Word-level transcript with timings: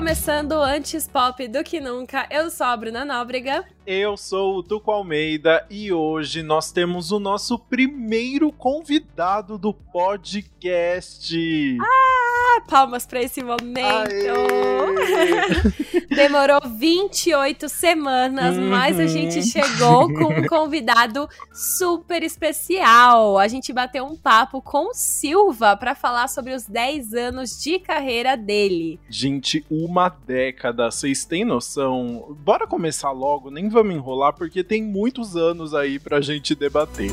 começando 0.00 0.52
antes 0.52 1.06
pop 1.06 1.46
do 1.46 1.62
que 1.62 1.78
nunca. 1.78 2.26
Eu 2.30 2.48
sou 2.48 2.66
a 2.66 2.74
Bruna 2.74 3.04
Nóbrega. 3.04 3.66
Eu 3.86 4.16
sou 4.16 4.56
o 4.56 4.62
Tuco 4.62 4.90
Almeida 4.90 5.66
e 5.68 5.92
hoje 5.92 6.42
nós 6.42 6.72
temos 6.72 7.12
o 7.12 7.20
nosso 7.20 7.58
primeiro 7.58 8.50
convidado 8.50 9.58
do 9.58 9.74
podcast. 9.74 11.36
Ah, 11.82 12.62
palmas 12.68 13.04
para 13.04 13.20
esse 13.20 13.42
momento. 13.42 14.14
Demorou 16.14 16.60
28 16.66 17.68
semanas, 17.68 18.56
uhum. 18.56 18.68
mas 18.68 18.98
a 18.98 19.06
gente 19.06 19.38
uhum. 19.38 19.44
chegou 19.44 20.12
com 20.12 20.40
um 20.40 20.46
convidado 20.48 21.28
super 21.52 22.22
especial. 22.22 23.38
A 23.38 23.48
gente 23.48 23.72
bateu 23.72 24.04
um 24.04 24.16
papo 24.16 24.60
com 24.60 24.90
o 24.90 24.94
Silva 24.94 25.76
para 25.76 25.94
falar 25.94 26.28
sobre 26.28 26.52
os 26.52 26.64
10 26.64 27.14
anos 27.14 27.60
de 27.60 27.78
carreira 27.78 28.36
dele. 28.36 29.00
Gente, 29.08 29.64
uma 29.90 30.08
década, 30.08 30.88
vocês 30.88 31.24
têm 31.24 31.44
noção? 31.44 32.36
Bora 32.44 32.64
começar 32.64 33.10
logo, 33.10 33.50
nem 33.50 33.68
vamos 33.68 33.92
enrolar 33.92 34.32
porque 34.32 34.62
tem 34.62 34.80
muitos 34.80 35.34
anos 35.34 35.74
aí 35.74 35.98
pra 35.98 36.20
gente 36.20 36.54
debater. 36.54 37.10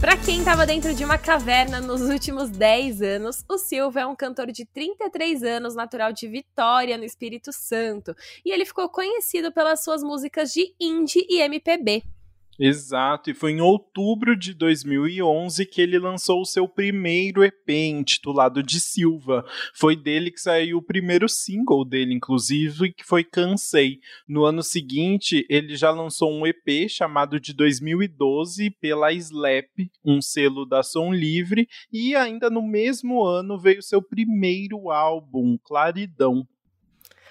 Para 0.00 0.16
quem 0.16 0.40
estava 0.40 0.66
dentro 0.66 0.92
de 0.92 1.04
uma 1.04 1.16
caverna 1.16 1.80
nos 1.80 2.00
últimos 2.00 2.50
10 2.50 3.00
anos, 3.00 3.44
o 3.48 3.56
Silva 3.56 4.00
é 4.00 4.06
um 4.06 4.16
cantor 4.16 4.50
de 4.50 4.66
33 4.66 5.44
anos, 5.44 5.76
natural 5.76 6.12
de 6.12 6.26
Vitória, 6.26 6.98
no 6.98 7.04
Espírito 7.04 7.52
Santo, 7.52 8.16
e 8.44 8.50
ele 8.50 8.64
ficou 8.64 8.88
conhecido 8.88 9.52
pelas 9.52 9.84
suas 9.84 10.02
músicas 10.02 10.50
de 10.50 10.74
indie 10.80 11.24
e 11.28 11.40
MPB. 11.40 12.02
Exato, 12.60 13.30
e 13.30 13.34
foi 13.34 13.52
em 13.52 13.60
outubro 13.60 14.36
de 14.36 14.52
2011 14.52 15.64
que 15.64 15.80
ele 15.80 15.96
lançou 15.96 16.40
o 16.40 16.44
seu 16.44 16.66
primeiro 16.66 17.44
EP 17.44 17.68
intitulado 17.68 18.64
De 18.64 18.80
Silva. 18.80 19.44
Foi 19.72 19.94
dele 19.94 20.32
que 20.32 20.40
saiu 20.40 20.78
o 20.78 20.82
primeiro 20.82 21.28
single 21.28 21.84
dele, 21.84 22.14
inclusive, 22.14 22.92
que 22.92 23.04
foi 23.04 23.22
Cansei. 23.22 24.00
No 24.26 24.44
ano 24.44 24.60
seguinte, 24.64 25.46
ele 25.48 25.76
já 25.76 25.92
lançou 25.92 26.32
um 26.32 26.44
EP 26.44 26.88
chamado 26.88 27.38
de 27.38 27.54
2012 27.54 28.70
pela 28.80 29.12
Slap, 29.12 29.88
um 30.04 30.20
selo 30.20 30.66
da 30.66 30.82
Som 30.82 31.12
Livre, 31.12 31.68
e 31.92 32.16
ainda 32.16 32.50
no 32.50 32.60
mesmo 32.60 33.24
ano 33.24 33.56
veio 33.56 33.80
seu 33.80 34.02
primeiro 34.02 34.90
álbum, 34.90 35.56
Claridão. 35.62 36.44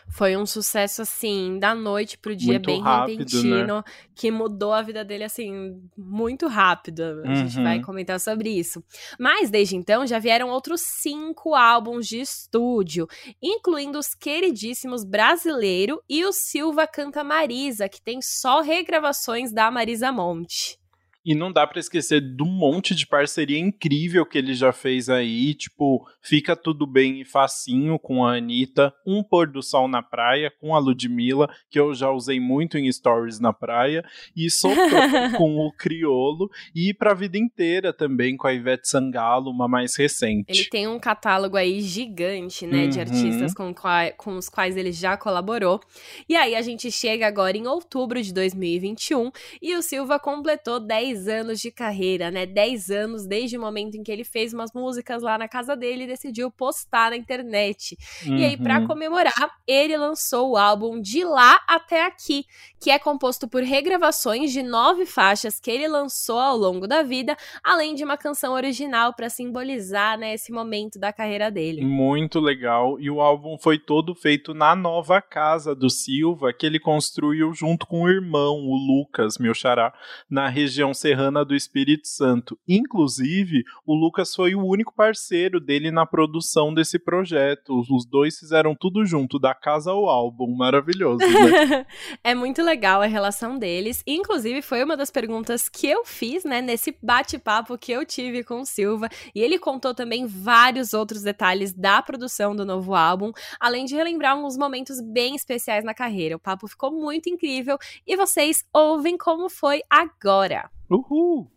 Foi 0.09 0.38
um 0.38 0.45
sucesso, 0.45 1.02
assim, 1.02 1.59
da 1.59 1.75
noite 1.75 2.17
pro 2.17 2.36
dia, 2.36 2.53
muito 2.53 2.66
bem 2.66 2.81
rápido, 2.81 3.19
repentino, 3.19 3.77
né? 3.77 3.83
que 4.16 4.31
mudou 4.31 4.73
a 4.73 4.81
vida 4.81 5.03
dele, 5.03 5.23
assim, 5.23 5.80
muito 5.97 6.47
rápido. 6.47 7.02
A 7.02 7.27
uhum. 7.27 7.36
gente 7.36 7.61
vai 7.61 7.77
uhum. 7.77 7.83
comentar 7.83 8.19
sobre 8.19 8.49
isso. 8.49 8.83
Mas, 9.19 9.49
desde 9.49 9.75
então, 9.75 10.08
já 10.08 10.17
vieram 10.17 10.49
outros 10.49 10.81
cinco 10.81 11.53
álbuns 11.53 12.08
de 12.08 12.19
estúdio, 12.19 13.08
incluindo 13.41 13.99
os 13.99 14.16
queridíssimos 14.16 15.03
Brasileiro 15.03 16.02
e 16.09 16.25
o 16.25 16.31
Silva 16.31 16.88
Canta 16.88 17.23
Marisa, 17.23 17.89
que 17.89 18.02
tem 18.02 18.19
só 18.21 18.61
regravações 18.61 19.52
da 19.52 19.69
Marisa 19.69 20.11
Monte. 20.11 20.80
E 21.28 21.36
não 21.36 21.52
dá 21.52 21.67
para 21.67 21.81
esquecer 21.81 22.22
do 22.22 22.45
monte 22.45 22.95
de 22.95 23.06
parceria 23.06 23.59
incrível 23.59 24.25
que 24.25 24.38
ele 24.38 24.53
já 24.53 24.72
fez 24.72 25.09
aí. 25.09 25.53
Tipo, 25.53 26.08
Fica 26.22 26.56
Tudo 26.56 26.88
Bem 26.88 27.20
e 27.20 27.25
Facinho 27.25 28.00
com 28.00 28.25
a 28.25 28.38
Anitta, 28.38 28.94
Um 29.06 29.22
Pôr 29.22 29.45
do 29.45 29.61
Sol 29.61 29.89
na 29.89 30.02
Praia 30.02 30.50
com 30.61 30.73
a 30.73 30.80
Ludmilla, 30.80 31.50
que 31.70 31.78
eu 31.78 31.94
já 31.94 32.09
usei 32.09 32.39
muito 32.39 32.78
em 32.78 32.89
stories 32.89 33.42
na 33.42 33.52
praia, 33.52 34.05
e 34.33 34.50
Soprou 34.50 34.78
com 35.36 35.58
o 35.58 35.72
Criolo, 35.73 36.50
e 36.73 36.93
Pra 36.93 37.14
Vida 37.14 37.38
Inteira 37.38 37.92
também 37.92 38.38
com 38.38 38.48
a 38.48 38.54
Ivete 38.54 38.88
Sangalo, 38.88 39.52
uma 39.52 39.67
mais 39.67 39.98
recente. 39.98 40.45
Ele 40.48 40.70
tem 40.70 40.88
um 40.88 40.98
catálogo 40.98 41.58
aí 41.58 41.82
gigante, 41.82 42.65
né, 42.65 42.83
uhum. 42.83 42.89
de 42.89 42.99
artistas 43.02 43.54
com, 43.54 43.73
com 44.15 44.38
os 44.38 44.48
quais 44.48 44.77
ele 44.77 44.94
já 44.94 45.17
colaborou. 45.17 45.82
E 46.30 46.38
aí 46.38 46.55
a 46.55 46.61
gente 46.61 46.89
chega 46.89 47.27
agora 47.27 47.58
em 47.58 47.67
outubro 47.67 48.21
de 48.21 48.33
2021 48.33 49.30
e 49.61 49.76
o 49.76 49.82
Silva 49.82 50.17
completou 50.17 50.80
10 50.80 51.17
10 51.17 51.28
anos 51.28 51.60
de 51.60 51.72
carreira, 51.72 52.30
né? 52.30 52.45
10 52.45 52.92
anos 52.92 53.26
desde 53.26 53.58
o 53.58 53.61
momento 53.61 53.95
em 53.95 54.04
que 54.04 54.11
ele 54.11 54.23
fez 54.23 54.54
umas 54.54 54.72
músicas 54.73 55.23
lá 55.23 55.38
na 55.38 55.48
casa 55.48 55.76
dele 55.76 56.04
e 56.04 56.08
decidiu 56.08 56.52
postar 56.52 57.11
na 57.11 57.17
internet. 57.17 57.98
Uhum. 58.26 58.38
E 58.38 58.45
aí, 58.45 58.58
para 58.58 58.80
uhum. 58.80 58.88
comemorar, 58.88 59.58
ele 59.66 59.98
lançou 59.98 60.52
o 60.52 60.58
álbum 60.58 61.02
De 61.02 61.23
Lá 61.23 61.60
Até 61.67 62.06
Aqui, 62.06 62.45
que 62.80 62.92
é 62.92 63.00
composto 63.00 63.48
por 63.48 63.64
regravações 63.64 64.52
de 64.52 64.61
nove 64.61 65.06
faixas 65.06 65.60
que 65.60 65.72
ele 65.72 65.88
lançou 65.88 66.39
ao 66.39 66.56
longo 66.56 66.88
da 66.88 67.02
vida, 67.02 67.36
além 67.64 67.95
de 67.95 68.04
uma 68.04 68.17
canção 68.17 68.54
original 68.54 69.14
para 69.14 69.30
simbolizar 69.30 70.17
né, 70.17 70.33
esse 70.33 70.52
momento 70.52 71.00
da 71.00 71.11
carreira 71.11 71.50
dele. 71.50 71.83
Muito 71.83 72.39
legal. 72.39 73.00
E 73.00 73.10
o 73.10 73.22
álbum 73.22 73.58
foi 73.58 73.80
todo 73.80 74.14
feito 74.14 74.54
na 74.54 74.76
nova 74.76 75.22
casa 75.22 75.73
do 75.73 75.89
Silva, 75.89 76.54
que 76.54 76.66
ele 76.66 76.80
construiu 76.80 77.54
junto 77.54 77.88
com 77.88 78.04
o 78.04 78.10
irmão, 78.10 78.56
o 78.56 78.76
Lucas, 78.76 79.38
meu 79.38 79.54
xará, 79.54 79.94
na 80.30 80.48
região 80.48 80.94
serrana 81.08 81.45
do 81.45 81.56
Espírito 81.56 82.06
Santo. 82.08 82.60
Inclusive, 82.68 83.64
o 83.86 83.95
Lucas 83.95 84.36
foi 84.36 84.56
o 84.56 84.66
único 84.66 84.94
parceiro 84.94 85.60
dele 85.60 85.90
na 85.90 86.06
produção 86.06 86.73
desse 86.73 87.00
projeto. 87.00 87.80
Os 87.80 88.06
dois 88.06 88.38
fizeram 88.38 88.76
tudo 88.76 89.06
junto, 89.06 89.40
da 89.40 89.56
casa 89.56 89.92
ao 89.92 90.10
álbum. 90.10 90.54
Maravilhoso, 90.54 91.20
né? 91.20 91.86
é 92.23 92.36
muito 92.36 92.62
legal 92.62 93.02
a 93.02 93.06
relação 93.06 93.58
deles. 93.58 94.04
Inclusive, 94.06 94.62
foi 94.62 94.84
uma 94.84 94.98
das 94.98 95.10
perguntas 95.10 95.70
que 95.70 95.88
eu 95.88 96.04
fiz, 96.04 96.44
né, 96.44 96.62
nesse 96.62 96.98
bate-papo 97.02 97.78
que 97.78 97.92
eu 97.92 98.06
tive 98.06 98.44
com 98.44 98.62
o 98.62 98.66
Silva. 98.66 99.08
E 99.34 99.39
ele 99.39 99.58
contou 99.58 99.94
também 99.94 100.26
vários 100.26 100.94
outros 100.94 101.22
detalhes 101.22 101.74
da 101.74 102.02
produção 102.02 102.54
do 102.54 102.66
novo 102.66 102.94
álbum, 102.94 103.32
além 103.60 103.86
de 103.86 103.95
relembrar 103.95 104.34
alguns 104.34 104.58
momentos 104.58 105.00
bem 105.00 105.36
especiais 105.36 105.86
na 105.86 105.94
carreira. 105.94 106.36
O 106.36 106.39
papo 106.39 106.68
ficou 106.68 106.92
muito 106.92 107.30
incrível 107.30 107.78
e 108.06 108.18
vocês 108.18 108.66
ouvem 108.74 109.18
como 109.18 109.50
foi 109.50 109.82
agora. 109.89 110.70
Uhul! 110.89 111.52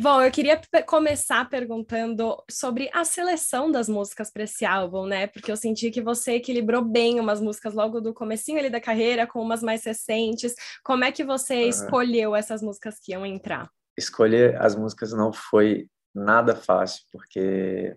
Bom, 0.00 0.22
eu 0.22 0.30
queria 0.30 0.58
começar 0.86 1.46
perguntando 1.50 2.42
sobre 2.48 2.88
a 2.94 3.04
seleção 3.04 3.70
das 3.70 3.88
músicas 3.88 4.30
para 4.30 4.44
esse 4.44 4.64
álbum, 4.64 5.04
né? 5.06 5.26
Porque 5.26 5.50
eu 5.50 5.56
senti 5.56 5.90
que 5.90 6.00
você 6.00 6.34
equilibrou 6.34 6.82
bem 6.82 7.20
umas 7.20 7.40
músicas 7.40 7.74
logo 7.74 8.00
do 8.00 8.14
comecinho 8.14 8.58
ali 8.58 8.70
da 8.70 8.80
carreira 8.80 9.26
com 9.26 9.42
umas 9.42 9.62
mais 9.62 9.84
recentes. 9.84 10.54
Como 10.82 11.04
é 11.04 11.12
que 11.12 11.24
você 11.24 11.64
uhum. 11.64 11.68
escolheu 11.68 12.36
essas 12.36 12.62
músicas 12.62 12.98
que 12.98 13.12
iam 13.12 13.26
entrar? 13.26 13.68
Escolher 13.96 14.56
as 14.62 14.74
músicas 14.74 15.12
não 15.12 15.32
foi 15.32 15.88
nada 16.14 16.54
fácil, 16.54 17.02
porque 17.12 17.94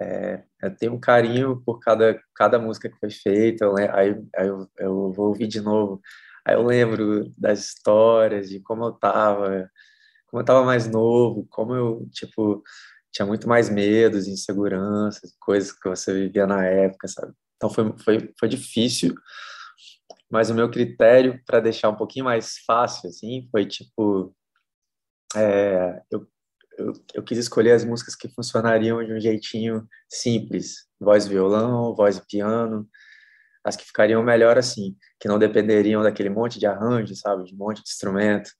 é, 0.00 0.42
eu 0.62 0.76
tenho 0.76 0.94
um 0.94 1.00
carinho 1.00 1.62
por 1.64 1.78
cada, 1.78 2.20
cada 2.34 2.58
música 2.58 2.88
que 2.88 2.98
foi 2.98 3.10
feita, 3.10 3.64
eu, 3.64 3.76
aí, 3.76 3.88
aí 4.34 4.48
eu, 4.48 4.68
eu, 4.78 5.12
vou 5.12 5.28
ouvir 5.28 5.46
de 5.46 5.60
novo, 5.60 6.00
aí 6.44 6.54
eu 6.54 6.62
lembro 6.64 7.30
das 7.38 7.60
histórias, 7.66 8.48
de 8.48 8.60
como 8.60 8.84
eu 8.84 8.92
tava, 8.92 9.70
como 10.26 10.42
eu 10.42 10.44
tava 10.44 10.64
mais 10.64 10.88
novo, 10.88 11.46
como 11.48 11.74
eu, 11.74 12.08
tipo, 12.12 12.62
tinha 13.12 13.26
muito 13.26 13.48
mais 13.48 13.70
medos, 13.70 14.26
inseguranças, 14.26 15.34
coisas 15.40 15.72
que 15.72 15.88
você 15.88 16.12
vivia 16.12 16.46
na 16.46 16.64
época, 16.64 17.06
sabe? 17.08 17.32
Então 17.56 17.70
foi, 17.70 17.94
foi, 17.98 18.34
foi 18.38 18.48
difícil, 18.48 19.14
mas 20.30 20.50
o 20.50 20.54
meu 20.54 20.70
critério 20.70 21.40
para 21.46 21.60
deixar 21.60 21.90
um 21.90 21.96
pouquinho 21.96 22.24
mais 22.24 22.58
fácil, 22.66 23.08
assim, 23.08 23.48
foi 23.52 23.66
tipo, 23.66 24.34
é, 25.36 26.02
eu 26.10 26.26
eu, 26.78 26.92
eu 27.14 27.22
quis 27.22 27.38
escolher 27.38 27.72
as 27.72 27.84
músicas 27.84 28.14
que 28.14 28.28
funcionariam 28.28 29.04
de 29.04 29.12
um 29.12 29.20
jeitinho 29.20 29.86
simples, 30.08 30.86
voz 31.00 31.26
violão, 31.26 31.94
voz 31.94 32.20
piano, 32.20 32.88
as 33.64 33.76
que 33.76 33.84
ficariam 33.84 34.22
melhor 34.22 34.58
assim, 34.58 34.96
que 35.18 35.28
não 35.28 35.38
dependeriam 35.38 36.02
daquele 36.02 36.28
monte 36.28 36.58
de 36.58 36.66
arranjo, 36.66 37.14
sabe, 37.16 37.44
de 37.44 37.54
um 37.54 37.58
monte 37.58 37.82
de 37.82 37.88
instrumento, 37.88 38.50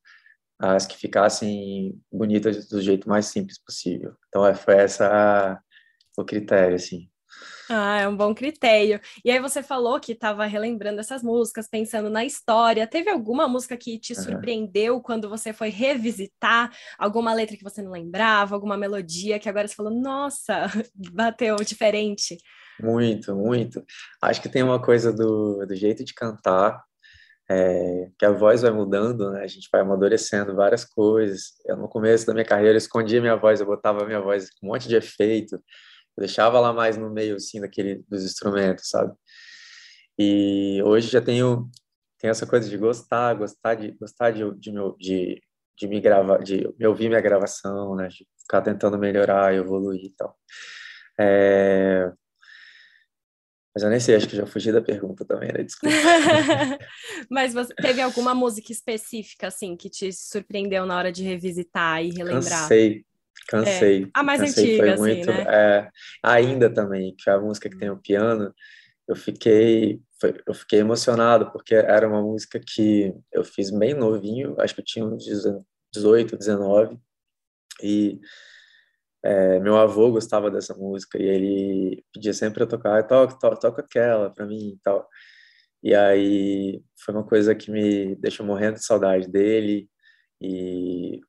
as 0.58 0.86
que 0.86 0.96
ficassem 0.96 2.00
bonitas 2.10 2.68
do 2.68 2.80
jeito 2.80 3.08
mais 3.08 3.26
simples 3.26 3.58
possível. 3.58 4.14
Então 4.28 4.46
é, 4.46 4.54
foi 4.54 4.74
essa 4.74 5.60
o 6.16 6.24
critério 6.24 6.76
assim. 6.76 7.08
Ah, 7.68 8.00
é 8.00 8.08
um 8.08 8.16
bom 8.16 8.34
critério. 8.34 9.00
E 9.24 9.30
aí 9.30 9.40
você 9.40 9.62
falou 9.62 9.98
que 9.98 10.12
estava 10.12 10.44
relembrando 10.44 11.00
essas 11.00 11.22
músicas, 11.22 11.66
pensando 11.66 12.10
na 12.10 12.24
história. 12.24 12.86
Teve 12.86 13.10
alguma 13.10 13.48
música 13.48 13.76
que 13.76 13.98
te 13.98 14.14
surpreendeu 14.14 14.96
uhum. 14.96 15.02
quando 15.02 15.28
você 15.28 15.52
foi 15.52 15.70
revisitar? 15.70 16.70
Alguma 16.98 17.32
letra 17.32 17.56
que 17.56 17.64
você 17.64 17.80
não 17.80 17.92
lembrava? 17.92 18.54
Alguma 18.54 18.76
melodia 18.76 19.38
que 19.38 19.48
agora 19.48 19.66
você 19.66 19.74
falou, 19.74 19.92
nossa, 19.92 20.66
bateu 21.12 21.56
diferente? 21.56 22.36
Muito, 22.80 23.34
muito. 23.34 23.82
Acho 24.20 24.42
que 24.42 24.48
tem 24.48 24.62
uma 24.62 24.82
coisa 24.82 25.12
do, 25.12 25.64
do 25.64 25.74
jeito 25.74 26.04
de 26.04 26.12
cantar, 26.12 26.82
é, 27.48 28.08
que 28.18 28.26
a 28.26 28.32
voz 28.32 28.62
vai 28.62 28.72
mudando, 28.72 29.30
né? 29.30 29.42
A 29.42 29.46
gente 29.46 29.68
vai 29.72 29.80
amadurecendo 29.80 30.54
várias 30.54 30.84
coisas. 30.84 31.54
Eu, 31.66 31.76
no 31.76 31.88
começo 31.88 32.26
da 32.26 32.34
minha 32.34 32.44
carreira, 32.44 32.76
escondia 32.76 33.20
minha 33.20 33.36
voz, 33.36 33.60
eu 33.60 33.66
botava 33.66 34.04
minha 34.04 34.20
voz 34.20 34.50
com 34.50 34.66
um 34.66 34.70
monte 34.70 34.88
de 34.88 34.96
efeito 34.96 35.56
eu 35.56 35.60
deixava 36.18 36.60
lá 36.60 36.72
mais 36.72 36.96
no 36.96 37.10
meio, 37.10 37.36
assim, 37.36 37.60
daquele, 37.60 38.04
dos 38.08 38.24
instrumentos, 38.24 38.88
sabe? 38.88 39.12
E 40.18 40.80
hoje 40.84 41.08
já 41.08 41.20
tenho, 41.20 41.68
tem 42.18 42.30
essa 42.30 42.46
coisa 42.46 42.68
de 42.68 42.76
gostar, 42.76 43.34
gostar 43.34 43.74
de 43.74 43.92
gostar 43.92 44.30
de, 44.30 44.42
de, 44.58 44.72
de, 44.98 45.42
de 45.76 45.88
me 45.88 46.00
gravar, 46.00 46.38
de 46.38 46.68
me 46.78 46.86
ouvir 46.86 47.08
minha 47.08 47.20
gravação, 47.20 47.96
né? 47.96 48.08
De 48.08 48.26
ficar 48.40 48.62
tentando 48.62 48.98
melhorar, 48.98 49.54
evoluir 49.54 50.04
e 50.04 50.10
tal. 50.10 50.36
É... 51.18 52.12
Mas 53.74 53.82
eu 53.82 53.90
nem 53.90 53.98
sei, 53.98 54.14
acho 54.14 54.28
que 54.28 54.36
já 54.36 54.46
fugi 54.46 54.70
da 54.70 54.80
pergunta 54.80 55.24
também, 55.24 55.52
né? 55.52 55.64
Desculpa. 55.64 55.96
Mas 57.28 57.52
você 57.52 57.74
teve 57.74 58.00
alguma 58.00 58.32
música 58.32 58.70
específica, 58.70 59.48
assim, 59.48 59.76
que 59.76 59.90
te 59.90 60.12
surpreendeu 60.12 60.86
na 60.86 60.96
hora 60.96 61.10
de 61.10 61.24
revisitar 61.24 62.04
e 62.04 62.10
relembrar? 62.10 62.60
Cansei, 62.60 63.04
cansei. 63.48 64.04
É. 64.04 64.08
A 64.14 64.22
mais 64.22 64.40
cansei, 64.40 64.80
antiga, 64.80 64.96
foi 64.96 65.12
assim, 65.20 65.24
né? 65.30 65.44
É, 65.48 65.90
ainda 66.22 66.72
também, 66.72 67.14
que 67.16 67.28
é 67.28 67.32
a 67.32 67.40
música 67.40 67.68
que 67.68 67.76
tem 67.76 67.90
o 67.90 68.00
piano, 68.00 68.54
eu 69.06 69.16
fiquei, 69.16 70.00
foi, 70.20 70.40
eu 70.46 70.54
fiquei 70.54 70.80
emocionado, 70.80 71.50
porque 71.52 71.74
era 71.74 72.08
uma 72.08 72.22
música 72.22 72.58
que 72.58 73.14
eu 73.32 73.44
fiz 73.44 73.70
bem 73.70 73.94
novinho, 73.94 74.56
acho 74.58 74.74
que 74.74 74.80
eu 74.80 74.84
tinha 74.84 75.04
uns 75.04 75.24
18, 75.92 76.36
19, 76.36 76.98
e 77.82 78.20
é, 79.24 79.58
meu 79.60 79.76
avô 79.76 80.10
gostava 80.10 80.50
dessa 80.50 80.74
música 80.74 81.18
e 81.18 81.24
ele 81.26 82.04
pedia 82.12 82.32
sempre 82.32 82.58
para 82.58 82.66
tocar, 82.66 83.06
toca, 83.06 83.38
toca, 83.38 83.56
toca 83.56 83.82
aquela 83.82 84.30
para 84.30 84.46
mim 84.46 84.70
e 84.70 84.78
tal. 84.82 85.08
E 85.82 85.94
aí 85.94 86.82
foi 86.98 87.14
uma 87.14 87.26
coisa 87.26 87.54
que 87.54 87.70
me 87.70 88.14
deixou 88.16 88.44
morrendo 88.46 88.76
de 88.76 88.84
saudade 88.84 89.28
dele 89.28 89.88
e 90.40 91.20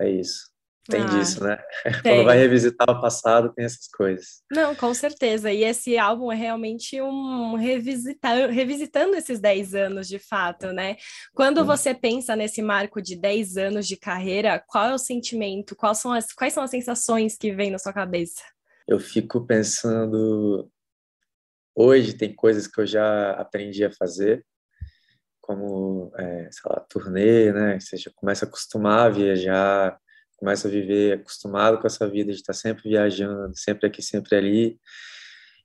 é 0.00 0.10
isso. 0.10 0.53
Tem 0.88 1.00
ah, 1.00 1.06
disso, 1.06 1.42
né? 1.42 1.58
Tem. 2.02 2.16
Quando 2.16 2.26
vai 2.26 2.36
revisitar 2.36 2.88
o 2.90 3.00
passado, 3.00 3.52
tem 3.54 3.64
essas 3.64 3.88
coisas. 3.88 4.42
Não, 4.50 4.74
com 4.74 4.92
certeza. 4.92 5.50
E 5.50 5.64
esse 5.64 5.96
álbum 5.96 6.30
é 6.30 6.34
realmente 6.34 7.00
um 7.00 7.56
revisitar, 7.56 8.50
revisitando 8.50 9.16
esses 9.16 9.40
10 9.40 9.74
anos 9.74 10.06
de 10.06 10.18
fato, 10.18 10.72
né? 10.72 10.96
Quando 11.32 11.62
hum. 11.62 11.64
você 11.64 11.94
pensa 11.94 12.36
nesse 12.36 12.60
marco 12.60 13.00
de 13.00 13.16
10 13.16 13.56
anos 13.56 13.86
de 13.86 13.96
carreira, 13.96 14.62
qual 14.66 14.86
é 14.86 14.94
o 14.94 14.98
sentimento? 14.98 15.74
Quais 15.74 15.98
são 15.98 16.12
as, 16.12 16.32
quais 16.32 16.52
são 16.52 16.62
as 16.62 16.70
sensações 16.70 17.36
que 17.36 17.50
vêm 17.50 17.70
na 17.70 17.78
sua 17.78 17.92
cabeça? 17.92 18.42
Eu 18.86 19.00
fico 19.00 19.46
pensando. 19.46 20.70
Hoje 21.74 22.12
tem 22.12 22.34
coisas 22.34 22.66
que 22.66 22.80
eu 22.80 22.86
já 22.86 23.32
aprendi 23.32 23.84
a 23.84 23.90
fazer, 23.90 24.44
como, 25.40 26.12
é, 26.16 26.48
sei 26.52 26.70
lá, 26.70 26.80
turnê, 26.88 27.52
né? 27.52 27.80
Você 27.80 27.96
já 27.96 28.10
começa 28.14 28.44
a 28.44 28.48
acostumar 28.48 29.06
a 29.06 29.08
viajar 29.10 29.98
começa 30.44 30.68
a 30.68 30.70
viver 30.70 31.14
acostumado 31.14 31.78
com 31.78 31.86
essa 31.86 32.06
vida 32.06 32.30
de 32.30 32.38
estar 32.38 32.52
sempre 32.52 32.90
viajando, 32.90 33.56
sempre 33.56 33.86
aqui, 33.86 34.02
sempre 34.02 34.36
ali. 34.36 34.78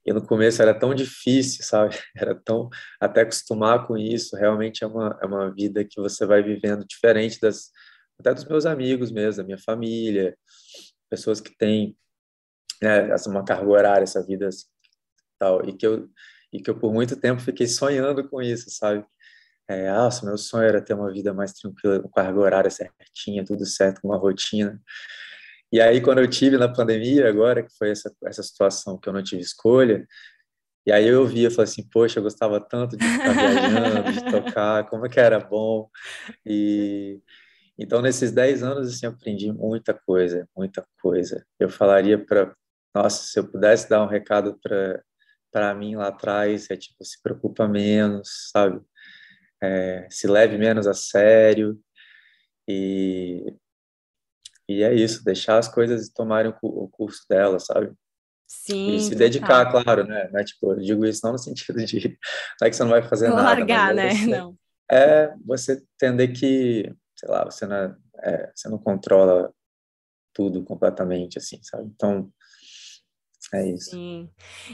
E 0.06 0.10
no 0.10 0.26
começo 0.26 0.62
era 0.62 0.72
tão 0.72 0.94
difícil, 0.94 1.62
sabe? 1.62 1.94
Era 2.16 2.34
tão 2.34 2.70
até 2.98 3.20
acostumar 3.20 3.86
com 3.86 3.98
isso. 3.98 4.34
Realmente 4.34 4.82
é 4.82 4.86
uma 4.86 5.18
é 5.22 5.26
uma 5.26 5.52
vida 5.54 5.84
que 5.84 6.00
você 6.00 6.24
vai 6.24 6.42
vivendo 6.42 6.86
diferente 6.86 7.38
das 7.38 7.70
até 8.18 8.32
dos 8.32 8.46
meus 8.46 8.64
amigos 8.64 9.10
mesmo, 9.10 9.42
da 9.42 9.46
minha 9.46 9.58
família, 9.58 10.34
pessoas 11.10 11.40
que 11.40 11.54
têm 11.56 11.94
né, 12.82 13.14
uma 13.26 13.44
carga 13.44 13.68
horária, 13.68 14.04
essa 14.04 14.24
vida 14.24 14.48
tal, 15.38 15.68
e 15.68 15.76
que 15.76 15.86
eu 15.86 16.08
e 16.52 16.60
que 16.62 16.70
eu 16.70 16.78
por 16.78 16.92
muito 16.92 17.16
tempo 17.16 17.42
fiquei 17.42 17.66
sonhando 17.66 18.26
com 18.28 18.40
isso, 18.40 18.70
sabe? 18.70 19.04
É, 19.70 19.88
nossa, 19.92 20.26
meu 20.26 20.36
sonho 20.36 20.64
era 20.64 20.82
ter 20.82 20.94
uma 20.94 21.12
vida 21.12 21.32
mais 21.32 21.52
tranquila, 21.52 22.00
com 22.00 22.08
carga 22.08 22.40
horária 22.40 22.70
certinha, 22.70 23.44
tudo 23.44 23.64
certo, 23.64 24.00
com 24.00 24.08
uma 24.08 24.16
rotina. 24.16 24.82
E 25.72 25.80
aí, 25.80 26.00
quando 26.00 26.18
eu 26.18 26.28
tive 26.28 26.58
na 26.58 26.68
pandemia, 26.68 27.28
agora, 27.28 27.62
que 27.62 27.72
foi 27.78 27.90
essa, 27.90 28.12
essa 28.24 28.42
situação 28.42 28.98
que 28.98 29.08
eu 29.08 29.12
não 29.12 29.22
tive 29.22 29.42
escolha, 29.42 30.04
e 30.84 30.90
aí 30.90 31.06
eu 31.06 31.24
via, 31.24 31.52
falei 31.52 31.70
assim, 31.70 31.88
poxa, 31.88 32.18
eu 32.18 32.24
gostava 32.24 32.60
tanto 32.60 32.96
de 32.96 33.04
ficar 33.06 33.32
viajando, 33.32 34.12
de 34.12 34.24
tocar, 34.32 34.88
como 34.88 35.06
é 35.06 35.08
que 35.08 35.20
era 35.20 35.38
bom. 35.38 35.88
E 36.44 37.20
então, 37.78 38.02
nesses 38.02 38.32
10 38.32 38.64
anos, 38.64 38.88
assim, 38.92 39.06
eu 39.06 39.12
aprendi 39.12 39.52
muita 39.52 39.94
coisa, 39.94 40.48
muita 40.56 40.84
coisa. 41.00 41.46
Eu 41.60 41.70
falaria 41.70 42.18
para, 42.18 42.54
nossa, 42.94 43.22
se 43.24 43.38
eu 43.38 43.48
pudesse 43.48 43.88
dar 43.88 44.02
um 44.02 44.08
recado 44.08 44.58
para 44.62 45.02
para 45.52 45.74
mim 45.74 45.96
lá 45.96 46.08
atrás, 46.08 46.70
é 46.70 46.76
tipo, 46.76 47.04
se 47.04 47.20
preocupa 47.22 47.66
menos, 47.66 48.50
sabe? 48.52 48.80
É, 49.62 50.06
se 50.10 50.26
leve 50.26 50.56
menos 50.56 50.86
a 50.86 50.94
sério 50.94 51.78
e, 52.68 53.54
e 54.68 54.82
é 54.82 54.94
isso, 54.94 55.24
deixar 55.24 55.58
as 55.58 55.68
coisas 55.68 56.08
tomarem 56.08 56.52
o, 56.62 56.88
curso 56.88 57.24
delas, 57.28 57.66
sabe? 57.66 57.92
Sim. 58.46 58.94
E 58.94 59.00
se 59.00 59.14
dedicar, 59.14 59.64
tá. 59.64 59.82
claro, 59.82 60.04
né? 60.04 60.28
Não 60.32 60.40
é, 60.40 60.44
tipo, 60.44 60.72
eu 60.72 60.80
digo 60.80 61.04
isso 61.04 61.20
não 61.24 61.32
no 61.32 61.38
sentido 61.38 61.84
de 61.84 62.18
não 62.60 62.66
é 62.66 62.70
que 62.70 62.76
você 62.76 62.82
não 62.82 62.90
vai 62.90 63.02
fazer 63.02 63.28
nada. 63.28 63.42
Largar, 63.42 63.94
né? 63.94 64.14
Você, 64.14 64.26
não. 64.26 64.56
É 64.90 65.34
você 65.44 65.82
entender 65.94 66.28
que, 66.28 66.92
sei 67.16 67.28
lá, 67.28 67.44
você 67.44 67.66
não, 67.66 67.76
é, 67.76 67.96
é, 68.22 68.52
você 68.54 68.68
não 68.68 68.78
controla 68.78 69.52
tudo 70.32 70.64
completamente, 70.64 71.38
assim, 71.38 71.60
sabe? 71.62 71.84
Então, 71.84 72.32
é 73.52 73.68
isso. 73.68 73.90
Sim. 73.90 74.28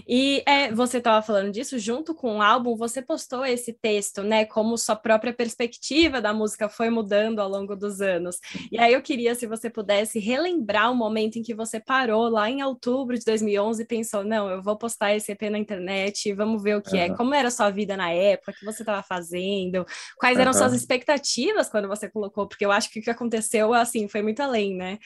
E 0.07 0.43
é, 0.47 0.71
você 0.71 0.99
estava 0.99 1.25
falando 1.25 1.51
disso, 1.51 1.79
junto 1.79 2.15
com 2.15 2.37
o 2.37 2.43
álbum, 2.43 2.77
você 2.77 3.01
postou 3.01 3.45
esse 3.45 3.73
texto, 3.73 4.23
né? 4.23 4.45
Como 4.45 4.77
sua 4.77 4.97
própria 4.97 5.33
perspectiva 5.33 6.21
da 6.21 6.35
música 6.35 6.69
foi 6.69 6.91
mudando 6.91 7.41
ao 7.41 7.49
longo 7.49 7.75
dos 7.75 8.01
anos. 8.01 8.39
E 8.71 8.79
aí 8.79 8.93
eu 8.93 9.01
queria, 9.01 9.35
se 9.35 9.47
você 9.47 9.71
pudesse, 9.71 10.19
relembrar 10.19 10.93
o 10.93 10.95
momento 10.95 11.37
em 11.39 11.43
que 11.43 11.55
você 11.55 11.81
parou 11.81 12.29
lá 12.29 12.51
em 12.51 12.63
outubro 12.63 13.19
de 13.19 13.25
2011 13.25 13.83
e 13.83 13.87
pensou: 13.87 14.23
não, 14.23 14.51
eu 14.51 14.63
vou 14.63 14.77
postar 14.77 15.15
esse 15.15 15.33
EP 15.33 15.43
na 15.51 15.59
internet, 15.59 16.33
vamos 16.35 16.63
ver 16.63 16.77
o 16.77 16.83
que 16.83 16.97
uhum. 16.97 17.03
é. 17.03 17.17
Como 17.17 17.35
era 17.35 17.49
a 17.49 17.53
sua 17.53 17.71
vida 17.71 17.97
na 17.97 18.11
época, 18.11 18.53
o 18.53 18.55
que 18.55 18.65
você 18.65 18.83
estava 18.83 19.03
fazendo, 19.03 19.87
quais 20.19 20.39
eram 20.39 20.53
uhum. 20.53 20.59
suas 20.59 20.75
expectativas 20.75 21.69
quando 21.69 21.89
você 21.89 22.11
colocou, 22.11 22.47
porque 22.47 22.65
eu 22.65 22.73
acho 22.73 22.91
que 22.91 23.01
o 23.01 23.03
que 23.03 23.11
aconteceu, 23.11 23.73
assim, 23.73 24.07
foi 24.07 24.21
muito 24.23 24.41
além, 24.41 24.75
né? 24.75 24.99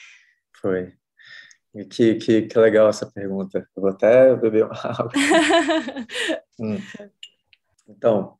Foi. 0.61 0.93
Que, 1.89 2.15
que, 2.15 2.41
que 2.43 2.59
legal 2.59 2.89
essa 2.89 3.09
pergunta. 3.09 3.59
Eu 3.75 3.81
vou 3.81 3.91
até 3.91 4.35
beber 4.35 4.65
uma 4.65 4.75
água. 4.83 5.11
hum. 6.59 6.77
Então, 7.87 8.35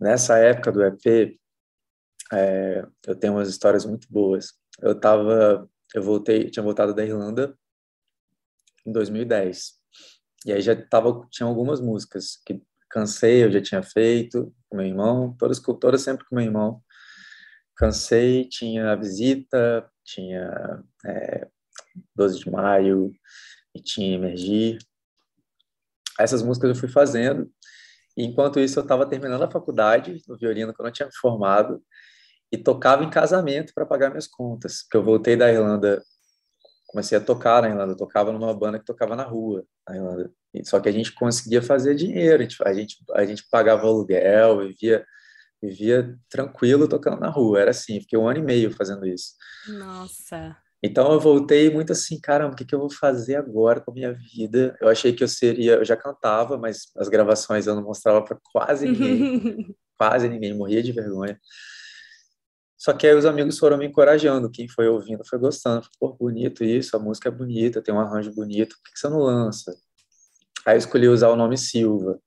nessa 0.00 0.38
época 0.38 0.72
do 0.72 0.82
EP, 0.82 1.38
é, 2.32 2.86
eu 3.06 3.16
tenho 3.16 3.34
umas 3.34 3.48
histórias 3.48 3.84
muito 3.84 4.06
boas. 4.10 4.54
Eu 4.80 4.98
tava, 4.98 5.68
eu 5.94 6.02
voltei, 6.02 6.50
tinha 6.50 6.62
voltado 6.62 6.94
da 6.94 7.04
Irlanda 7.04 7.56
em 8.86 8.92
2010. 8.92 9.74
E 10.46 10.52
aí 10.52 10.60
já 10.60 10.74
tava, 10.74 11.26
tinha 11.30 11.46
algumas 11.46 11.80
músicas 11.80 12.36
que 12.44 12.62
cansei, 12.90 13.44
eu 13.44 13.50
já 13.50 13.60
tinha 13.60 13.82
feito 13.82 14.54
com 14.68 14.76
meu 14.76 14.86
irmão, 14.86 15.34
todas, 15.38 15.60
todas 15.60 16.02
sempre 16.02 16.24
com 16.26 16.36
meu 16.36 16.44
irmão. 16.44 16.82
Cansei, 17.76 18.48
tinha 18.48 18.92
a 18.92 18.96
visita, 18.96 19.90
tinha 20.04 20.82
é, 21.04 21.48
12 22.14 22.38
de 22.40 22.50
maio, 22.50 23.12
e 23.74 23.80
tinha 23.80 24.16
Emergir. 24.16 24.78
Essas 26.18 26.42
músicas 26.42 26.70
eu 26.70 26.76
fui 26.76 26.88
fazendo, 26.88 27.50
e 28.16 28.24
enquanto 28.24 28.60
isso 28.60 28.78
eu 28.78 28.82
estava 28.82 29.06
terminando 29.06 29.42
a 29.42 29.50
faculdade 29.50 30.22
no 30.28 30.36
violino, 30.36 30.72
que 30.72 30.80
eu 30.80 30.84
não 30.84 30.92
tinha 30.92 31.06
me 31.06 31.14
formado, 31.16 31.82
e 32.52 32.58
tocava 32.58 33.02
em 33.02 33.10
casamento 33.10 33.72
para 33.74 33.86
pagar 33.86 34.10
minhas 34.10 34.28
contas, 34.28 34.82
porque 34.82 34.96
eu 34.96 35.02
voltei 35.02 35.36
da 35.36 35.50
Irlanda, 35.50 36.02
comecei 36.86 37.18
a 37.18 37.20
tocar 37.20 37.62
na 37.62 37.68
Irlanda, 37.68 37.92
eu 37.92 37.96
tocava 37.96 38.32
numa 38.32 38.54
banda 38.54 38.78
que 38.78 38.84
tocava 38.84 39.16
na 39.16 39.24
rua, 39.24 39.64
na 39.88 39.96
Irlanda. 39.96 40.32
Só 40.62 40.78
que 40.78 40.88
a 40.88 40.92
gente 40.92 41.12
conseguia 41.12 41.60
fazer 41.60 41.96
dinheiro, 41.96 42.40
a 42.40 42.42
gente, 42.42 42.62
a 42.62 42.72
gente, 42.72 42.96
a 43.12 43.24
gente 43.24 43.44
pagava 43.50 43.86
aluguel, 43.86 44.58
vivia 44.60 45.04
vivia 45.64 46.18
tranquilo 46.28 46.88
tocando 46.88 47.20
na 47.20 47.30
rua, 47.30 47.60
era 47.60 47.70
assim, 47.70 48.00
fiquei 48.00 48.18
um 48.18 48.28
ano 48.28 48.40
e 48.40 48.42
meio 48.42 48.70
fazendo 48.70 49.06
isso. 49.06 49.32
Nossa! 49.68 50.56
Então 50.86 51.10
eu 51.14 51.18
voltei 51.18 51.70
muito 51.70 51.92
assim, 51.92 52.20
caramba, 52.20 52.52
o 52.52 52.56
que, 52.56 52.62
que 52.62 52.74
eu 52.74 52.78
vou 52.78 52.90
fazer 52.90 53.36
agora 53.36 53.80
com 53.80 53.90
a 53.90 53.94
minha 53.94 54.12
vida? 54.12 54.76
Eu 54.78 54.88
achei 54.90 55.14
que 55.14 55.24
eu 55.24 55.28
seria, 55.28 55.76
eu 55.76 55.84
já 55.84 55.96
cantava, 55.96 56.58
mas 56.58 56.90
as 56.98 57.08
gravações 57.08 57.66
eu 57.66 57.74
não 57.74 57.82
mostrava 57.82 58.22
para 58.22 58.36
quase 58.52 58.86
ninguém, 58.86 59.74
quase 59.98 60.28
ninguém, 60.28 60.52
morria 60.52 60.82
de 60.82 60.92
vergonha. 60.92 61.40
Só 62.76 62.92
que 62.92 63.06
aí 63.06 63.14
os 63.14 63.24
amigos 63.24 63.58
foram 63.58 63.78
me 63.78 63.86
encorajando, 63.86 64.50
quem 64.50 64.68
foi 64.68 64.86
ouvindo 64.86 65.24
foi 65.26 65.38
gostando, 65.38 65.88
pô, 65.98 66.12
bonito 66.12 66.62
isso, 66.62 66.94
a 66.94 67.00
música 67.00 67.30
é 67.30 67.32
bonita, 67.32 67.80
tem 67.80 67.94
um 67.94 68.00
arranjo 68.00 68.30
bonito, 68.34 68.76
por 68.76 68.82
que, 68.84 68.92
que 68.92 68.98
você 68.98 69.08
não 69.08 69.20
lança? 69.20 69.74
Aí 70.66 70.74
eu 70.74 70.78
escolhi 70.78 71.08
usar 71.08 71.30
o 71.30 71.36
nome 71.36 71.56
Silva. 71.56 72.20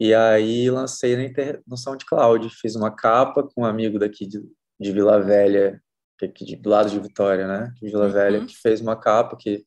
E 0.00 0.12
aí 0.12 0.68
lancei 0.72 1.14
na 1.14 1.22
inter... 1.22 1.62
no 1.64 1.76
SoundCloud, 1.76 2.50
fiz 2.50 2.74
uma 2.74 2.90
capa 2.90 3.44
com 3.44 3.62
um 3.62 3.64
amigo 3.64 3.96
daqui 3.96 4.26
de, 4.26 4.42
de 4.80 4.90
Vila 4.90 5.20
Velha, 5.20 5.80
aqui 6.24 6.56
do 6.56 6.70
lado 6.70 6.90
de 6.90 6.98
Vitória, 6.98 7.46
né? 7.46 7.72
De 7.80 7.88
Vila 7.88 8.06
uhum. 8.06 8.12
Velha, 8.12 8.46
que 8.46 8.56
fez 8.56 8.80
uma 8.80 8.96
capa 8.96 9.36
que, 9.36 9.58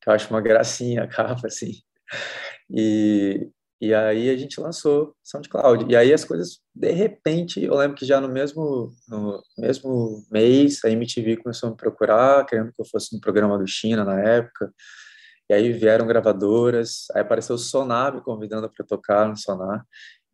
que 0.00 0.08
eu 0.08 0.12
acho 0.12 0.30
uma 0.30 0.40
gracinha 0.40 1.02
a 1.02 1.08
capa, 1.08 1.46
assim. 1.46 1.72
E, 2.70 3.50
e 3.80 3.94
aí 3.94 4.30
a 4.30 4.36
gente 4.36 4.60
lançou 4.60 5.14
SoundCloud. 5.24 5.86
E 5.88 5.96
aí 5.96 6.12
as 6.12 6.24
coisas, 6.24 6.60
de 6.74 6.92
repente, 6.92 7.62
eu 7.62 7.74
lembro 7.74 7.96
que 7.96 8.06
já 8.06 8.20
no 8.20 8.28
mesmo, 8.28 8.90
no 9.08 9.42
mesmo 9.56 10.24
mês, 10.30 10.84
a 10.84 10.90
MTV 10.90 11.38
começou 11.38 11.68
a 11.68 11.70
me 11.70 11.76
procurar, 11.76 12.44
querendo 12.46 12.72
que 12.72 12.80
eu 12.80 12.86
fosse 12.86 13.14
no 13.14 13.20
programa 13.20 13.58
do 13.58 13.66
China 13.66 14.04
na 14.04 14.20
época. 14.20 14.72
E 15.50 15.54
aí 15.54 15.72
vieram 15.72 16.06
gravadoras, 16.06 17.06
aí 17.14 17.22
apareceu 17.22 17.54
o 17.56 17.58
Sonar 17.58 18.14
me 18.14 18.20
convidando 18.20 18.68
para 18.68 18.84
tocar 18.84 19.26
no 19.26 19.36
Sonar, 19.36 19.84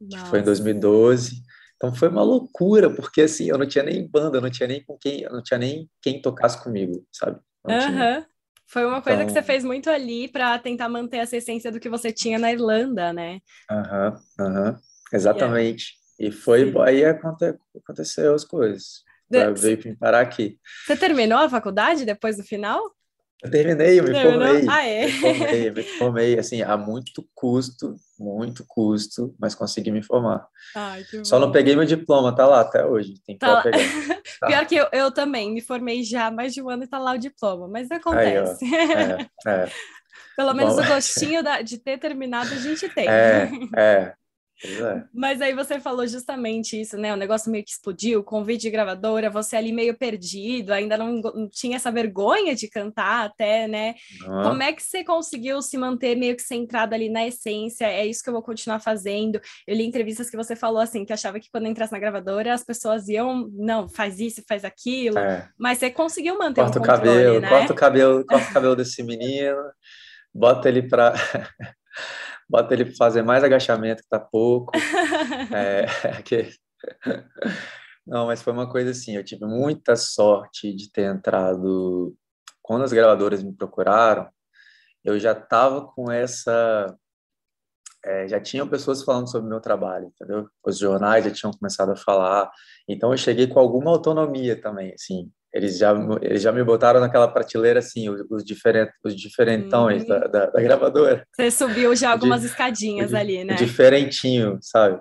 Nossa. 0.00 0.24
que 0.24 0.30
foi 0.30 0.40
em 0.40 0.42
2012. 0.44 1.42
Então 1.76 1.94
foi 1.94 2.08
uma 2.08 2.22
loucura, 2.22 2.88
porque 2.90 3.22
assim, 3.22 3.48
eu 3.48 3.58
não 3.58 3.66
tinha 3.66 3.84
nem 3.84 4.06
banda, 4.06 4.38
eu 4.38 4.42
não 4.42 4.50
tinha 4.50 4.66
nem 4.66 4.82
com 4.84 4.96
quem, 4.96 5.22
eu 5.22 5.32
não 5.32 5.42
tinha 5.42 5.58
nem 5.58 5.88
quem 6.00 6.20
tocasse 6.20 6.62
comigo, 6.62 7.06
sabe? 7.12 7.38
Uhum. 7.66 8.24
Foi 8.66 8.84
uma 8.84 9.02
coisa 9.02 9.22
então... 9.22 9.26
que 9.26 9.32
você 9.32 9.42
fez 9.42 9.64
muito 9.64 9.90
ali 9.90 10.28
para 10.28 10.58
tentar 10.58 10.88
manter 10.88 11.18
essa 11.18 11.36
essência 11.36 11.70
do 11.70 11.80
que 11.80 11.88
você 11.88 12.12
tinha 12.12 12.38
na 12.38 12.52
Irlanda, 12.52 13.12
né? 13.12 13.40
Aham, 13.70 14.20
uhum, 14.38 14.46
aham, 14.46 14.70
uhum. 14.70 14.76
exatamente. 15.12 15.92
Yeah. 15.92 16.04
E 16.18 16.32
foi, 16.32 16.70
Sim. 16.70 16.80
aí 16.80 17.04
aconte, 17.04 17.54
aconteceu 17.76 18.34
as 18.34 18.44
coisas. 18.44 19.02
De... 19.28 19.52
Veio 19.52 19.98
parar 19.98 20.20
aqui. 20.20 20.58
Você 20.86 20.96
terminou 20.96 21.38
a 21.38 21.48
faculdade 21.48 22.04
depois 22.04 22.36
do 22.36 22.44
final? 22.44 22.80
Eu 23.44 23.50
terminei, 23.50 24.00
eu 24.00 24.04
me 24.04 24.10
Terminou? 24.10 24.48
formei. 24.48 24.66
Ah, 24.70 24.86
é? 24.86 25.04
Me 25.04 25.12
formei, 25.12 25.70
me 25.70 25.82
formei, 25.82 26.38
assim, 26.38 26.62
a 26.62 26.78
muito 26.78 27.28
custo, 27.34 27.94
muito 28.18 28.64
custo, 28.66 29.34
mas 29.38 29.54
consegui 29.54 29.90
me 29.90 30.02
formar. 30.02 30.48
Ai, 30.74 31.04
Só 31.22 31.38
não 31.38 31.52
peguei 31.52 31.76
meu 31.76 31.84
diploma, 31.84 32.34
tá 32.34 32.46
lá 32.46 32.60
até 32.60 32.86
hoje. 32.86 33.14
Tem 33.26 33.36
que 33.36 33.40
tá 33.40 33.60
pegar. 33.60 33.78
Tá. 34.40 34.48
Pior 34.48 34.66
que 34.66 34.74
eu, 34.74 34.86
eu 34.90 35.12
também, 35.12 35.52
me 35.52 35.60
formei 35.60 36.02
já 36.02 36.26
há 36.26 36.30
mais 36.30 36.52
de 36.52 36.60
um 36.60 36.68
ano 36.68 36.82
e 36.82 36.88
tá 36.88 36.98
lá 36.98 37.12
o 37.12 37.18
diploma, 37.18 37.68
mas 37.68 37.90
acontece. 37.90 38.64
Aí, 38.64 39.28
é, 39.46 39.46
é. 39.46 39.68
Pelo 40.36 40.52
menos 40.54 40.74
Bom, 40.74 40.82
o 40.82 40.86
gostinho 40.86 41.42
da, 41.42 41.62
de 41.62 41.78
ter 41.78 41.98
terminado 41.98 42.52
a 42.52 42.56
gente 42.56 42.88
tem. 42.90 43.06
É, 43.08 43.48
é. 43.76 44.14
É. 44.64 45.04
Mas 45.12 45.40
aí 45.40 45.54
você 45.54 45.78
falou 45.78 46.06
justamente 46.06 46.80
isso, 46.80 46.96
né? 46.96 47.12
O 47.12 47.16
negócio 47.16 47.50
meio 47.50 47.64
que 47.64 47.70
explodiu, 47.70 48.24
convite 48.24 48.62
de 48.62 48.70
gravadora, 48.70 49.28
você 49.28 49.56
ali 49.56 49.72
meio 49.72 49.96
perdido, 49.96 50.72
ainda 50.72 50.96
não, 50.96 51.20
não 51.20 51.48
tinha 51.48 51.76
essa 51.76 51.90
vergonha 51.90 52.54
de 52.54 52.68
cantar 52.68 53.26
até, 53.26 53.68
né? 53.68 53.94
Uhum. 54.22 54.42
Como 54.42 54.62
é 54.62 54.72
que 54.72 54.82
você 54.82 55.04
conseguiu 55.04 55.60
se 55.60 55.76
manter 55.76 56.16
meio 56.16 56.34
que 56.34 56.42
centrado 56.42 56.94
ali 56.94 57.08
na 57.08 57.26
essência? 57.26 57.86
É 57.86 58.06
isso 58.06 58.22
que 58.22 58.28
eu 58.28 58.34
vou 58.34 58.42
continuar 58.42 58.80
fazendo. 58.80 59.40
Eu 59.66 59.76
li 59.76 59.84
entrevistas 59.84 60.30
que 60.30 60.36
você 60.36 60.56
falou 60.56 60.80
assim, 60.80 61.04
que 61.04 61.12
achava 61.12 61.38
que 61.38 61.50
quando 61.50 61.66
entrasse 61.66 61.92
na 61.92 61.98
gravadora 61.98 62.54
as 62.54 62.64
pessoas 62.64 63.08
iam, 63.08 63.48
não, 63.52 63.88
faz 63.88 64.18
isso, 64.18 64.42
faz 64.48 64.64
aquilo, 64.64 65.18
é. 65.18 65.48
mas 65.58 65.78
você 65.78 65.90
conseguiu 65.90 66.38
manter 66.38 66.62
corta 66.62 66.78
um 66.78 66.82
controle, 66.82 67.00
o 67.00 67.12
cabelo, 67.12 67.40
né? 67.40 67.48
Corta 67.48 67.72
o 67.72 67.76
cabelo, 67.76 68.24
corta 68.26 68.50
o 68.50 68.52
cabelo 68.54 68.76
desse 68.76 69.02
menino, 69.02 69.56
bota 70.32 70.68
ele 70.68 70.82
para 70.82 71.14
bota 72.48 72.74
ele 72.74 72.86
para 72.86 72.96
fazer 72.96 73.22
mais 73.22 73.42
agachamento, 73.44 74.02
que 74.02 74.08
tá 74.08 74.18
pouco. 74.20 74.72
é, 75.54 75.86
que... 76.22 76.50
Não, 78.06 78.26
mas 78.26 78.42
foi 78.42 78.52
uma 78.52 78.70
coisa 78.70 78.90
assim, 78.90 79.16
eu 79.16 79.24
tive 79.24 79.46
muita 79.46 79.96
sorte 79.96 80.74
de 80.74 80.90
ter 80.90 81.04
entrado. 81.04 82.14
Quando 82.62 82.84
as 82.84 82.92
gravadoras 82.92 83.42
me 83.42 83.52
procuraram, 83.52 84.28
eu 85.04 85.18
já 85.18 85.32
estava 85.32 85.86
com 85.86 86.10
essa. 86.10 86.96
É, 88.04 88.28
já 88.28 88.38
tinham 88.40 88.68
pessoas 88.68 89.02
falando 89.02 89.30
sobre 89.30 89.46
o 89.46 89.50
meu 89.50 89.60
trabalho, 89.60 90.06
entendeu? 90.06 90.48
Os 90.62 90.78
jornais 90.78 91.24
já 91.24 91.30
tinham 91.30 91.52
começado 91.52 91.92
a 91.92 91.96
falar, 91.96 92.50
então 92.86 93.12
eu 93.12 93.16
cheguei 93.16 93.46
com 93.46 93.58
alguma 93.58 93.90
autonomia 93.90 94.60
também, 94.60 94.92
assim. 94.92 95.32
Eles 95.54 95.78
já, 95.78 95.94
eles 96.20 96.42
já 96.42 96.50
me 96.50 96.64
botaram 96.64 96.98
naquela 96.98 97.28
prateleira, 97.28 97.78
assim, 97.78 98.08
os, 98.08 98.24
os, 98.28 98.44
diferent, 98.44 98.90
os 99.04 99.14
diferentões 99.14 100.02
hum. 100.02 100.08
da, 100.08 100.18
da, 100.26 100.46
da, 100.46 100.60
gravadora. 100.60 101.24
Você 101.32 101.48
subiu 101.48 101.94
já 101.94 102.10
algumas 102.10 102.40
de, 102.40 102.48
escadinhas 102.48 103.10
de, 103.10 103.16
ali, 103.16 103.44
né? 103.44 103.54
Diferentinho, 103.54 104.58
sabe? 104.60 105.00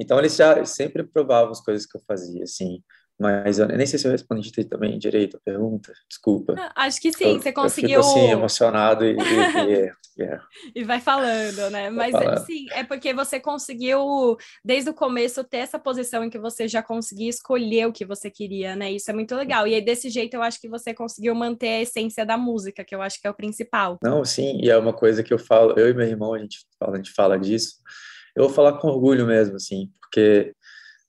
Então, 0.00 0.16
eles 0.20 0.36
já 0.36 0.64
sempre 0.64 1.02
provavam 1.02 1.50
as 1.50 1.60
coisas 1.60 1.86
que 1.86 1.96
eu 1.98 2.02
fazia, 2.06 2.44
assim. 2.44 2.80
Mas 3.18 3.60
eu 3.60 3.68
nem 3.68 3.86
sei 3.86 3.98
se 3.98 4.06
eu 4.08 4.10
respondi 4.10 4.50
também 4.64 4.98
direito 4.98 5.36
a 5.36 5.40
pergunta, 5.40 5.92
desculpa. 6.08 6.54
Ah, 6.58 6.86
acho 6.86 7.00
que 7.00 7.12
sim, 7.12 7.34
eu, 7.34 7.40
você 7.40 7.52
conseguiu. 7.52 8.00
Eu 8.00 8.02
fico 8.02 8.18
assim, 8.18 8.30
emocionado 8.30 9.04
e. 9.04 9.12
e, 9.12 9.16
e, 9.16 9.92
yeah. 10.18 10.44
e 10.74 10.82
vai 10.82 11.00
falando, 11.00 11.70
né? 11.70 11.90
Vai 11.92 12.10
Mas 12.10 12.12
falando. 12.12 12.44
sim, 12.44 12.66
é 12.72 12.82
porque 12.82 13.14
você 13.14 13.38
conseguiu, 13.38 14.36
desde 14.64 14.90
o 14.90 14.94
começo, 14.94 15.44
ter 15.44 15.58
essa 15.58 15.78
posição 15.78 16.24
em 16.24 16.30
que 16.30 16.40
você 16.40 16.66
já 16.66 16.82
conseguia 16.82 17.30
escolher 17.30 17.86
o 17.86 17.92
que 17.92 18.04
você 18.04 18.28
queria, 18.28 18.74
né? 18.74 18.90
Isso 18.90 19.08
é 19.08 19.14
muito 19.14 19.34
legal. 19.36 19.64
E 19.64 19.74
aí, 19.74 19.80
desse 19.80 20.10
jeito, 20.10 20.34
eu 20.34 20.42
acho 20.42 20.60
que 20.60 20.68
você 20.68 20.92
conseguiu 20.92 21.36
manter 21.36 21.68
a 21.68 21.82
essência 21.82 22.26
da 22.26 22.36
música, 22.36 22.84
que 22.84 22.94
eu 22.94 23.00
acho 23.00 23.20
que 23.20 23.28
é 23.28 23.30
o 23.30 23.34
principal. 23.34 23.96
Não, 24.02 24.24
sim, 24.24 24.58
e 24.60 24.68
é 24.68 24.76
uma 24.76 24.92
coisa 24.92 25.22
que 25.22 25.32
eu 25.32 25.38
falo, 25.38 25.78
eu 25.78 25.88
e 25.88 25.94
meu 25.94 26.06
irmão, 26.06 26.34
a 26.34 26.38
gente 26.40 26.58
fala, 26.80 26.94
a 26.94 26.96
gente 26.96 27.12
fala 27.12 27.38
disso. 27.38 27.76
Eu 28.34 28.46
vou 28.46 28.52
falar 28.52 28.78
com 28.78 28.88
orgulho 28.88 29.24
mesmo, 29.24 29.54
assim, 29.54 29.88
porque 30.00 30.52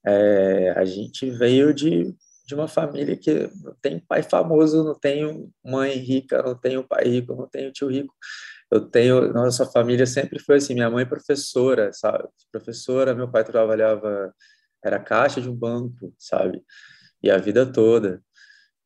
é, 0.06 0.72
a 0.78 0.86
gente 0.86 1.30
veio 1.32 1.74
de, 1.74 2.16
de 2.46 2.56
uma 2.56 2.68
família 2.68 3.18
que 3.18 3.50
não 3.64 3.76
tem 3.82 4.00
pai 4.00 4.22
famoso, 4.24 4.84
não 4.84 4.98
tenho 4.98 5.52
mãe 5.64 5.94
rica, 5.98 6.42
não 6.44 6.56
tenho 6.56 6.88
pai 6.88 7.06
rico, 7.06 7.36
não 7.36 7.48
tenho 7.48 7.72
tio 7.72 7.90
rico. 7.90 8.14
Eu 8.72 8.82
tenho, 8.90 9.32
nossa 9.34 9.66
família 9.66 10.06
sempre 10.06 10.40
foi 10.40 10.58
assim, 10.58 10.74
minha 10.74 10.90
mãe 10.90 11.04
é 11.04 11.06
professora, 11.06 11.92
sabe? 11.94 12.28
Professora, 12.52 13.14
meu 13.14 13.30
pai 13.30 13.44
trabalhava, 13.44 14.34
era 14.84 15.00
caixa 15.00 15.42
de 15.42 15.50
um 15.50 15.56
banco, 15.56 16.14
sabe? 16.18 16.64
E 17.22 17.30
a 17.32 17.38
vida 17.38 17.66
toda. 17.66 18.22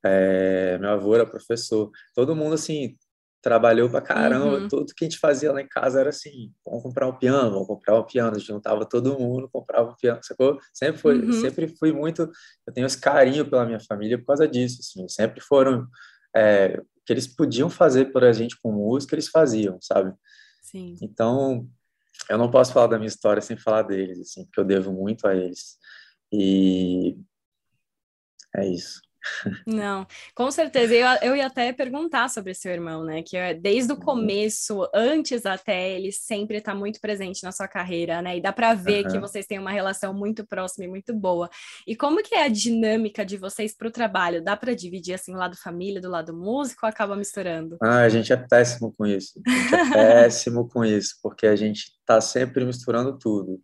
É, 0.03 0.77
meu 0.77 0.91
avô 0.91 1.15
era 1.15 1.25
professor. 1.25 1.91
Todo 2.15 2.35
mundo, 2.35 2.55
assim, 2.55 2.97
trabalhou 3.41 3.89
pra 3.89 4.01
caramba, 4.01 4.59
uhum. 4.59 4.67
tudo 4.67 4.93
que 4.93 5.05
a 5.05 5.07
gente 5.07 5.19
fazia 5.19 5.51
lá 5.51 5.61
em 5.61 5.67
casa 5.67 5.99
era 5.99 6.09
assim, 6.09 6.51
vamos 6.65 6.83
comprar 6.83 7.07
um 7.07 7.17
piano, 7.17 7.51
vamos 7.51 7.67
comprar 7.67 7.97
um 7.97 8.03
piano, 8.03 8.35
a 8.35 8.39
gente 8.39 8.47
juntava 8.47 8.85
todo 8.85 9.17
mundo, 9.17 9.49
comprava 9.49 9.91
um 9.91 9.95
piano, 9.95 10.19
sacou? 10.21 10.59
Sempre 10.73 11.01
foi, 11.01 11.19
uhum. 11.19 11.33
sempre 11.33 11.67
fui 11.67 11.93
muito, 11.93 12.29
eu 12.67 12.73
tenho 12.73 12.85
esse 12.85 12.99
carinho 12.99 13.49
pela 13.49 13.65
minha 13.65 13.79
família 13.79 14.17
por 14.17 14.25
causa 14.25 14.47
disso, 14.47 14.79
assim, 14.81 15.07
sempre 15.07 15.39
foram, 15.39 15.87
é, 16.35 16.81
que 17.05 17.13
eles 17.13 17.27
podiam 17.27 17.69
fazer 17.69 18.11
por 18.11 18.23
a 18.23 18.33
gente 18.33 18.59
com 18.61 18.71
música, 18.71 19.15
eles 19.15 19.29
faziam, 19.29 19.77
sabe? 19.81 20.13
Sim. 20.61 20.95
Então, 21.01 21.67
eu 22.29 22.37
não 22.37 22.51
posso 22.51 22.73
falar 22.73 22.87
da 22.87 22.97
minha 22.97 23.07
história 23.07 23.41
sem 23.41 23.55
falar 23.55 23.83
deles, 23.83 24.19
assim, 24.19 24.43
porque 24.45 24.59
eu 24.59 24.65
devo 24.65 24.91
muito 24.91 25.25
a 25.25 25.33
eles, 25.33 25.77
e 26.31 27.17
é 28.55 28.67
isso. 28.67 28.99
Não, 29.65 30.05
com 30.33 30.49
certeza. 30.51 30.93
Eu, 30.93 31.07
eu 31.21 31.35
ia 31.35 31.47
até 31.47 31.71
perguntar 31.73 32.29
sobre 32.29 32.53
seu 32.53 32.71
irmão, 32.71 33.03
né? 33.03 33.21
Que 33.23 33.37
é, 33.37 33.53
desde 33.53 33.91
o 33.91 33.95
uhum. 33.95 34.01
começo, 34.01 34.87
antes 34.93 35.45
até, 35.45 35.91
ele 35.91 36.11
sempre 36.11 36.57
está 36.57 36.73
muito 36.73 36.99
presente 36.99 37.43
na 37.43 37.51
sua 37.51 37.67
carreira, 37.67 38.21
né? 38.21 38.37
E 38.37 38.41
dá 38.41 38.51
para 38.51 38.73
ver 38.73 39.05
uhum. 39.05 39.11
que 39.11 39.19
vocês 39.19 39.45
têm 39.45 39.59
uma 39.59 39.71
relação 39.71 40.13
muito 40.13 40.45
próxima 40.45 40.85
e 40.85 40.87
muito 40.87 41.13
boa. 41.13 41.49
E 41.85 41.95
como 41.95 42.23
que 42.23 42.35
é 42.35 42.43
a 42.43 42.49
dinâmica 42.49 43.25
de 43.25 43.37
vocês 43.37 43.75
para 43.75 43.87
o 43.87 43.91
trabalho? 43.91 44.43
Dá 44.43 44.55
para 44.55 44.73
dividir 44.73 45.13
assim, 45.13 45.33
o 45.33 45.37
lado 45.37 45.57
família 45.57 46.01
do 46.01 46.09
lado 46.09 46.33
músico 46.33 46.85
ou 46.85 46.89
acaba 46.89 47.15
misturando? 47.15 47.77
Ah, 47.81 48.01
a 48.01 48.09
gente 48.09 48.31
é 48.31 48.37
péssimo 48.37 48.93
com 48.97 49.05
isso. 49.05 49.39
A 49.45 49.49
gente 49.49 49.75
é 49.75 49.89
péssimo 49.93 50.67
com 50.67 50.83
isso, 50.83 51.15
porque 51.21 51.47
a 51.47 51.55
gente 51.55 51.91
está 51.99 52.21
sempre 52.21 52.65
misturando 52.65 53.17
tudo. 53.17 53.61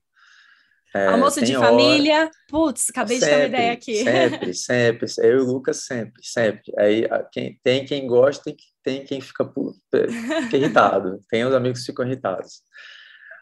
É, 0.96 1.08
Almoço 1.08 1.44
de 1.44 1.58
hora... 1.58 1.68
família, 1.68 2.32
putz, 2.48 2.90
acabei 2.90 3.20
sempre, 3.20 3.34
de 3.34 3.36
ter 3.36 3.42
uma 3.42 3.48
ideia 3.48 3.74
aqui. 3.74 4.04
Sempre, 4.04 4.54
sempre, 4.56 5.08
eu 5.20 5.40
e 5.40 5.42
o 5.42 5.46
Lucas 5.46 5.86
sempre, 5.86 6.24
sempre. 6.24 6.74
Aí 6.80 7.06
quem, 7.34 7.60
tem 7.62 7.84
quem 7.84 8.08
gosta 8.08 8.50
e 8.50 8.56
tem 8.82 9.04
quem 9.04 9.20
fica, 9.20 9.46
fica 9.52 10.56
irritado, 10.56 11.20
tem 11.30 11.44
os 11.44 11.54
amigos 11.54 11.82
que 11.82 11.88
ficam 11.88 12.06
irritados. 12.06 12.62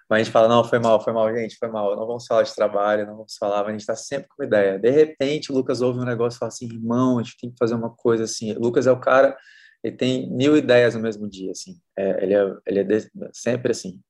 Mas 0.09 0.21
a 0.21 0.23
gente 0.23 0.33
fala, 0.33 0.47
não, 0.47 0.63
foi 0.63 0.79
mal, 0.79 0.99
foi 0.99 1.13
mal, 1.13 1.31
gente, 1.35 1.55
foi 1.57 1.67
mal, 1.69 1.95
não 1.95 2.07
vamos 2.07 2.25
falar 2.25 2.41
de 2.41 2.55
trabalho, 2.55 3.05
não 3.05 3.17
vamos 3.17 3.35
falar, 3.37 3.59
mas 3.59 3.67
a 3.67 3.71
gente 3.71 3.81
está 3.81 3.95
sempre 3.95 4.27
com 4.35 4.43
ideia. 4.43 4.79
De 4.79 4.89
repente, 4.89 5.51
o 5.51 5.55
Lucas 5.55 5.79
ouve 5.79 5.99
um 5.99 6.05
negócio 6.05 6.37
e 6.37 6.39
fala 6.39 6.49
assim, 6.49 6.65
irmão, 6.65 7.19
a 7.19 7.23
gente 7.23 7.37
tem 7.37 7.51
que 7.51 7.57
fazer 7.59 7.75
uma 7.75 7.91
coisa 7.91 8.23
assim. 8.23 8.51
O 8.53 8.59
Lucas 8.59 8.87
é 8.87 8.91
o 8.91 8.99
cara, 8.99 9.37
ele 9.83 9.95
tem 9.95 10.27
mil 10.31 10.57
ideias 10.57 10.95
no 10.95 11.01
mesmo 11.01 11.29
dia, 11.29 11.51
assim. 11.51 11.75
É, 11.95 12.23
ele 12.23 12.33
é, 12.33 12.55
ele 12.65 12.79
é 12.79 12.83
de, 12.83 13.11
sempre 13.31 13.71
assim, 13.71 14.01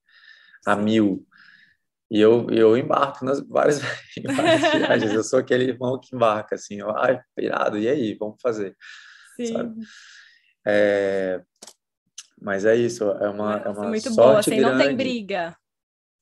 a 0.66 0.78
mil. 0.78 1.28
E 2.14 2.22
eu, 2.22 2.48
eu 2.52 2.78
embarco 2.78 3.26
nas 3.26 3.40
várias, 3.40 3.80
várias 4.24 4.62
viagens. 4.72 5.14
Eu 5.14 5.24
sou 5.24 5.40
aquele 5.40 5.64
irmão 5.64 6.00
que 6.00 6.16
embarca, 6.16 6.54
assim, 6.54 6.78
ai, 6.96 7.20
pirado, 7.36 7.80
e 7.80 7.90
aí, 7.90 8.14
vamos 8.14 8.36
fazer. 8.40 8.78
Sim. 9.36 9.74
É, 10.64 11.42
mas 12.40 12.66
é 12.66 12.76
isso, 12.76 13.04
é 13.04 13.28
uma, 13.28 13.58
é 13.58 13.68
uma 13.68 13.88
muito 13.88 14.14
boa, 14.14 14.38
assim, 14.38 14.58
grande. 14.58 14.78
não 14.78 14.78
tem 14.78 14.96
briga. 14.96 15.58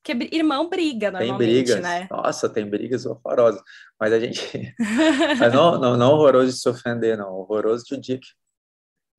Porque 0.02 0.34
irmão 0.34 0.70
briga 0.70 1.12
normalmente, 1.12 1.38
tem 1.38 1.64
brigas. 1.64 1.82
né? 1.82 2.08
Nossa, 2.10 2.50
tem 2.50 2.66
brigas 2.68 3.06
horrorosas. 3.06 3.62
Mas 4.00 4.14
a 4.14 4.20
gente... 4.20 4.74
mas 5.38 5.54
não, 5.54 5.78
não, 5.78 5.98
não 5.98 6.14
horroroso 6.14 6.48
de 6.48 6.58
se 6.58 6.70
ofender, 6.70 7.18
não. 7.18 7.34
Horroroso 7.34 7.84
de 7.86 7.96
o 7.96 8.02
dia 8.02 8.18
que 8.18 8.30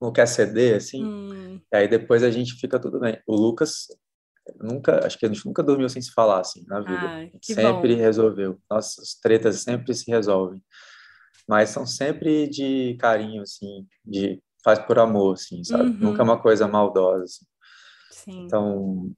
não 0.01 0.11
quer 0.11 0.27
ceder, 0.27 0.77
assim. 0.77 1.05
Hum. 1.05 1.61
E 1.71 1.77
aí 1.77 1.87
depois 1.87 2.25
a 2.25 2.31
gente 2.31 2.55
fica 2.55 2.81
tudo 2.81 2.99
bem. 2.99 3.21
O 3.27 3.37
Lucas 3.37 3.87
nunca, 4.61 5.07
acho 5.07 5.19
que 5.19 5.27
a 5.27 5.29
gente 5.29 5.45
nunca 5.47 5.63
dormiu 5.63 5.89
sem 5.89 6.03
se 6.03 6.13
falar 6.13 6.41
assim 6.41 6.65
na 6.67 6.81
vida. 6.81 7.09
Ai, 7.09 7.33
sempre 7.43 7.95
bom. 7.95 8.01
resolveu. 8.01 8.59
Nossas 8.71 9.15
tretas 9.15 9.63
sempre 9.63 9.95
se 9.95 10.11
resolvem. 10.11 10.61
Mas 11.49 11.71
são 11.71 11.87
sempre 11.87 12.49
de 12.49 12.97
carinho 13.01 13.43
assim, 13.43 13.87
de 14.05 14.41
faz 14.65 14.79
por 14.79 14.99
amor 14.99 15.35
assim, 15.35 15.63
sabe? 15.65 15.91
Uhum. 15.91 15.99
Nunca 15.99 16.23
é 16.23 16.25
uma 16.25 16.41
coisa 16.41 16.69
maldosa 16.69 17.25
assim. 17.25 17.47
Sim. 18.11 18.45
Então, 18.45 19.13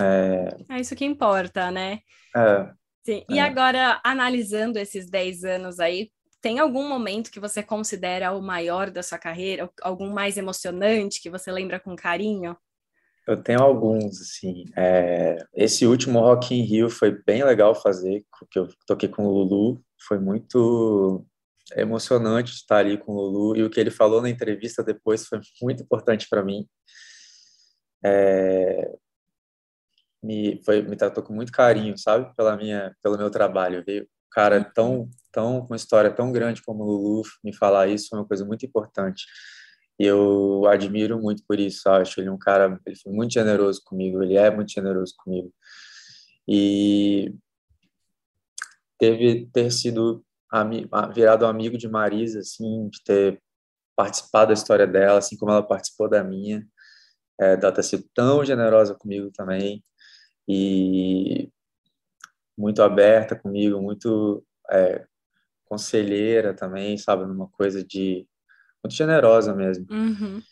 é... 0.00 0.56
é 0.70 0.80
isso 0.80 0.94
que 0.94 1.04
importa, 1.04 1.70
né? 1.70 2.00
É. 2.36 2.70
Sim. 3.04 3.24
E 3.28 3.38
é. 3.38 3.42
agora 3.42 4.00
analisando 4.04 4.78
esses 4.78 5.10
10 5.10 5.44
anos 5.44 5.80
aí, 5.80 6.10
tem 6.40 6.58
algum 6.58 6.86
momento 6.88 7.30
que 7.30 7.40
você 7.40 7.62
considera 7.62 8.32
o 8.32 8.42
maior 8.42 8.90
da 8.90 9.02
sua 9.02 9.18
carreira, 9.18 9.70
algum 9.82 10.10
mais 10.10 10.36
emocionante 10.36 11.20
que 11.20 11.30
você 11.30 11.50
lembra 11.50 11.80
com 11.80 11.96
carinho? 11.96 12.56
Eu 13.26 13.42
tenho 13.42 13.62
alguns, 13.62 14.20
assim. 14.20 14.64
É... 14.76 15.36
Esse 15.54 15.86
último 15.86 16.20
Rock 16.20 16.54
in 16.54 16.62
Rio 16.62 16.90
foi 16.90 17.10
bem 17.24 17.42
legal 17.42 17.74
fazer, 17.74 18.24
porque 18.38 18.58
eu 18.58 18.68
toquei 18.86 19.08
com 19.08 19.24
o 19.24 19.30
Lulu. 19.30 19.82
Foi 20.06 20.18
muito 20.18 21.24
emocionante 21.74 22.52
estar 22.52 22.78
ali 22.78 22.98
com 22.98 23.12
o 23.12 23.20
Lulu. 23.20 23.56
E 23.56 23.62
o 23.62 23.70
que 23.70 23.80
ele 23.80 23.90
falou 23.90 24.20
na 24.20 24.28
entrevista 24.28 24.82
depois 24.82 25.26
foi 25.26 25.40
muito 25.62 25.82
importante 25.82 26.28
para 26.28 26.44
mim. 26.44 26.68
É... 28.04 28.92
Me, 30.22 30.62
foi, 30.64 30.82
me 30.82 30.96
tratou 30.96 31.22
com 31.22 31.34
muito 31.34 31.52
carinho, 31.52 31.96
sabe? 31.98 32.34
Pela 32.36 32.56
minha, 32.56 32.94
pelo 33.02 33.16
meu 33.18 33.30
trabalho. 33.30 33.82
Veio 33.86 34.04
um 34.04 34.06
cara 34.30 34.62
tão, 34.64 35.08
tão, 35.32 35.60
com 35.60 35.68
uma 35.68 35.76
história 35.76 36.10
tão 36.10 36.32
grande 36.32 36.62
como 36.62 36.82
o 36.84 36.86
Lulu 36.86 37.22
me 37.42 37.54
falar 37.54 37.88
isso 37.88 38.08
foi 38.10 38.18
uma 38.18 38.28
coisa 38.28 38.44
muito 38.44 38.66
importante. 38.66 39.24
E 39.98 40.04
eu 40.04 40.66
admiro 40.66 41.20
muito 41.20 41.44
por 41.46 41.58
isso, 41.60 41.88
acho 41.88 42.20
ele 42.20 42.30
um 42.30 42.38
cara, 42.38 42.80
ele 42.84 42.96
foi 42.96 43.12
muito 43.12 43.32
generoso 43.32 43.80
comigo, 43.84 44.22
ele 44.22 44.36
é 44.36 44.50
muito 44.50 44.72
generoso 44.72 45.14
comigo. 45.16 45.52
E 46.48 47.32
teve 48.98 49.46
ter 49.52 49.70
sido 49.70 50.24
virado 51.14 51.46
amigo 51.46 51.76
de 51.78 51.88
Marisa, 51.88 52.40
assim, 52.40 52.88
de 52.88 53.02
ter 53.04 53.42
participado 53.96 54.48
da 54.48 54.54
história 54.54 54.86
dela, 54.86 55.18
assim 55.18 55.36
como 55.36 55.52
ela 55.52 55.62
participou 55.62 56.08
da 56.08 56.22
minha, 56.22 56.66
é, 57.40 57.56
dela 57.56 57.72
ter 57.72 57.82
sido 57.82 58.04
tão 58.14 58.44
generosa 58.44 58.94
comigo 58.94 59.30
também. 59.32 59.84
E 60.48 61.50
muito 62.56 62.82
aberta 62.82 63.36
comigo, 63.36 63.80
muito 63.80 64.44
é, 64.70 65.06
conselheira 65.64 66.54
também, 66.54 66.96
sabe, 66.98 67.26
numa 67.26 67.48
coisa 67.48 67.84
de 67.84 68.26
muito 68.84 68.94
generosa 68.94 69.54
mesmo. 69.54 69.86
Uhum. 69.90 70.42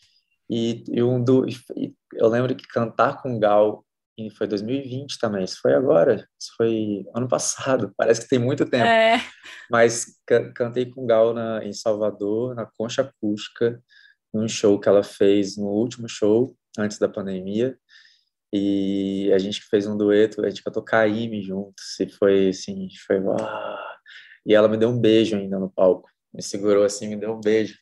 E, 0.50 0.84
e, 0.88 1.02
um 1.02 1.22
do, 1.22 1.46
e 1.48 1.94
eu 2.14 2.28
lembro 2.28 2.54
que 2.54 2.66
cantar 2.66 3.22
com 3.22 3.38
Gal 3.38 3.84
e 4.18 4.30
foi 4.30 4.46
2020 4.46 5.18
também, 5.18 5.44
isso 5.44 5.58
foi 5.62 5.72
agora, 5.72 6.28
isso 6.38 6.52
foi 6.56 7.04
ano 7.14 7.26
passado, 7.26 7.92
parece 7.96 8.22
que 8.22 8.28
tem 8.28 8.38
muito 8.38 8.66
tempo. 8.66 8.84
É. 8.84 9.20
Mas 9.70 10.18
cantei 10.54 10.86
com 10.86 11.06
Gal 11.06 11.32
na, 11.32 11.64
em 11.64 11.72
Salvador, 11.72 12.54
na 12.54 12.66
Concha 12.66 13.02
Acústica, 13.02 13.82
num 14.32 14.48
show 14.48 14.78
que 14.78 14.88
ela 14.88 15.02
fez 15.02 15.56
no 15.56 15.66
último 15.66 16.08
show, 16.08 16.54
antes 16.78 16.98
da 16.98 17.08
pandemia. 17.08 17.76
E 18.52 19.32
a 19.34 19.38
gente 19.38 19.62
fez 19.62 19.86
um 19.86 19.96
dueto, 19.96 20.44
a 20.44 20.48
gente 20.50 20.62
cantou 20.62 20.82
Caíme 20.82 21.42
juntos, 21.42 21.98
e 21.98 22.06
foi 22.06 22.48
assim, 22.48 22.88
foi. 23.06 23.16
E 24.44 24.54
ela 24.54 24.68
me 24.68 24.76
deu 24.76 24.90
um 24.90 25.00
beijo 25.00 25.36
ainda 25.36 25.58
no 25.58 25.70
palco, 25.70 26.10
me 26.34 26.42
segurou 26.42 26.84
assim, 26.84 27.08
me 27.08 27.16
deu 27.16 27.32
um 27.32 27.40
beijo 27.40 27.78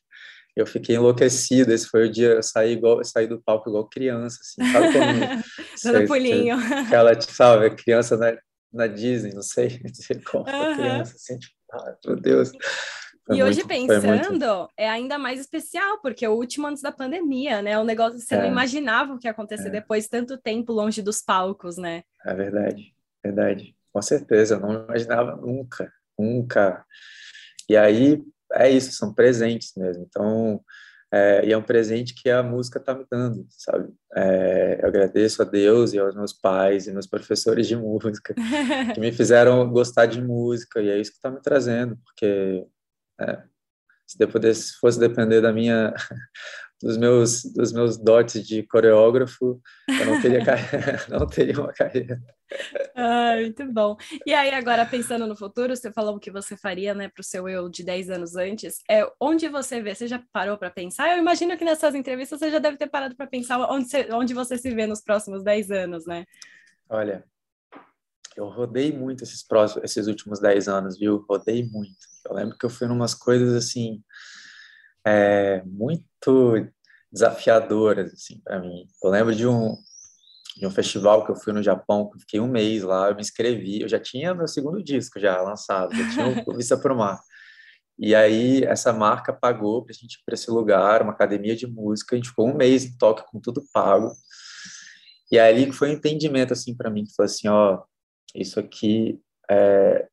eu 0.56 0.66
fiquei 0.66 0.96
enlouquecido. 0.96 1.72
Esse 1.72 1.86
foi 1.86 2.06
o 2.06 2.10
dia 2.10 2.34
eu 2.34 2.42
saí 2.42 2.72
igual, 2.72 2.98
eu 2.98 3.04
saí 3.04 3.26
do 3.26 3.40
palco 3.40 3.68
igual 3.68 3.88
criança, 3.88 4.38
assim, 4.40 4.72
sabe 4.72 4.92
como? 4.92 5.42
Dando 5.84 6.06
pulinho. 6.06 6.56
Aquela, 6.56 7.20
sabe, 7.20 7.70
criança 7.70 8.16
na, 8.16 8.36
na 8.72 8.86
Disney, 8.86 9.32
não 9.32 9.42
sei 9.42 9.68
dizer 9.68 10.22
como, 10.24 10.44
uhum. 10.44 10.74
criança, 10.74 11.14
assim, 11.16 11.38
tipo, 11.38 11.54
ah, 11.72 11.96
meu 12.04 12.16
Deus. 12.16 12.52
Foi 13.26 13.36
e 13.36 13.42
muito, 13.42 13.48
hoje 13.48 13.64
pensando, 13.64 14.30
muito... 14.30 14.68
é 14.76 14.88
ainda 14.88 15.18
mais 15.18 15.40
especial, 15.40 16.00
porque 16.00 16.24
é 16.24 16.28
o 16.28 16.34
último 16.34 16.66
antes 16.66 16.82
da 16.82 16.90
pandemia, 16.90 17.62
né? 17.62 17.78
O 17.78 17.84
negócio 17.84 18.18
você 18.18 18.34
é. 18.34 18.38
não 18.38 18.46
imaginava 18.48 19.14
o 19.14 19.18
que 19.18 19.26
ia 19.28 19.30
acontecer 19.30 19.68
é. 19.68 19.72
depois 19.72 20.04
de 20.04 20.10
tanto 20.10 20.38
tempo 20.38 20.72
longe 20.72 21.00
dos 21.02 21.22
palcos, 21.22 21.76
né? 21.76 22.02
É 22.24 22.34
verdade, 22.34 22.94
verdade. 23.22 23.76
Com 23.92 24.02
certeza, 24.02 24.54
eu 24.54 24.60
não 24.60 24.84
imaginava 24.84 25.36
nunca, 25.36 25.92
nunca. 26.18 26.84
E 27.68 27.76
aí, 27.76 28.22
é 28.54 28.70
isso, 28.70 28.92
são 28.92 29.14
presentes 29.14 29.72
mesmo. 29.76 30.04
Então, 30.08 30.60
é, 31.12 31.44
e 31.44 31.52
é 31.52 31.58
um 31.58 31.62
presente 31.62 32.14
que 32.14 32.30
a 32.30 32.42
música 32.42 32.78
está 32.78 32.94
me 32.94 33.04
dando, 33.10 33.44
sabe? 33.50 33.92
É, 34.14 34.78
eu 34.80 34.88
agradeço 34.88 35.42
a 35.42 35.44
Deus 35.44 35.92
e 35.92 35.98
aos 35.98 36.14
meus 36.14 36.32
pais 36.32 36.86
e 36.86 36.92
meus 36.92 37.06
professores 37.06 37.66
de 37.66 37.74
música 37.76 38.34
que 38.94 39.00
me 39.00 39.10
fizeram 39.10 39.68
gostar 39.70 40.06
de 40.06 40.22
música 40.22 40.80
e 40.80 40.88
é 40.88 41.00
isso 41.00 41.10
que 41.10 41.16
está 41.16 41.30
me 41.30 41.40
trazendo, 41.40 41.98
porque 42.04 42.64
é, 43.20 43.42
se 44.06 44.78
fosse 44.80 44.98
depender 44.98 45.40
da 45.40 45.52
minha 45.52 45.92
dos 46.82 46.96
meus 46.96 47.42
dos 47.44 47.72
meus 47.72 47.98
dotes 47.98 48.46
de 48.46 48.62
coreógrafo, 48.62 49.60
eu 49.88 50.06
não 50.06 50.20
teria 50.20 50.40
não 51.08 51.26
teria 51.26 51.60
uma 51.60 51.72
carreira. 51.72 52.20
Ah, 52.94 53.36
muito 53.36 53.70
bom. 53.72 53.96
E 54.26 54.34
aí 54.34 54.50
agora 54.50 54.86
pensando 54.86 55.26
no 55.26 55.36
futuro, 55.36 55.76
você 55.76 55.92
falou 55.92 56.16
o 56.16 56.20
que 56.20 56.30
você 56.30 56.56
faria, 56.56 56.94
né, 56.94 57.08
para 57.08 57.20
o 57.20 57.24
seu 57.24 57.48
eu 57.48 57.68
de 57.68 57.84
10 57.84 58.10
anos 58.10 58.34
antes. 58.34 58.80
É 58.90 59.06
onde 59.20 59.48
você 59.48 59.80
vê? 59.80 59.94
Você 59.94 60.08
já 60.08 60.22
parou 60.32 60.56
para 60.56 60.70
pensar? 60.70 61.10
Eu 61.10 61.18
imagino 61.18 61.56
que 61.56 61.64
nessas 61.64 61.94
entrevistas 61.94 62.38
você 62.38 62.50
já 62.50 62.58
deve 62.58 62.76
ter 62.76 62.88
parado 62.88 63.14
para 63.14 63.26
pensar 63.26 63.58
onde 63.70 63.88
você, 63.88 64.08
onde 64.12 64.34
você 64.34 64.58
se 64.58 64.74
vê 64.74 64.86
nos 64.86 65.02
próximos 65.02 65.44
10 65.44 65.70
anos, 65.70 66.06
né? 66.06 66.24
Olha, 66.88 67.24
eu 68.36 68.48
rodei 68.48 68.90
muito 68.92 69.22
esses 69.22 69.46
próximos 69.46 69.84
esses 69.84 70.06
últimos 70.06 70.40
10 70.40 70.66
anos, 70.66 70.98
viu? 70.98 71.24
Rodei 71.28 71.62
muito. 71.62 71.98
Eu 72.26 72.34
lembro 72.34 72.56
que 72.56 72.64
eu 72.64 72.70
fui 72.70 72.86
numas 72.88 73.14
coisas 73.14 73.54
assim 73.54 74.02
é, 75.06 75.62
muito 75.64 76.66
desafiadoras 77.12 78.12
assim 78.12 78.40
para 78.40 78.60
mim. 78.60 78.86
Eu 79.02 79.10
lembro 79.10 79.34
de 79.34 79.46
um 79.46 79.76
de 80.56 80.66
um 80.66 80.70
festival 80.70 81.24
que 81.24 81.30
eu 81.30 81.36
fui 81.36 81.52
no 81.52 81.62
Japão, 81.62 82.10
que 82.10 82.16
eu 82.16 82.20
fiquei 82.20 82.40
um 82.40 82.48
mês 82.48 82.82
lá, 82.82 83.08
eu 83.08 83.14
me 83.14 83.22
inscrevi, 83.22 83.80
eu 83.80 83.88
já 83.88 83.98
tinha 83.98 84.34
meu 84.34 84.46
segundo 84.46 84.82
disco 84.82 85.18
já 85.18 85.40
lançado, 85.40 85.94
já 85.94 86.10
tinha 86.10 86.44
o 86.46 86.52
Vista 86.54 86.76
para 86.76 86.92
o 86.92 86.96
Mar. 86.96 87.18
E 87.98 88.14
aí 88.14 88.64
essa 88.64 88.92
marca 88.92 89.32
pagou 89.32 89.84
para 89.84 89.92
a 89.92 89.94
gente 89.94 90.14
ir 90.14 90.22
para 90.24 90.34
esse 90.34 90.50
lugar, 90.50 91.02
uma 91.02 91.12
academia 91.12 91.56
de 91.56 91.66
música, 91.66 92.14
a 92.14 92.18
gente 92.18 92.28
ficou 92.28 92.48
um 92.48 92.54
mês 92.54 92.84
em 92.84 92.96
Tóquio 92.98 93.24
com 93.30 93.40
tudo 93.40 93.64
pago. 93.72 94.12
E 95.30 95.38
aí 95.38 95.66
que 95.66 95.72
foi 95.72 95.90
um 95.90 95.92
entendimento 95.92 96.52
assim 96.52 96.76
para 96.76 96.90
mim, 96.90 97.04
que 97.04 97.14
foi 97.14 97.26
assim, 97.26 97.48
ó, 97.48 97.82
isso 98.34 98.58
aqui 98.58 99.20
é, 99.50 100.08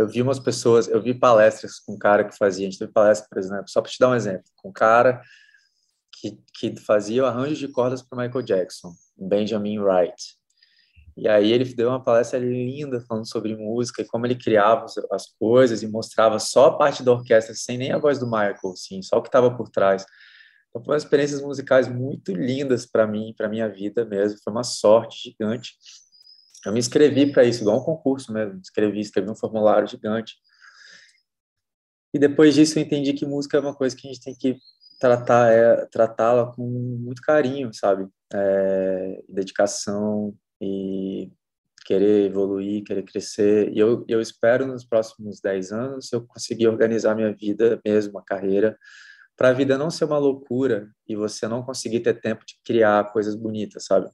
eu 0.00 0.08
vi 0.08 0.22
umas 0.22 0.38
pessoas, 0.38 0.88
eu 0.88 1.02
vi 1.02 1.12
palestras 1.12 1.78
com 1.78 1.92
um 1.92 1.98
cara 1.98 2.24
que 2.24 2.34
fazia, 2.34 2.66
a 2.66 2.70
gente 2.70 2.78
teve 2.78 2.90
palestra, 2.90 3.28
por 3.28 3.38
exemplo, 3.38 3.68
só 3.68 3.82
para 3.82 3.90
te 3.90 3.98
dar 4.00 4.08
um 4.08 4.14
exemplo, 4.14 4.44
com 4.56 4.70
um 4.70 4.72
cara 4.72 5.20
que, 6.10 6.38
que 6.54 6.74
fazia 6.80 7.26
arranjos 7.26 7.58
de 7.58 7.68
cordas 7.68 8.00
para 8.00 8.22
Michael 8.22 8.42
Jackson, 8.42 8.94
Benjamin 9.18 9.78
Wright. 9.78 10.38
E 11.14 11.28
aí 11.28 11.52
ele 11.52 11.66
deu 11.74 11.90
uma 11.90 12.02
palestra 12.02 12.38
linda 12.38 13.02
falando 13.02 13.28
sobre 13.28 13.54
música 13.54 14.00
e 14.00 14.06
como 14.06 14.24
ele 14.24 14.36
criava 14.36 14.86
as 15.12 15.26
coisas 15.38 15.82
e 15.82 15.86
mostrava 15.86 16.38
só 16.38 16.68
a 16.68 16.78
parte 16.78 17.02
da 17.02 17.12
orquestra, 17.12 17.54
sem 17.54 17.76
nem 17.76 17.92
a 17.92 17.98
voz 17.98 18.18
do 18.18 18.24
Michael, 18.24 18.72
assim, 18.72 19.02
só 19.02 19.18
o 19.18 19.22
que 19.22 19.28
estava 19.28 19.54
por 19.54 19.68
trás. 19.68 20.06
Então 20.70 20.82
foram 20.82 20.96
experiências 20.96 21.42
musicais 21.42 21.88
muito 21.88 22.32
lindas 22.32 22.86
para 22.86 23.06
mim, 23.06 23.34
para 23.36 23.50
minha 23.50 23.68
vida 23.68 24.02
mesmo. 24.06 24.38
Foi 24.42 24.50
uma 24.50 24.64
sorte 24.64 25.28
gigante 25.28 25.74
eu 26.64 26.72
me 26.72 26.78
inscrevi 26.78 27.32
para 27.32 27.44
isso, 27.44 27.62
igual 27.62 27.80
um 27.80 27.84
concurso 27.84 28.32
mesmo. 28.32 28.60
Escrevi, 28.60 29.00
escrevi 29.00 29.30
um 29.30 29.36
formulário 29.36 29.88
gigante. 29.88 30.36
E 32.12 32.18
depois 32.18 32.54
disso 32.54 32.78
eu 32.78 32.82
entendi 32.82 33.12
que 33.12 33.24
música 33.24 33.56
é 33.56 33.60
uma 33.60 33.74
coisa 33.74 33.96
que 33.96 34.06
a 34.08 34.12
gente 34.12 34.22
tem 34.22 34.34
que 34.34 34.58
tratar 35.00 35.50
é 35.50 35.86
tratá-la 35.86 36.52
com 36.52 36.62
muito 36.66 37.22
carinho, 37.22 37.72
sabe? 37.72 38.06
É, 38.32 39.22
dedicação 39.28 40.34
e 40.60 41.32
querer 41.86 42.26
evoluir, 42.26 42.84
querer 42.84 43.02
crescer. 43.04 43.72
E 43.72 43.78
eu, 43.78 44.04
eu 44.06 44.20
espero 44.20 44.66
nos 44.66 44.84
próximos 44.84 45.40
10 45.40 45.72
anos 45.72 46.12
eu 46.12 46.26
conseguir 46.26 46.68
organizar 46.68 47.14
minha 47.14 47.32
vida 47.32 47.80
mesmo, 47.84 48.18
a 48.18 48.22
carreira, 48.22 48.76
para 49.36 49.48
a 49.48 49.52
vida 49.54 49.78
não 49.78 49.90
ser 49.90 50.04
uma 50.04 50.18
loucura 50.18 50.90
e 51.08 51.16
você 51.16 51.48
não 51.48 51.62
conseguir 51.62 52.00
ter 52.00 52.20
tempo 52.20 52.44
de 52.44 52.56
criar 52.62 53.10
coisas 53.10 53.34
bonitas, 53.34 53.86
sabe? 53.86 54.10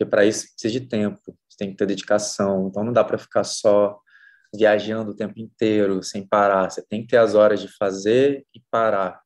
Porque 0.00 0.10
para 0.10 0.24
isso 0.24 0.46
precisa 0.52 0.80
de 0.80 0.80
tempo, 0.80 1.20
você 1.46 1.58
tem 1.58 1.70
que 1.70 1.76
ter 1.76 1.84
dedicação. 1.84 2.68
Então 2.68 2.82
não 2.82 2.90
dá 2.90 3.04
para 3.04 3.18
ficar 3.18 3.44
só 3.44 4.00
viajando 4.54 5.10
o 5.10 5.14
tempo 5.14 5.38
inteiro, 5.38 6.02
sem 6.02 6.26
parar. 6.26 6.70
Você 6.70 6.82
tem 6.82 7.02
que 7.02 7.08
ter 7.08 7.18
as 7.18 7.34
horas 7.34 7.60
de 7.60 7.68
fazer 7.68 8.46
e 8.54 8.62
parar. 8.70 9.20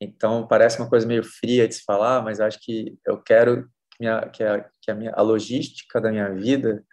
Então 0.00 0.46
parece 0.46 0.78
uma 0.78 0.88
coisa 0.88 1.08
meio 1.08 1.24
fria 1.24 1.66
de 1.66 1.74
se 1.74 1.82
falar, 1.82 2.22
mas 2.22 2.40
acho 2.40 2.60
que 2.62 2.96
eu 3.04 3.20
quero 3.20 3.64
que, 3.90 3.96
minha, 3.98 4.28
que, 4.28 4.44
a, 4.44 4.64
que 4.80 4.92
a, 4.92 4.94
minha, 4.94 5.10
a 5.12 5.22
logística 5.22 6.00
da 6.00 6.12
minha 6.12 6.32
vida 6.32 6.84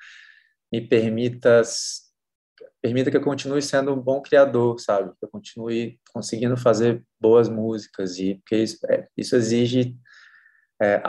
me 0.73 0.81
permita 0.81 1.62
permita 2.81 3.12
que 3.12 3.17
eu 3.17 3.21
continue 3.21 3.62
sendo 3.62 3.93
um 3.93 4.01
bom 4.01 4.21
criador, 4.23 4.79
sabe? 4.79 5.12
Que 5.19 5.25
eu 5.25 5.29
continue 5.29 5.99
conseguindo 6.12 6.57
fazer 6.57 7.03
boas 7.19 7.47
músicas 7.47 8.17
e 8.17 8.36
porque 8.36 8.57
isso, 8.57 8.79
é, 8.89 9.07
isso 9.15 9.36
exige 9.36 9.95
é, 10.81 11.01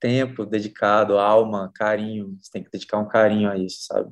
tempo 0.00 0.46
dedicado, 0.46 1.18
alma, 1.18 1.70
carinho. 1.74 2.36
Você 2.40 2.50
tem 2.50 2.64
que 2.64 2.70
dedicar 2.70 2.98
um 2.98 3.08
carinho 3.08 3.50
a 3.50 3.56
isso, 3.56 3.84
sabe? 3.84 4.10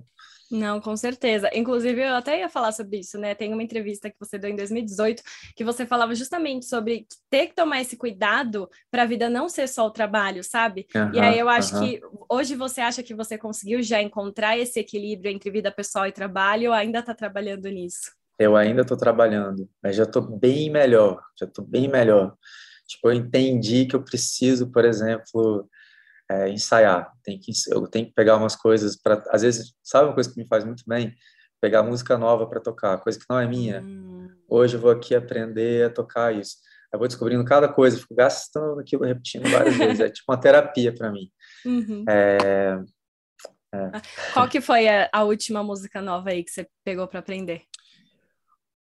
Não, 0.51 0.81
com 0.81 0.97
certeza. 0.97 1.51
Inclusive, 1.53 2.01
eu 2.01 2.15
até 2.15 2.41
ia 2.41 2.49
falar 2.49 2.73
sobre 2.73 3.01
isso, 3.01 3.19
né? 3.19 3.35
Tem 3.35 3.53
uma 3.53 3.63
entrevista 3.63 4.09
que 4.09 4.17
você 4.19 4.39
deu 4.39 4.51
em 4.51 4.57
2018 4.57 5.23
que 5.55 5.63
você 5.63 5.85
falava 5.85 6.15
justamente 6.15 6.65
sobre 6.65 7.07
ter 7.29 7.49
que 7.49 7.55
tomar 7.55 7.81
esse 7.81 7.97
cuidado 7.97 8.69
para 8.91 9.03
a 9.03 9.07
vida 9.07 9.29
não 9.29 9.49
ser 9.49 9.69
só 9.69 9.87
o 9.87 9.91
trabalho, 9.91 10.43
sabe? 10.43 10.87
Uhum, 10.95 11.15
e 11.15 11.21
aí 11.21 11.39
eu 11.39 11.49
acho 11.49 11.75
uhum. 11.77 11.81
que 11.81 12.01
hoje 12.29 12.55
você 12.55 12.81
acha 12.81 13.03
que 13.03 13.15
você 13.15 13.37
conseguiu 13.37 13.83
já 13.83 14.01
encontrar 14.01 14.57
esse 14.59 14.81
equilíbrio 14.81 15.31
entre 15.31 15.51
vida 15.51 15.71
pessoal 15.71 16.07
e 16.07 16.13
trabalho 16.13 16.71
ou 16.71 16.75
ainda 16.75 17.01
está 17.01 17.15
trabalhando 17.15 17.69
nisso? 17.69 18.13
Eu 18.39 18.57
ainda 18.57 18.83
estou 18.83 18.97
trabalhando, 18.97 19.69
mas 19.83 19.97
já 19.97 20.05
estou 20.05 20.23
bem 20.23 20.71
melhor, 20.71 21.21
já 21.39 21.45
estou 21.45 21.65
bem 21.65 21.89
melhor. 21.89 22.35
Tipo, 22.87 23.11
eu 23.11 23.13
entendi 23.13 23.85
que 23.85 23.95
eu 23.95 24.03
preciso, 24.03 24.71
por 24.71 24.85
exemplo, 24.85 25.69
é, 26.31 26.49
ensaiar. 26.51 27.13
Tem 27.23 27.39
que, 27.39 27.53
eu 27.71 27.87
tenho 27.87 28.07
que 28.07 28.13
pegar 28.13 28.37
umas 28.37 28.55
coisas 28.55 28.97
para, 28.97 29.23
às 29.31 29.43
vezes, 29.43 29.73
sabe 29.83 30.07
uma 30.07 30.15
coisa 30.15 30.31
que 30.33 30.41
me 30.41 30.47
faz 30.47 30.65
muito 30.65 30.85
bem? 30.87 31.15
Pegar 31.61 31.83
música 31.83 32.17
nova 32.17 32.47
para 32.47 32.61
tocar, 32.61 32.99
coisa 32.99 33.19
que 33.19 33.25
não 33.29 33.39
é 33.39 33.47
minha. 33.47 33.81
Hum. 33.83 34.29
Hoje 34.49 34.77
eu 34.77 34.81
vou 34.81 34.91
aqui 34.91 35.15
aprender 35.15 35.87
a 35.87 35.91
tocar 35.91 36.35
isso. 36.35 36.57
Eu 36.93 36.99
vou 36.99 37.09
descobrindo 37.09 37.45
cada 37.45 37.69
coisa, 37.69 37.99
fico 37.99 38.15
gastando 38.15 38.81
aquilo, 38.81 39.05
repetindo 39.05 39.49
várias 39.51 39.77
vezes. 39.77 40.01
É 40.01 40.09
tipo 40.09 40.31
uma 40.31 40.41
terapia 40.41 40.95
para 40.95 41.11
mim. 41.11 41.31
Uhum. 41.67 42.05
É, 42.09 42.81
é. 43.75 43.91
Qual 44.33 44.49
que 44.49 44.61
foi 44.61 44.89
a, 44.89 45.11
a, 45.13 45.25
última 45.25 45.63
música 45.63 46.01
nova 46.01 46.31
aí 46.31 46.43
que 46.43 46.51
você 46.51 46.67
pegou 46.85 47.07
para 47.07 47.21
aprender? 47.21 47.63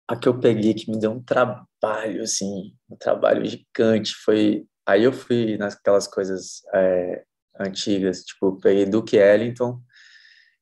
A 0.07 0.15
que 0.15 0.27
eu 0.27 0.39
peguei 0.39 0.73
que 0.73 0.91
me 0.91 0.99
deu 0.99 1.11
um 1.11 1.23
trabalho, 1.23 2.21
assim, 2.21 2.75
um 2.89 2.95
trabalho 2.95 3.45
gigante, 3.45 4.13
foi... 4.13 4.65
Aí 4.85 5.03
eu 5.03 5.13
fui 5.13 5.57
naquelas 5.57 6.07
coisas 6.07 6.61
é, 6.73 7.23
antigas, 7.59 8.23
tipo, 8.23 8.59
peguei 8.59 8.85
Duke 8.85 9.17
Ellington 9.17 9.81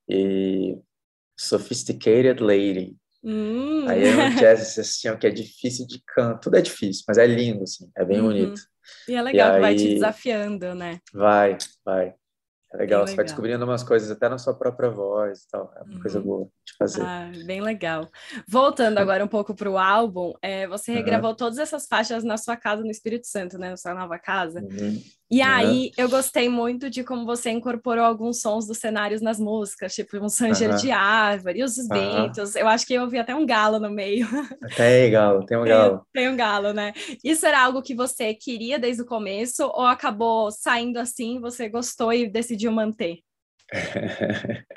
e 0.08 0.78
Sophisticated 1.38 2.42
Lady. 2.42 2.96
Hum. 3.24 3.88
Aí 3.88 4.06
é 4.06 4.16
um 4.16 4.36
jazz 4.40 4.78
assim, 4.78 5.16
que 5.18 5.28
é 5.28 5.30
difícil 5.30 5.88
de 5.88 6.02
canto, 6.06 6.42
tudo 6.42 6.58
é 6.58 6.62
difícil, 6.62 7.04
mas 7.08 7.18
é 7.18 7.26
lindo, 7.26 7.64
assim, 7.64 7.90
é 7.96 8.06
bem 8.06 8.20
uhum. 8.20 8.28
bonito. 8.28 8.62
E 9.08 9.16
é 9.16 9.22
legal 9.22 9.48
e 9.48 9.52
que 9.52 9.56
aí... 9.56 9.62
vai 9.62 9.76
te 9.76 9.94
desafiando, 9.94 10.76
né? 10.76 11.00
Vai, 11.14 11.58
vai. 11.86 12.16
É 12.74 12.78
legal, 12.78 13.02
bem 13.02 13.08
você 13.08 13.12
legal. 13.12 13.16
vai 13.16 13.26
descobrindo 13.26 13.66
umas 13.66 13.84
coisas 13.84 14.10
até 14.10 14.28
na 14.28 14.38
sua 14.38 14.54
própria 14.54 14.90
voz 14.90 15.44
e 15.44 15.48
tal. 15.48 15.72
É 15.78 15.84
uma 15.84 15.94
uhum. 15.94 16.02
coisa 16.02 16.20
boa 16.20 16.48
de 16.66 16.74
fazer. 16.78 17.02
Ah, 17.04 17.32
bem 17.46 17.62
legal. 17.62 18.10
Voltando 18.48 18.98
agora 19.00 19.24
um 19.24 19.28
pouco 19.28 19.54
para 19.54 19.70
o 19.70 19.78
álbum, 19.78 20.34
é, 20.42 20.68
você 20.68 20.92
regravou 20.92 21.30
uhum. 21.32 21.36
todas 21.36 21.60
essas 21.60 21.86
faixas 21.86 22.24
na 22.24 22.38
sua 22.38 22.58
casa 22.58 22.82
no 22.82 22.90
Espírito 22.90 23.28
Santo, 23.28 23.58
né? 23.60 23.70
Na 23.70 23.78
sua 23.78 23.94
nova 23.94 24.18
casa. 24.18 24.60
Uhum. 24.60 25.02
E 25.34 25.42
aí, 25.42 25.92
eu 25.98 26.08
gostei 26.08 26.48
muito 26.48 26.92
de 26.92 27.04
como 27.04 27.26
você 27.26 27.50
incorporou 27.50 28.06
alguns 28.06 28.40
sons 28.40 28.68
dos 28.68 28.78
cenários 28.78 29.20
nas 29.20 29.40
músicas, 29.40 29.96
tipo 29.96 30.16
um 30.18 30.30
sanger 30.30 30.76
de 30.76 30.92
árvore, 30.92 31.64
os 31.64 31.76
ventos. 31.88 32.56
Eu 32.56 32.68
acho 32.68 32.86
que 32.86 32.94
eu 32.94 33.02
ouvi 33.02 33.18
até 33.18 33.34
um 33.34 33.44
galo 33.44 33.80
no 33.80 33.90
meio. 33.90 34.28
Tem 34.78 35.10
galo, 35.10 35.44
tem 35.44 35.58
um 35.58 35.66
galo. 35.66 36.06
Tem, 36.14 36.24
tem 36.26 36.32
um 36.32 36.38
galo, 36.38 36.72
né? 36.72 36.94
Isso 37.24 37.48
era 37.48 37.64
algo 37.64 37.82
que 37.82 37.96
você 37.96 38.36
queria 38.36 38.78
desde 38.78 39.02
o 39.02 39.08
começo 39.08 39.64
ou 39.64 39.88
acabou 39.88 40.52
saindo 40.52 41.00
assim, 41.00 41.42
você 41.42 41.68
gostou 41.68 42.14
e 42.14 42.30
decidiu 42.30 42.72
manter? 42.72 43.18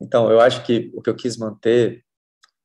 então, 0.00 0.30
eu 0.30 0.40
acho 0.40 0.62
que 0.62 0.92
o 0.94 1.02
que 1.02 1.10
eu 1.10 1.16
quis 1.16 1.36
manter 1.36 2.04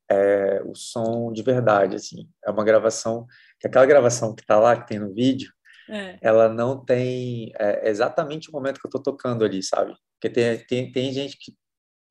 é 0.08 0.62
o 0.63 0.76
som 0.76 1.34
de 1.34 1.42
verdade, 1.42 1.96
assim. 1.96 2.30
É 2.46 2.52
uma 2.52 2.63
gravação, 2.63 3.26
que 3.60 3.66
aquela 3.66 3.88
gravação 3.88 4.36
que 4.36 4.46
tá 4.46 4.60
lá, 4.60 4.80
que 4.80 4.88
tem 4.88 5.00
no 5.00 5.12
vídeo, 5.12 5.52
é. 5.89 6.17
ela 6.22 6.50
não 6.50 6.84
tem 6.84 7.52
é, 7.60 7.89
exatamente 7.89 8.50
o 8.50 8.54
momento 8.54 8.80
que 8.80 8.86
eu 8.86 8.89
estou 8.89 9.02
tocando 9.02 9.43
ali, 9.43 9.62
sabe? 9.62 9.93
Porque 10.19 10.30
tem, 10.30 10.58
tem, 10.65 10.91
tem 10.91 11.13
gente 11.13 11.38
que, 11.38 11.54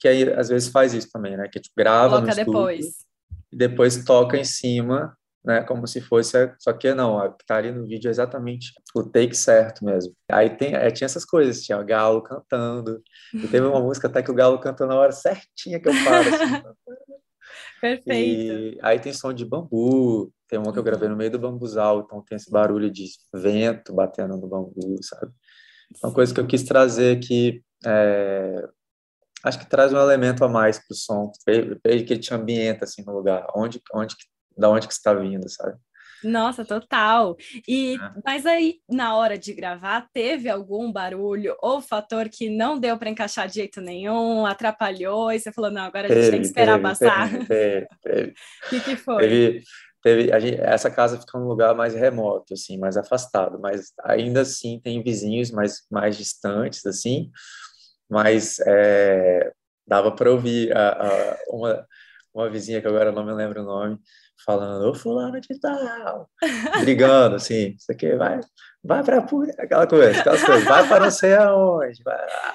que 0.00 0.08
aí, 0.08 0.32
às 0.34 0.48
vezes 0.48 0.68
faz 0.68 0.94
isso 0.94 1.10
também, 1.10 1.36
né? 1.36 1.48
Que 1.48 1.60
tipo, 1.60 1.74
grava 1.76 2.20
Coloca 2.20 2.26
no 2.26 2.30
estúdio, 2.30 2.52
depois. 2.52 2.86
E 3.52 3.56
depois 3.56 4.04
toca 4.04 4.36
em 4.36 4.44
cima, 4.44 5.16
né? 5.44 5.62
Como 5.62 5.86
se 5.86 6.00
fosse... 6.00 6.54
Só 6.58 6.72
que 6.72 6.92
não, 6.94 7.18
a 7.18 7.32
que 7.32 7.44
tá 7.46 7.56
ali 7.56 7.72
no 7.72 7.86
vídeo 7.86 8.08
é 8.08 8.10
exatamente 8.10 8.72
o 8.94 9.02
take 9.02 9.36
certo 9.36 9.84
mesmo. 9.84 10.14
Aí 10.30 10.50
tem, 10.50 10.74
é, 10.74 10.90
tinha 10.90 11.06
essas 11.06 11.24
coisas, 11.24 11.62
tinha 11.62 11.78
o 11.78 11.84
galo 11.84 12.22
cantando. 12.22 13.02
E 13.34 13.48
teve 13.48 13.66
uma 13.66 13.80
música 13.80 14.08
até 14.08 14.22
que 14.22 14.30
o 14.30 14.34
galo 14.34 14.58
canta 14.58 14.86
na 14.86 14.94
hora 14.94 15.12
certinha 15.12 15.80
que 15.80 15.88
eu 15.88 15.94
paro, 16.04 16.28
assim. 16.28 16.62
Perfeito. 17.82 18.76
E 18.76 18.78
aí 18.80 19.00
tem 19.00 19.12
som 19.12 19.32
de 19.32 19.44
bambu, 19.44 20.32
tem 20.46 20.56
uma 20.56 20.72
que 20.72 20.78
eu 20.78 20.84
gravei 20.84 21.08
no 21.08 21.16
meio 21.16 21.32
do 21.32 21.38
bambuzal, 21.40 22.02
então 22.02 22.22
tem 22.22 22.36
esse 22.36 22.48
barulho 22.48 22.88
de 22.88 23.06
vento 23.34 23.92
batendo 23.92 24.36
no 24.36 24.46
bambu, 24.46 25.02
sabe? 25.02 25.32
Uma 26.00 26.14
coisa 26.14 26.32
que 26.32 26.38
eu 26.38 26.46
quis 26.46 26.62
trazer 26.62 27.18
que 27.18 27.60
é, 27.84 28.68
acho 29.42 29.58
que 29.58 29.68
traz 29.68 29.92
um 29.92 29.98
elemento 29.98 30.44
a 30.44 30.48
mais 30.48 30.78
pro 30.78 30.94
som, 30.94 31.32
que 31.44 31.80
ele 31.84 32.04
te 32.04 32.32
ambienta 32.32 32.84
assim 32.84 33.02
no 33.04 33.12
lugar, 33.12 33.48
onde, 33.56 33.82
onde, 33.92 34.14
da 34.56 34.70
onde 34.70 34.86
que 34.86 34.94
está 34.94 35.12
vindo, 35.12 35.48
sabe? 35.48 35.76
Nossa, 36.24 36.64
total. 36.64 37.36
E 37.66 37.94
é. 37.94 37.98
mas 38.24 38.46
aí 38.46 38.80
na 38.88 39.16
hora 39.16 39.38
de 39.38 39.52
gravar 39.52 40.08
teve 40.12 40.48
algum 40.48 40.92
barulho 40.92 41.56
ou 41.60 41.80
fator 41.80 42.28
que 42.28 42.48
não 42.48 42.78
deu 42.78 42.96
para 42.96 43.10
encaixar 43.10 43.48
de 43.48 43.54
jeito 43.54 43.80
nenhum, 43.80 44.46
atrapalhou 44.46 45.32
e 45.32 45.38
você 45.38 45.52
falou 45.52 45.70
não, 45.70 45.82
agora 45.82 46.06
a 46.06 46.08
gente 46.08 46.18
teve, 46.18 46.30
tem 46.30 46.40
que 46.40 46.46
esperar 46.46 46.72
teve, 46.74 46.82
passar. 46.82 47.46
Teve, 47.46 47.88
teve. 48.02 48.30
O 48.30 48.68
que, 48.70 48.80
que 48.80 48.96
foi? 48.96 49.22
Teve, 49.22 49.62
teve 50.02 50.40
gente, 50.40 50.60
essa 50.60 50.90
casa 50.90 51.18
fica 51.18 51.38
num 51.38 51.48
lugar 51.48 51.74
mais 51.74 51.94
remoto, 51.94 52.54
assim, 52.54 52.78
mais 52.78 52.96
afastado, 52.96 53.58
mas 53.60 53.92
ainda 54.04 54.42
assim 54.42 54.80
tem 54.80 55.02
vizinhos 55.02 55.50
mais, 55.50 55.82
mais 55.90 56.16
distantes, 56.16 56.84
assim, 56.86 57.30
mas 58.10 58.58
é, 58.66 59.52
dava 59.86 60.12
para 60.12 60.30
ouvir 60.30 60.76
a, 60.76 60.90
a, 60.90 61.38
uma, 61.48 61.86
uma 62.34 62.50
vizinha 62.50 62.80
que 62.80 62.88
agora 62.88 63.12
não 63.12 63.24
me 63.24 63.32
lembro 63.32 63.62
o 63.62 63.64
nome, 63.64 63.98
falando, 64.44 64.90
ô 64.90 64.94
fulano 64.94 65.40
de 65.40 65.58
tal, 65.60 66.28
brigando, 66.80 67.36
assim, 67.36 67.74
isso 67.78 67.90
aqui 67.90 68.14
vai, 68.16 68.40
vai 68.82 69.02
para 69.02 69.18
aquela 69.18 69.86
coisa, 69.86 70.18
aquelas 70.18 70.44
coisas, 70.44 70.64
vai 70.64 70.88
para 70.88 71.04
não 71.04 71.10
sei 71.10 71.34
aonde, 71.34 72.02
vai 72.02 72.18
lá. 72.18 72.54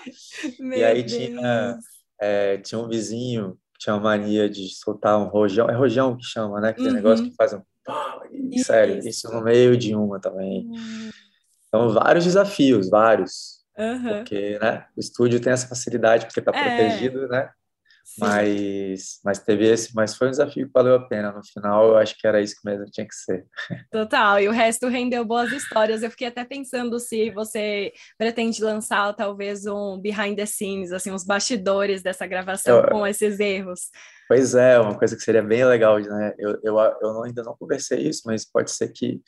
e 0.77 0.83
aí 0.83 1.03
tinha, 1.03 1.77
é, 2.19 2.57
tinha 2.57 2.79
um 2.79 2.87
vizinho 2.87 3.57
tinha 3.77 3.95
a 3.95 3.99
mania 3.99 4.49
de 4.49 4.67
soltar 4.69 5.17
um 5.19 5.25
rojão, 5.25 5.69
é 5.69 5.73
rojão 5.73 6.17
que 6.17 6.23
chama, 6.23 6.59
né? 6.59 6.69
Aquele 6.69 6.89
uhum. 6.89 6.95
negócio 6.95 7.25
que 7.25 7.35
faz 7.35 7.53
um. 7.53 7.61
E, 8.31 8.59
sério, 8.59 8.99
isso 9.07 9.31
no 9.31 9.41
meio 9.41 9.77
de 9.77 9.95
uma 9.95 10.19
também. 10.19 10.65
Uhum. 10.65 11.09
Então, 11.67 11.89
vários 11.93 12.25
desafios, 12.25 12.89
vários. 12.89 13.57
Uhum. 13.77 14.17
Porque, 14.17 14.57
né? 14.59 14.85
O 14.95 14.99
estúdio 14.99 15.39
tem 15.39 15.53
essa 15.53 15.67
facilidade, 15.67 16.25
porque 16.25 16.39
está 16.39 16.51
é. 16.53 16.63
protegido, 16.63 17.27
né? 17.27 17.49
Mas, 18.19 19.19
mas 19.23 19.39
teve 19.39 19.65
esse, 19.65 19.93
mas 19.93 20.15
foi 20.15 20.27
um 20.27 20.31
desafio 20.31 20.65
que 20.65 20.73
valeu 20.73 20.95
a 20.95 21.07
pena. 21.07 21.31
No 21.31 21.41
final, 21.45 21.89
eu 21.89 21.97
acho 21.97 22.17
que 22.17 22.25
era 22.25 22.41
isso 22.41 22.55
que 22.55 22.69
mesmo 22.69 22.85
tinha 22.85 23.07
que 23.07 23.13
ser. 23.13 23.45
Total, 23.91 24.39
e 24.39 24.47
o 24.47 24.51
resto 24.51 24.87
rendeu 24.87 25.23
boas 25.23 25.51
histórias. 25.51 26.01
Eu 26.01 26.09
fiquei 26.09 26.27
até 26.27 26.43
pensando 26.43 26.99
se 26.99 27.29
você 27.31 27.91
pretende 28.17 28.63
lançar 28.63 29.13
talvez 29.13 29.65
um 29.65 29.99
behind 29.99 30.35
the 30.35 30.45
scenes, 30.45 30.91
assim, 30.91 31.11
uns 31.11 31.23
bastidores 31.23 32.01
dessa 32.01 32.25
gravação 32.25 32.77
eu, 32.77 32.89
com 32.89 33.05
esses 33.05 33.39
erros. 33.39 33.89
Pois 34.27 34.55
é, 34.55 34.79
uma 34.79 34.97
coisa 34.97 35.15
que 35.15 35.21
seria 35.21 35.43
bem 35.43 35.63
legal, 35.65 35.99
né? 35.99 36.33
Eu, 36.37 36.59
eu, 36.63 36.77
eu 37.01 37.23
ainda 37.23 37.43
não 37.43 37.55
conversei 37.57 38.07
isso, 38.07 38.23
mas 38.25 38.45
pode 38.45 38.71
ser 38.71 38.89
que 38.89 39.21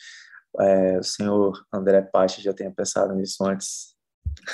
é, 0.59 0.97
o 0.97 1.03
senhor 1.03 1.63
André 1.71 2.01
Pache 2.01 2.41
já 2.41 2.53
tenha 2.53 2.71
pensado 2.71 3.13
nisso 3.13 3.45
antes 3.45 3.98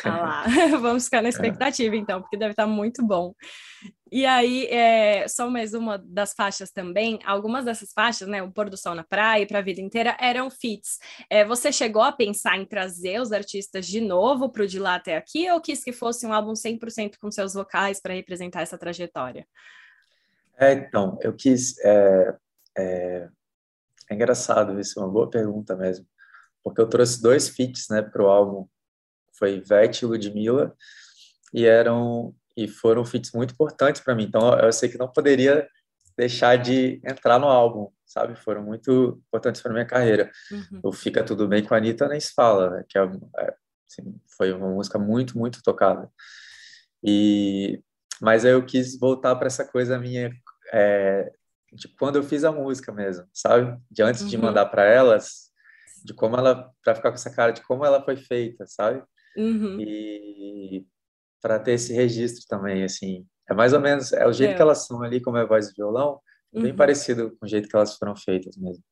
ah 0.03 0.17
lá, 0.17 0.45
vamos 0.79 1.05
ficar 1.05 1.21
na 1.21 1.29
expectativa 1.29 1.95
então, 1.95 2.21
porque 2.21 2.37
deve 2.37 2.51
estar 2.51 2.67
muito 2.67 3.05
bom. 3.05 3.33
E 4.11 4.25
aí, 4.25 4.67
é, 4.67 5.27
só 5.27 5.49
mais 5.49 5.73
uma 5.73 5.97
das 5.97 6.33
faixas 6.33 6.71
também, 6.71 7.19
algumas 7.25 7.65
dessas 7.65 7.91
faixas, 7.91 8.27
né, 8.27 8.41
o 8.41 8.51
Pôr 8.51 8.69
do 8.69 8.77
Sol 8.77 8.93
na 8.93 9.03
Praia 9.03 9.41
e 9.41 9.47
Pra 9.47 9.61
Vida 9.61 9.81
Inteira, 9.81 10.15
eram 10.19 10.49
fits. 10.49 10.99
É, 11.29 11.43
você 11.43 11.71
chegou 11.71 12.01
a 12.01 12.11
pensar 12.11 12.57
em 12.57 12.65
trazer 12.65 13.19
os 13.19 13.31
artistas 13.31 13.85
de 13.85 13.99
novo 13.99 14.49
para 14.49 14.63
o 14.63 14.67
De 14.67 14.79
Lá 14.79 14.95
até 14.95 15.17
aqui, 15.17 15.49
ou 15.49 15.59
quis 15.59 15.83
que 15.83 15.91
fosse 15.91 16.25
um 16.25 16.31
álbum 16.31 16.53
100% 16.53 17.15
com 17.19 17.31
seus 17.31 17.53
vocais 17.55 17.99
para 17.99 18.13
representar 18.13 18.61
essa 18.61 18.77
trajetória? 18.77 19.45
É, 20.57 20.73
então, 20.73 21.17
eu 21.21 21.33
quis... 21.33 21.77
É, 21.79 22.35
é, 22.77 23.29
é 24.09 24.13
engraçado 24.13 24.79
isso, 24.79 24.99
é 24.99 25.03
uma 25.03 25.11
boa 25.11 25.29
pergunta 25.29 25.75
mesmo, 25.75 26.05
porque 26.63 26.79
eu 26.79 26.87
trouxe 26.87 27.21
dois 27.21 27.49
feats, 27.49 27.87
né, 27.89 28.01
para 28.03 28.23
o 28.23 28.27
álbum 28.27 28.67
foi 29.37 29.55
Ivete 29.55 30.03
e 30.03 30.07
Ludmilla, 30.07 30.75
e 31.53 31.65
eram 31.65 32.33
e 32.57 32.67
foram 32.67 33.03
feats 33.03 33.31
muito 33.33 33.53
importantes 33.53 34.01
para 34.01 34.15
mim. 34.15 34.23
Então 34.23 34.57
eu 34.59 34.71
sei 34.71 34.89
que 34.89 34.97
não 34.97 35.07
poderia 35.07 35.67
deixar 36.17 36.55
de 36.57 37.01
entrar 37.03 37.37
no 37.37 37.47
álbum, 37.47 37.89
sabe? 38.05 38.35
Foram 38.35 38.63
muito 38.63 39.21
importantes 39.27 39.61
para 39.61 39.73
minha 39.73 39.85
carreira. 39.85 40.31
Uhum. 40.51 40.79
O 40.83 40.91
Fica 40.93 41.23
Tudo 41.23 41.47
Bem 41.47 41.63
com 41.63 41.73
a 41.73 41.77
Anitta 41.77 42.07
nem 42.07 42.19
se 42.19 42.33
fala, 42.33 42.69
né? 42.69 42.85
que 42.87 42.97
é, 42.97 43.03
é, 43.03 43.53
assim, 43.89 44.15
foi 44.37 44.53
uma 44.53 44.69
música 44.69 44.97
muito, 44.97 45.37
muito 45.37 45.61
tocada. 45.61 46.09
E 47.03 47.81
mas 48.21 48.45
aí 48.45 48.53
eu 48.53 48.65
quis 48.65 48.97
voltar 48.97 49.35
para 49.35 49.47
essa 49.47 49.65
coisa 49.65 49.99
minha 49.99 50.31
é, 50.71 51.29
de 51.73 51.89
quando 51.89 52.15
eu 52.15 52.23
fiz 52.23 52.45
a 52.45 52.51
música 52.51 52.91
mesmo, 52.91 53.27
sabe? 53.33 53.77
De 53.91 54.01
antes 54.01 54.21
uhum. 54.21 54.27
de 54.29 54.37
mandar 54.37 54.67
para 54.67 54.85
elas, 54.85 55.51
de 56.03 56.13
como 56.13 56.37
ela 56.37 56.71
para 56.83 56.95
ficar 56.95 57.09
com 57.09 57.15
essa 57.15 57.29
cara 57.29 57.51
de 57.51 57.61
como 57.61 57.85
ela 57.85 58.03
foi 58.03 58.15
feita, 58.15 58.65
sabe? 58.65 59.03
Uhum. 59.37 59.79
E 59.79 60.85
para 61.41 61.59
ter 61.59 61.73
esse 61.73 61.93
registro 61.93 62.45
também, 62.47 62.83
assim, 62.83 63.25
é 63.49 63.53
mais 63.53 63.73
ou 63.73 63.79
menos, 63.79 64.11
é 64.13 64.25
o 64.25 64.33
jeito 64.33 64.51
é. 64.51 64.55
que 64.55 64.61
elas 64.61 64.85
são 64.85 65.01
ali, 65.03 65.21
como 65.21 65.37
é 65.37 65.45
voz 65.45 65.69
e 65.69 65.73
violão, 65.75 66.19
bem 66.53 66.71
uhum. 66.71 66.75
parecido 66.75 67.35
com 67.37 67.45
o 67.45 67.49
jeito 67.49 67.67
que 67.67 67.75
elas 67.75 67.95
foram 67.95 68.15
feitas 68.15 68.55
mesmo. 68.57 68.83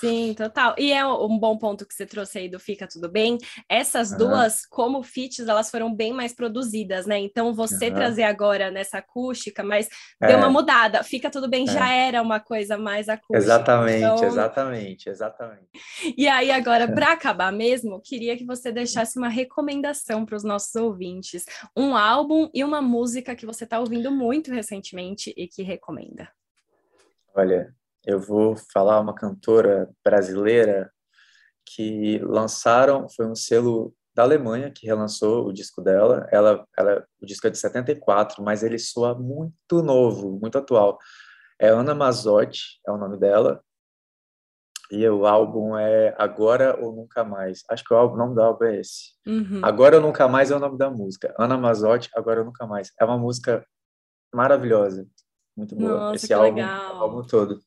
Sim, 0.00 0.32
total. 0.34 0.74
E 0.78 0.92
é 0.92 1.06
um 1.06 1.38
bom 1.38 1.58
ponto 1.58 1.86
que 1.86 1.92
você 1.92 2.06
trouxe 2.06 2.38
aí 2.38 2.48
do 2.48 2.58
Fica 2.58 2.88
Tudo 2.88 3.06
Bem. 3.06 3.36
Essas 3.68 4.12
uhum. 4.12 4.18
duas, 4.18 4.64
como 4.64 5.02
feats, 5.02 5.46
elas 5.46 5.70
foram 5.70 5.94
bem 5.94 6.10
mais 6.10 6.32
produzidas, 6.32 7.04
né? 7.04 7.18
Então, 7.18 7.52
você 7.52 7.88
uhum. 7.88 7.94
trazer 7.94 8.22
agora 8.22 8.70
nessa 8.70 8.98
acústica, 8.98 9.62
mas 9.62 9.90
é. 10.22 10.28
deu 10.28 10.38
uma 10.38 10.48
mudada. 10.48 11.02
Fica 11.02 11.30
Tudo 11.30 11.50
Bem 11.50 11.68
é. 11.68 11.72
já 11.72 11.92
era 11.92 12.22
uma 12.22 12.40
coisa 12.40 12.78
mais 12.78 13.10
acústica. 13.10 13.36
Exatamente, 13.36 13.98
então... 13.98 14.24
exatamente, 14.24 15.08
exatamente. 15.10 15.68
E 16.16 16.26
aí, 16.26 16.50
agora, 16.50 16.90
para 16.90 17.12
acabar 17.12 17.52
mesmo, 17.52 18.00
queria 18.00 18.38
que 18.38 18.46
você 18.46 18.72
deixasse 18.72 19.18
uma 19.18 19.28
recomendação 19.28 20.24
para 20.24 20.36
os 20.36 20.44
nossos 20.44 20.74
ouvintes. 20.76 21.44
Um 21.76 21.94
álbum 21.94 22.48
e 22.54 22.64
uma 22.64 22.80
música 22.80 23.36
que 23.36 23.44
você 23.44 23.64
está 23.64 23.78
ouvindo 23.78 24.10
muito 24.10 24.50
recentemente 24.50 25.34
e 25.36 25.46
que 25.46 25.62
recomenda. 25.62 26.26
Olha, 27.34 27.74
eu 28.06 28.18
vou 28.18 28.56
falar 28.72 29.00
uma 29.00 29.14
cantora 29.14 29.90
brasileira 30.04 30.90
que 31.64 32.18
lançaram, 32.20 33.08
foi 33.08 33.26
um 33.26 33.34
selo 33.34 33.94
da 34.14 34.22
Alemanha 34.22 34.70
que 34.70 34.86
relançou 34.86 35.46
o 35.46 35.52
disco 35.52 35.80
dela. 35.80 36.26
Ela, 36.30 36.66
ela, 36.76 37.06
o 37.22 37.26
disco 37.26 37.46
é 37.46 37.50
de 37.50 37.58
74, 37.58 38.42
mas 38.42 38.62
ele 38.62 38.78
soa 38.78 39.14
muito 39.14 39.82
novo, 39.82 40.38
muito 40.40 40.58
atual. 40.58 40.98
É 41.60 41.68
Ana 41.68 41.94
Mazotti, 41.94 42.80
é 42.86 42.90
o 42.90 42.96
nome 42.96 43.18
dela. 43.18 43.62
E 44.90 45.08
o 45.08 45.24
álbum 45.24 45.76
é 45.76 46.14
Agora 46.18 46.76
ou 46.80 46.92
Nunca 46.92 47.22
Mais. 47.22 47.62
Acho 47.68 47.84
que 47.84 47.94
o, 47.94 47.96
álbum, 47.96 48.14
o 48.14 48.18
nome 48.18 48.34
do 48.34 48.42
álbum 48.42 48.64
é 48.64 48.80
esse. 48.80 49.12
Uhum. 49.24 49.60
Agora 49.62 49.96
ou 49.96 50.02
Nunca 50.02 50.26
Mais 50.26 50.50
é 50.50 50.56
o 50.56 50.58
nome 50.58 50.76
da 50.76 50.90
música. 50.90 51.32
Ana 51.38 51.56
Mazotti, 51.56 52.10
Agora 52.14 52.40
ou 52.40 52.46
Nunca 52.46 52.66
Mais. 52.66 52.90
É 53.00 53.04
uma 53.04 53.16
música 53.16 53.64
maravilhosa. 54.34 55.06
Muito 55.56 55.76
boa. 55.76 55.90
Nossa, 55.90 56.16
Esse 56.16 56.32
álbum, 56.32 56.62
álbum 56.62 57.22
todo. 57.22 57.60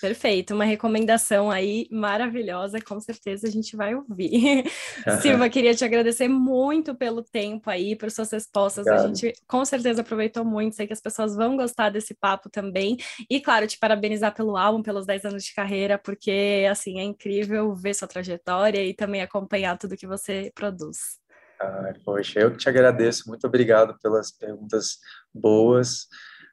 Perfeito, 0.00 0.54
uma 0.54 0.64
recomendação 0.64 1.50
aí 1.50 1.88
maravilhosa, 1.90 2.80
com 2.80 3.00
certeza 3.00 3.48
a 3.48 3.50
gente 3.50 3.76
vai 3.76 3.94
ouvir. 3.94 4.64
Silva, 5.20 5.48
queria 5.48 5.74
te 5.74 5.84
agradecer 5.84 6.28
muito 6.28 6.94
pelo 6.94 7.22
tempo 7.22 7.68
aí, 7.68 7.96
por 7.96 8.10
suas 8.10 8.30
respostas. 8.30 8.86
Obrigado. 8.86 9.04
A 9.04 9.08
gente 9.08 9.32
com 9.46 9.64
certeza 9.64 10.02
aproveitou 10.02 10.44
muito, 10.44 10.76
sei 10.76 10.86
que 10.86 10.92
as 10.92 11.00
pessoas 11.00 11.34
vão 11.34 11.56
gostar 11.56 11.90
desse 11.90 12.14
papo 12.14 12.48
também. 12.48 12.96
E 13.28 13.40
claro, 13.40 13.66
te 13.66 13.78
parabenizar 13.78 14.32
pelo 14.34 14.56
álbum, 14.56 14.82
pelos 14.82 15.04
10 15.04 15.24
anos 15.24 15.44
de 15.44 15.52
carreira, 15.52 15.98
porque 15.98 16.66
assim, 16.70 17.00
é 17.00 17.02
incrível 17.02 17.74
ver 17.74 17.94
sua 17.94 18.06
trajetória 18.06 18.84
e 18.84 18.94
também 18.94 19.20
acompanhar 19.20 19.76
tudo 19.78 19.96
que 19.96 20.06
você 20.06 20.52
produz. 20.54 21.18
Ah, 21.60 21.92
poxa, 22.04 22.38
eu 22.38 22.52
que 22.52 22.56
te 22.56 22.68
agradeço, 22.68 23.24
muito 23.26 23.44
obrigado 23.46 23.98
pelas 24.00 24.30
perguntas 24.30 24.98
boas. 25.34 26.06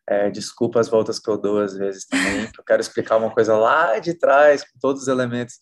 É, 0.07 0.29
desculpa 0.29 0.79
as 0.79 0.87
voltas 0.87 1.17
que 1.17 1.29
eu 1.29 1.37
dou 1.37 1.59
às 1.59 1.75
vezes 1.75 2.05
também, 2.05 2.47
eu 2.57 2.63
quero 2.63 2.81
explicar 2.81 3.17
uma 3.17 3.33
coisa 3.33 3.57
lá 3.57 3.97
de 3.97 4.13
trás, 4.13 4.63
com 4.63 4.77
todos 4.79 5.03
os 5.03 5.07
elementos. 5.07 5.55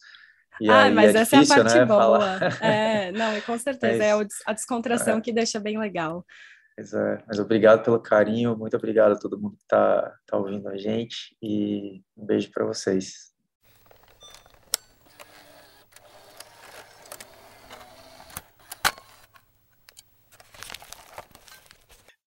E 0.59 0.69
ah, 0.69 0.91
mas 0.91 1.15
é 1.15 1.19
essa 1.19 1.37
difícil, 1.37 1.55
é 1.55 1.59
a 1.59 1.63
parte 1.63 1.77
né, 1.79 1.85
boa. 1.85 1.99
Falar. 1.99 2.63
É, 2.63 3.11
não, 3.11 3.37
e 3.37 3.41
com 3.41 3.57
certeza 3.57 4.03
é, 4.03 4.09
é 4.09 4.27
a 4.45 4.53
descontração 4.53 5.17
é. 5.17 5.21
que 5.21 5.31
deixa 5.31 5.59
bem 5.59 5.79
legal. 5.79 6.25
Mas, 6.77 6.93
é, 6.93 7.23
mas 7.27 7.39
obrigado 7.39 7.83
pelo 7.83 7.99
carinho, 7.99 8.57
muito 8.57 8.75
obrigado 8.75 9.13
a 9.13 9.19
todo 9.19 9.39
mundo 9.39 9.55
que 9.55 9.63
está 9.63 10.15
tá 10.25 10.37
ouvindo 10.37 10.67
a 10.67 10.77
gente 10.77 11.35
e 11.41 12.01
um 12.17 12.25
beijo 12.25 12.51
para 12.51 12.65
vocês. 12.65 13.32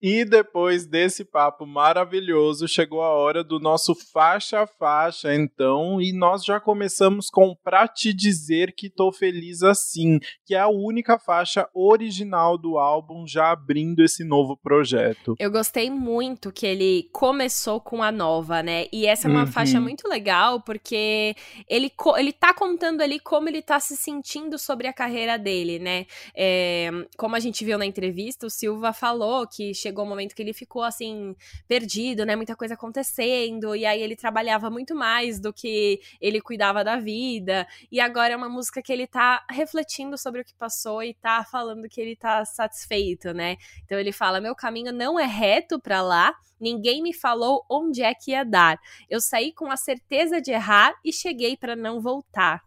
E 0.08 0.24
depois 0.24 0.86
desse 0.86 1.24
papo 1.24 1.66
maravilhoso, 1.66 2.68
chegou 2.68 3.02
a 3.02 3.10
hora 3.10 3.42
do 3.42 3.58
nosso 3.58 3.92
faixa 3.92 4.60
a 4.60 4.64
faixa, 4.64 5.34
então, 5.34 6.00
e 6.00 6.12
nós 6.12 6.44
já 6.44 6.60
começamos 6.60 7.28
com 7.28 7.56
Pra 7.56 7.88
Te 7.88 8.14
Dizer 8.14 8.72
Que 8.72 8.88
Tô 8.88 9.10
Feliz 9.10 9.64
Assim, 9.64 10.20
que 10.44 10.54
é 10.54 10.60
a 10.60 10.68
única 10.68 11.18
faixa 11.18 11.68
original 11.74 12.56
do 12.56 12.78
álbum, 12.78 13.26
já 13.26 13.50
abrindo 13.50 14.00
esse 14.00 14.22
novo 14.22 14.56
projeto. 14.56 15.34
Eu 15.40 15.50
gostei 15.50 15.90
muito 15.90 16.52
que 16.52 16.66
ele 16.66 17.08
começou 17.12 17.80
com 17.80 18.00
a 18.00 18.12
nova, 18.12 18.62
né? 18.62 18.86
E 18.92 19.06
essa 19.06 19.26
é 19.26 19.30
uma 19.32 19.40
uhum. 19.40 19.46
faixa 19.48 19.80
muito 19.80 20.08
legal, 20.08 20.60
porque 20.60 21.34
ele, 21.68 21.90
ele 22.16 22.32
tá 22.32 22.54
contando 22.54 23.00
ali 23.00 23.18
como 23.18 23.48
ele 23.48 23.60
tá 23.60 23.80
se 23.80 23.96
sentindo 23.96 24.56
sobre 24.56 24.86
a 24.86 24.92
carreira 24.92 25.36
dele, 25.36 25.80
né? 25.80 26.06
É, 26.32 26.92
como 27.16 27.34
a 27.34 27.40
gente 27.40 27.64
viu 27.64 27.76
na 27.76 27.86
entrevista, 27.86 28.46
o 28.46 28.50
Silva 28.50 28.92
falou 28.92 29.48
que 29.48 29.74
chegou 29.74 29.95
chegou 29.96 30.04
um 30.04 30.08
momento 30.08 30.34
que 30.34 30.42
ele 30.42 30.52
ficou 30.52 30.82
assim, 30.82 31.34
perdido, 31.66 32.26
né? 32.26 32.36
Muita 32.36 32.54
coisa 32.54 32.74
acontecendo, 32.74 33.74
e 33.74 33.86
aí 33.86 34.02
ele 34.02 34.14
trabalhava 34.14 34.68
muito 34.68 34.94
mais 34.94 35.40
do 35.40 35.52
que 35.52 36.00
ele 36.20 36.40
cuidava 36.40 36.84
da 36.84 36.96
vida. 36.96 37.66
E 37.90 37.98
agora 37.98 38.34
é 38.34 38.36
uma 38.36 38.48
música 38.48 38.82
que 38.82 38.92
ele 38.92 39.06
tá 39.06 39.44
refletindo 39.50 40.18
sobre 40.18 40.42
o 40.42 40.44
que 40.44 40.54
passou 40.54 41.02
e 41.02 41.14
tá 41.14 41.44
falando 41.50 41.88
que 41.88 42.00
ele 42.00 42.14
tá 42.14 42.44
satisfeito, 42.44 43.32
né? 43.32 43.56
Então 43.84 43.98
ele 43.98 44.12
fala: 44.12 44.40
Meu 44.40 44.54
caminho 44.54 44.92
não 44.92 45.18
é 45.18 45.24
reto 45.24 45.80
para 45.80 46.02
lá, 46.02 46.34
ninguém 46.60 47.02
me 47.02 47.14
falou 47.14 47.64
onde 47.70 48.02
é 48.02 48.14
que 48.14 48.32
ia 48.32 48.44
dar. 48.44 48.78
Eu 49.08 49.20
saí 49.20 49.52
com 49.52 49.70
a 49.70 49.76
certeza 49.76 50.40
de 50.42 50.50
errar 50.50 50.94
e 51.02 51.12
cheguei 51.12 51.56
para 51.56 51.74
não 51.74 52.00
voltar. 52.00 52.62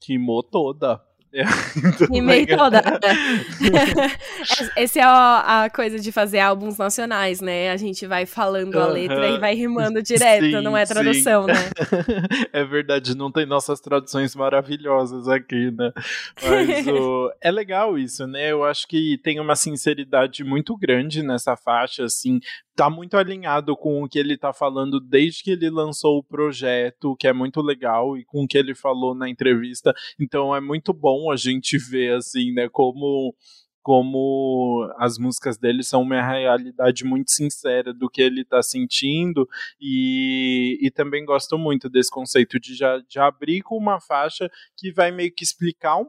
Queimou 0.00 0.42
toda. 0.42 1.04
É, 1.34 1.44
Rimei 2.12 2.46
toda. 2.46 2.82
Essa 4.76 5.00
é 5.00 5.02
a, 5.02 5.64
a, 5.64 5.70
coisa 5.70 5.98
de 5.98 6.12
fazer 6.12 6.40
álbuns 6.40 6.76
nacionais, 6.76 7.40
né? 7.40 7.70
A 7.70 7.76
gente 7.78 8.06
vai 8.06 8.26
falando 8.26 8.78
a 8.78 8.86
letra 8.86 9.30
e 9.30 9.38
vai 9.38 9.54
rimando 9.54 10.02
direto, 10.02 10.44
sim, 10.44 10.60
não 10.60 10.76
é 10.76 10.84
tradução, 10.84 11.44
sim. 11.44 11.52
né? 11.52 11.70
É 12.52 12.64
verdade, 12.64 13.16
não 13.16 13.32
tem 13.32 13.46
nossas 13.46 13.80
traduções 13.80 14.34
maravilhosas 14.36 15.26
aqui, 15.26 15.70
né? 15.70 15.90
Mas 16.42 16.86
o, 16.86 17.32
é 17.40 17.50
legal 17.50 17.98
isso, 17.98 18.26
né? 18.26 18.52
Eu 18.52 18.62
acho 18.64 18.86
que 18.86 19.18
tem 19.22 19.40
uma 19.40 19.56
sinceridade 19.56 20.44
muito 20.44 20.76
grande 20.76 21.22
nessa 21.22 21.56
faixa, 21.56 22.04
assim, 22.04 22.40
tá 22.74 22.88
muito 22.88 23.16
alinhado 23.16 23.76
com 23.76 24.02
o 24.02 24.08
que 24.08 24.18
ele 24.18 24.36
tá 24.36 24.52
falando 24.52 24.98
desde 25.00 25.42
que 25.42 25.50
ele 25.50 25.70
lançou 25.70 26.18
o 26.18 26.24
projeto, 26.24 27.16
que 27.16 27.28
é 27.28 27.32
muito 27.32 27.60
legal, 27.60 28.16
e 28.16 28.24
com 28.24 28.44
o 28.44 28.46
que 28.46 28.58
ele 28.58 28.74
falou 28.74 29.14
na 29.14 29.28
entrevista. 29.28 29.92
Então 30.18 30.54
é 30.54 30.60
muito 30.60 30.92
bom 30.92 31.30
a 31.30 31.36
gente 31.36 31.76
ver, 31.78 32.14
assim, 32.14 32.52
né, 32.52 32.68
como 32.70 33.34
como 33.82 34.88
as 34.98 35.18
músicas 35.18 35.58
dele 35.58 35.82
são 35.82 36.02
uma 36.02 36.22
realidade 36.22 37.04
muito 37.04 37.30
sincera 37.30 37.92
do 37.92 38.08
que 38.08 38.22
ele 38.22 38.42
está 38.42 38.62
sentindo 38.62 39.48
e, 39.80 40.78
e 40.80 40.90
também 40.90 41.24
gosto 41.24 41.58
muito 41.58 41.90
desse 41.90 42.10
conceito 42.10 42.60
de 42.60 42.74
já 42.74 42.98
de 42.98 43.18
abrir 43.18 43.62
com 43.62 43.76
uma 43.76 44.00
faixa 44.00 44.50
que 44.76 44.92
vai 44.92 45.10
meio 45.10 45.32
que 45.34 45.42
explicar 45.42 45.96
um, 45.96 46.06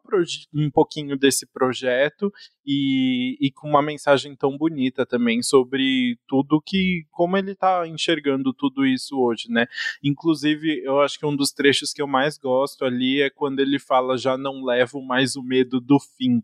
um 0.54 0.70
pouquinho 0.70 1.18
desse 1.18 1.48
projeto 1.48 2.32
e, 2.66 3.38
e 3.42 3.52
com 3.52 3.68
uma 3.68 3.82
mensagem 3.82 4.36
tão 4.36 4.58
bonita 4.58 5.06
também 5.06 5.42
sobre 5.42 6.18
tudo 6.28 6.62
que 6.62 7.06
como 7.12 7.36
ele 7.36 7.52
está 7.52 7.88
enxergando 7.88 8.54
tudo 8.54 8.86
isso 8.86 9.20
hoje, 9.20 9.50
né? 9.50 9.66
Inclusive 10.04 10.82
eu 10.84 11.02
acho 11.02 11.20
que 11.20 11.26
um 11.26 11.36
dos 11.36 11.52
trechos 11.52 11.92
que 11.92 12.02
eu 12.02 12.08
mais 12.08 12.38
gosto 12.38 12.86
ali 12.86 13.22
é 13.22 13.30
quando 13.30 13.60
ele 13.60 13.80
fala 13.80 14.18
já 14.18 14.38
não 14.38 14.64
levo 14.64 15.02
mais 15.02 15.36
o 15.36 15.44
medo 15.44 15.82
do 15.82 16.00
fim 16.00 16.42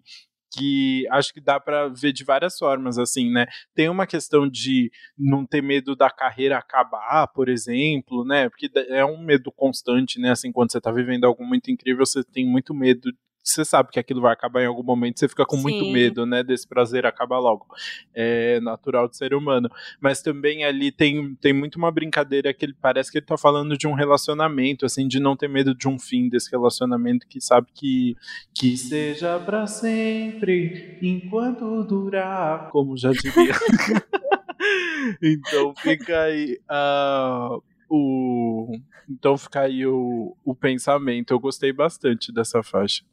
que 0.52 1.06
acho 1.12 1.34
que 1.34 1.42
dá 1.42 1.60
para 1.60 1.88
ver 1.88 2.12
de 2.14 2.24
várias 2.24 2.58
formas, 2.58 2.98
assim, 2.98 3.32
né? 3.32 3.46
Tem 3.76 3.90
uma 3.90 4.08
questão 4.08 4.48
de 4.50 4.92
não 5.18 5.46
ter 5.46 5.62
medo 5.62 5.96
da 5.96 6.10
carreira 6.10 6.58
acabar, 6.58 7.28
por 7.28 7.50
exemplo, 7.50 8.26
né? 8.26 8.50
Porque 8.50 8.70
é 8.90 9.06
um 9.06 9.24
medo 9.24 9.52
constante, 9.52 10.20
né? 10.20 10.32
Assim, 10.32 10.52
quando 10.52 10.72
você 10.72 10.82
tá 10.82 10.92
vivendo 10.92 11.26
algo 11.26 11.46
muito 11.46 11.72
incrível, 11.72 12.06
você 12.06 12.24
tem 12.24 12.46
muito 12.46 12.74
medo 12.74 13.12
você 13.52 13.66
sabe 13.66 13.90
que 13.92 14.00
aquilo 14.00 14.22
vai 14.22 14.34
acabar 14.34 14.62
em 14.62 14.68
algum 14.68 14.84
momento, 14.84 15.20
você 15.20 15.28
fica 15.28 15.46
com 15.46 15.58
Sim. 15.58 15.64
muito 15.64 15.86
medo, 15.92 16.26
né, 16.26 16.44
desse 16.44 16.68
prazer 16.68 17.06
acabar 17.06 17.40
logo. 17.40 17.66
É 18.14 18.60
natural 18.60 19.08
do 19.08 19.16
ser 19.16 19.34
humano. 19.34 19.70
Mas 20.00 20.22
também 20.22 20.64
ali 20.64 20.92
tem, 20.92 21.36
tem 21.36 21.54
muito 21.54 21.76
uma 21.76 21.92
brincadeira 21.92 22.54
que 22.54 22.66
ele 22.66 22.76
parece 22.80 23.12
que 23.12 23.18
ele 23.18 23.26
tá 23.26 23.38
falando 23.38 23.78
de 23.78 23.88
um 23.88 23.94
relacionamento, 23.94 24.86
assim, 24.86 25.08
de 25.08 25.20
não 25.20 25.36
ter 25.36 25.48
medo 25.48 25.74
de 25.74 25.88
um 25.88 25.98
fim 25.98 26.30
desse 26.30 26.52
relacionamento, 26.52 27.28
que 27.28 27.42
sabe 27.42 27.68
que 27.74 28.16
que 28.54 28.78
seja 28.78 29.40
para 29.40 29.66
sempre, 29.68 30.98
enquanto 31.02 31.84
durar, 31.84 32.70
como 32.70 32.98
já 32.98 33.12
diria. 33.12 33.54
então 35.22 35.74
fica 35.76 36.24
aí 36.24 36.60
uh, 36.70 37.62
o 37.90 38.80
então 39.10 39.38
fica 39.38 39.62
aí 39.62 39.86
o, 39.88 40.36
o 40.46 40.54
pensamento. 40.54 41.32
Eu 41.32 41.40
gostei 41.40 41.74
bastante 41.74 42.32
dessa 42.32 42.62
faixa. 42.62 43.04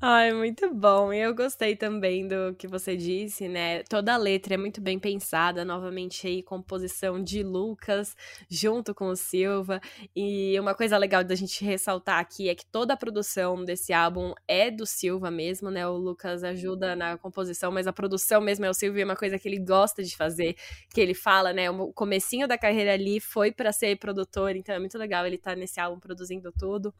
Ai, 0.00 0.32
muito 0.32 0.74
bom. 0.74 1.12
E 1.12 1.20
eu 1.20 1.32
gostei 1.34 1.76
também 1.76 2.26
do 2.26 2.52
que 2.56 2.66
você 2.66 2.96
disse, 2.96 3.46
né? 3.48 3.82
Toda 3.84 4.14
a 4.14 4.16
letra 4.16 4.54
é 4.54 4.56
muito 4.56 4.80
bem 4.80 4.98
pensada, 4.98 5.64
novamente 5.64 6.26
aí, 6.26 6.42
composição 6.42 7.22
de 7.22 7.42
Lucas 7.44 8.16
junto 8.50 8.92
com 8.94 9.08
o 9.08 9.16
Silva. 9.16 9.80
E 10.16 10.58
uma 10.58 10.74
coisa 10.74 10.98
legal 10.98 11.22
da 11.22 11.34
gente 11.36 11.64
ressaltar 11.64 12.18
aqui 12.18 12.48
é 12.48 12.54
que 12.56 12.66
toda 12.66 12.94
a 12.94 12.96
produção 12.96 13.64
desse 13.64 13.92
álbum 13.92 14.32
é 14.48 14.68
do 14.70 14.84
Silva 14.84 15.30
mesmo, 15.30 15.70
né? 15.70 15.86
O 15.86 15.96
Lucas 15.96 16.42
ajuda 16.42 16.96
na 16.96 17.16
composição, 17.16 17.70
mas 17.70 17.86
a 17.86 17.92
produção 17.92 18.40
mesmo 18.40 18.64
é 18.64 18.70
o 18.70 18.74
Silva 18.74 18.98
e 18.98 19.02
é 19.02 19.04
uma 19.04 19.16
coisa 19.16 19.38
que 19.38 19.46
ele 19.48 19.60
gosta 19.60 20.02
de 20.02 20.16
fazer, 20.16 20.56
que 20.92 21.00
ele 21.00 21.14
fala, 21.14 21.52
né? 21.52 21.70
O 21.70 21.92
comecinho 21.92 22.48
da 22.48 22.58
carreira 22.58 22.94
ali 22.94 23.20
foi 23.20 23.52
para 23.52 23.70
ser 23.72 23.96
produtor, 23.98 24.56
então 24.56 24.74
é 24.74 24.78
muito 24.80 24.98
legal 24.98 25.24
ele 25.24 25.36
estar 25.36 25.52
tá 25.52 25.56
nesse 25.56 25.78
álbum 25.78 26.00
produzindo 26.00 26.52
tudo. 26.58 26.92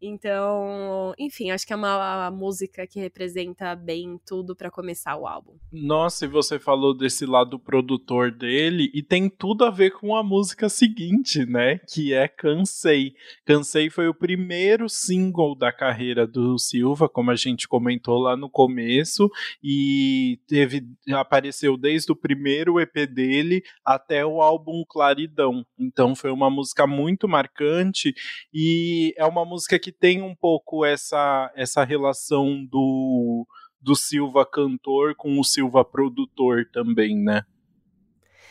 Então, 0.00 1.14
enfim, 1.18 1.50
acho 1.50 1.66
que 1.66 1.72
é 1.72 1.76
uma 1.76 2.17
a 2.18 2.30
música 2.30 2.86
que 2.86 3.00
representa 3.00 3.74
bem 3.74 4.18
tudo 4.26 4.54
para 4.54 4.70
começar 4.70 5.16
o 5.16 5.26
álbum. 5.26 5.56
Nossa, 5.72 6.24
e 6.24 6.28
você 6.28 6.58
falou 6.58 6.96
desse 6.96 7.24
lado 7.24 7.58
produtor 7.58 8.30
dele, 8.30 8.90
e 8.92 9.02
tem 9.02 9.28
tudo 9.28 9.64
a 9.64 9.70
ver 9.70 9.92
com 9.92 10.14
a 10.14 10.22
música 10.22 10.68
seguinte, 10.68 11.46
né? 11.46 11.78
Que 11.92 12.12
é 12.12 12.28
Cansei. 12.28 13.14
Cansei 13.44 13.90
foi 13.90 14.08
o 14.08 14.14
primeiro 14.14 14.88
single 14.88 15.56
da 15.56 15.72
carreira 15.72 16.26
do 16.26 16.58
Silva, 16.58 17.08
como 17.08 17.30
a 17.30 17.36
gente 17.36 17.68
comentou 17.68 18.18
lá 18.18 18.36
no 18.36 18.50
começo, 18.50 19.30
e 19.62 20.40
teve 20.46 20.82
apareceu 21.10 21.76
desde 21.76 22.12
o 22.12 22.16
primeiro 22.16 22.80
EP 22.80 23.08
dele 23.08 23.62
até 23.84 24.24
o 24.24 24.40
álbum 24.40 24.84
Claridão. 24.88 25.64
Então 25.78 26.14
foi 26.14 26.30
uma 26.30 26.50
música 26.50 26.86
muito 26.86 27.28
marcante 27.28 28.14
e 28.52 29.14
é 29.16 29.24
uma 29.24 29.44
música 29.44 29.78
que 29.78 29.92
tem 29.92 30.22
um 30.22 30.34
pouco 30.34 30.84
essa 30.84 31.52
essa 31.54 31.84
relação 31.84 32.07
relação 32.08 32.64
do, 32.64 33.46
do 33.80 33.94
Silva 33.94 34.46
cantor 34.46 35.14
com 35.14 35.38
o 35.38 35.44
Silva 35.44 35.84
produtor 35.84 36.66
também, 36.72 37.16
né? 37.16 37.42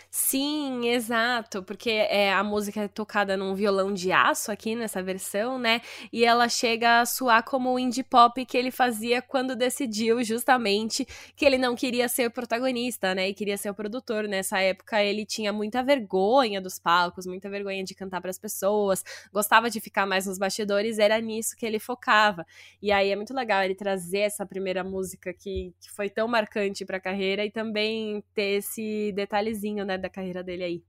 Sim, 0.09 0.87
exato, 0.87 1.61
porque 1.63 1.89
é, 1.89 2.31
a 2.33 2.43
música 2.43 2.81
é 2.81 2.87
tocada 2.87 3.35
num 3.37 3.53
violão 3.53 3.93
de 3.93 4.11
aço 4.11 4.51
aqui 4.51 4.73
nessa 4.75 5.03
versão, 5.03 5.59
né? 5.59 5.81
E 6.11 6.23
ela 6.25 6.47
chega 6.49 7.01
a 7.01 7.05
soar 7.05 7.43
como 7.43 7.71
o 7.73 7.77
indie 7.77 8.03
pop 8.03 8.43
que 8.45 8.57
ele 8.57 8.71
fazia 8.71 9.21
quando 9.21 9.55
decidiu 9.55 10.23
justamente 10.23 11.05
que 11.35 11.45
ele 11.45 11.57
não 11.57 11.75
queria 11.75 12.07
ser 12.07 12.27
o 12.27 12.31
protagonista, 12.31 13.13
né? 13.13 13.29
E 13.29 13.33
queria 13.33 13.57
ser 13.57 13.69
o 13.69 13.75
produtor. 13.75 14.27
Nessa 14.27 14.59
época 14.59 15.03
ele 15.03 15.25
tinha 15.25 15.51
muita 15.53 15.83
vergonha 15.83 16.61
dos 16.61 16.79
palcos, 16.79 17.25
muita 17.27 17.49
vergonha 17.49 17.83
de 17.83 17.93
cantar 17.93 18.21
para 18.21 18.31
as 18.31 18.39
pessoas, 18.39 19.03
gostava 19.31 19.69
de 19.69 19.79
ficar 19.79 20.05
mais 20.05 20.25
nos 20.25 20.37
bastidores, 20.39 20.99
era 20.99 21.19
nisso 21.19 21.55
que 21.55 21.65
ele 21.65 21.79
focava. 21.79 22.45
E 22.81 22.91
aí 22.91 23.09
é 23.11 23.15
muito 23.15 23.33
legal 23.33 23.61
ele 23.63 23.75
trazer 23.75 24.19
essa 24.19 24.45
primeira 24.45 24.83
música 24.83 25.33
que, 25.33 25.73
que 25.79 25.91
foi 25.91 26.09
tão 26.09 26.27
marcante 26.27 26.85
para 26.85 26.97
a 26.97 26.99
carreira 27.01 27.45
e 27.45 27.51
também 27.51 28.23
ter 28.33 28.57
esse 28.57 29.11
detalhezinho, 29.13 29.85
né? 29.85 29.96
Da 30.01 30.09
carreira 30.09 30.43
dele 30.43 30.63
aí. 30.63 30.83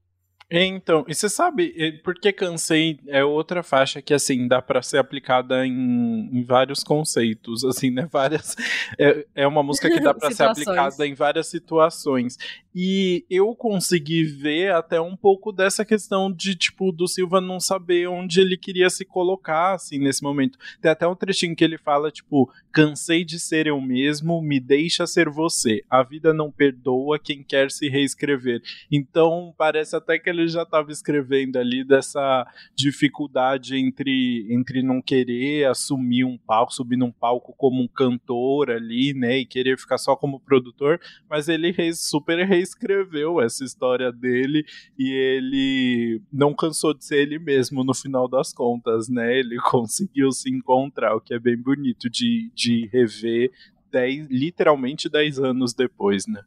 Então, 0.51 1.05
e 1.07 1.13
você 1.13 1.29
sabe, 1.29 2.01
porque 2.03 2.33
Cansei 2.33 2.99
é 3.07 3.23
outra 3.23 3.61
faixa 3.61 4.01
que, 4.01 4.15
assim, 4.15 4.47
dá 4.47 4.59
para 4.59 4.81
ser 4.81 4.97
aplicada 4.97 5.63
em, 5.63 6.27
em, 6.33 6.43
vários 6.43 6.83
conceitos, 6.83 7.63
assim, 7.63 7.91
né, 7.91 8.07
várias, 8.11 8.55
é, 8.97 9.25
é 9.35 9.47
uma 9.47 9.61
música 9.61 9.87
que 9.91 9.99
dá 9.99 10.11
para 10.15 10.31
ser 10.31 10.43
aplicada 10.43 11.05
em 11.05 11.13
várias 11.13 11.45
situações, 11.47 12.35
e 12.73 13.25
eu 13.29 13.53
consegui 13.55 14.23
ver 14.23 14.71
até 14.71 14.99
um 14.99 15.15
pouco 15.15 15.51
dessa 15.51 15.85
questão 15.85 16.31
de, 16.31 16.55
tipo, 16.55 16.91
do 16.91 17.07
Silva 17.07 17.39
não 17.39 17.59
saber 17.59 18.07
onde 18.07 18.41
ele 18.41 18.57
queria 18.57 18.89
se 18.89 19.05
colocar, 19.05 19.73
assim, 19.73 19.99
nesse 19.99 20.23
momento. 20.23 20.57
Tem 20.81 20.89
até 20.89 21.07
um 21.07 21.15
trechinho 21.15 21.55
que 21.55 21.63
ele 21.63 21.77
fala, 21.77 22.11
tipo, 22.11 22.51
cansei 22.71 23.23
de 23.23 23.39
ser 23.39 23.67
eu 23.67 23.79
mesmo, 23.81 24.41
me 24.41 24.59
deixa 24.59 25.05
ser 25.05 25.29
você, 25.29 25.83
a 25.89 26.01
vida 26.01 26.33
não 26.33 26.51
perdoa 26.51 27.19
quem 27.19 27.43
quer 27.43 27.69
se 27.69 27.87
reescrever. 27.87 28.61
Então, 28.91 29.53
parece 29.57 29.95
até 29.95 30.17
que 30.17 30.29
ele 30.29 30.38
ele 30.39 30.49
já 30.49 30.63
estava 30.63 30.91
escrevendo 30.91 31.57
ali 31.57 31.83
dessa 31.83 32.45
dificuldade 32.75 33.75
entre, 33.75 34.47
entre 34.49 34.81
não 34.81 35.01
querer 35.01 35.67
assumir 35.67 36.23
um 36.23 36.37
palco, 36.37 36.73
subir 36.73 36.97
num 36.97 37.11
palco 37.11 37.53
como 37.57 37.81
um 37.81 37.87
cantor 37.87 38.69
ali, 38.69 39.13
né, 39.13 39.39
e 39.39 39.45
querer 39.45 39.77
ficar 39.77 39.97
só 39.97 40.15
como 40.15 40.39
produtor, 40.39 40.99
mas 41.29 41.47
ele 41.47 41.73
super 41.93 42.45
reescreveu 42.45 43.41
essa 43.41 43.63
história 43.63 44.11
dele 44.11 44.65
e 44.97 45.11
ele 45.11 46.21
não 46.31 46.53
cansou 46.53 46.93
de 46.93 47.05
ser 47.05 47.19
ele 47.19 47.39
mesmo 47.39 47.83
no 47.83 47.93
final 47.93 48.27
das 48.27 48.53
contas, 48.53 49.09
né, 49.09 49.37
ele 49.37 49.57
conseguiu 49.69 50.31
se 50.31 50.49
encontrar, 50.49 51.15
o 51.15 51.21
que 51.21 51.33
é 51.33 51.39
bem 51.39 51.57
bonito 51.57 52.09
de, 52.09 52.51
de 52.53 52.87
rever 52.91 53.51
dez, 53.91 54.27
literalmente 54.29 55.09
10 55.09 55.39
anos 55.39 55.73
depois, 55.73 56.27
né. 56.27 56.41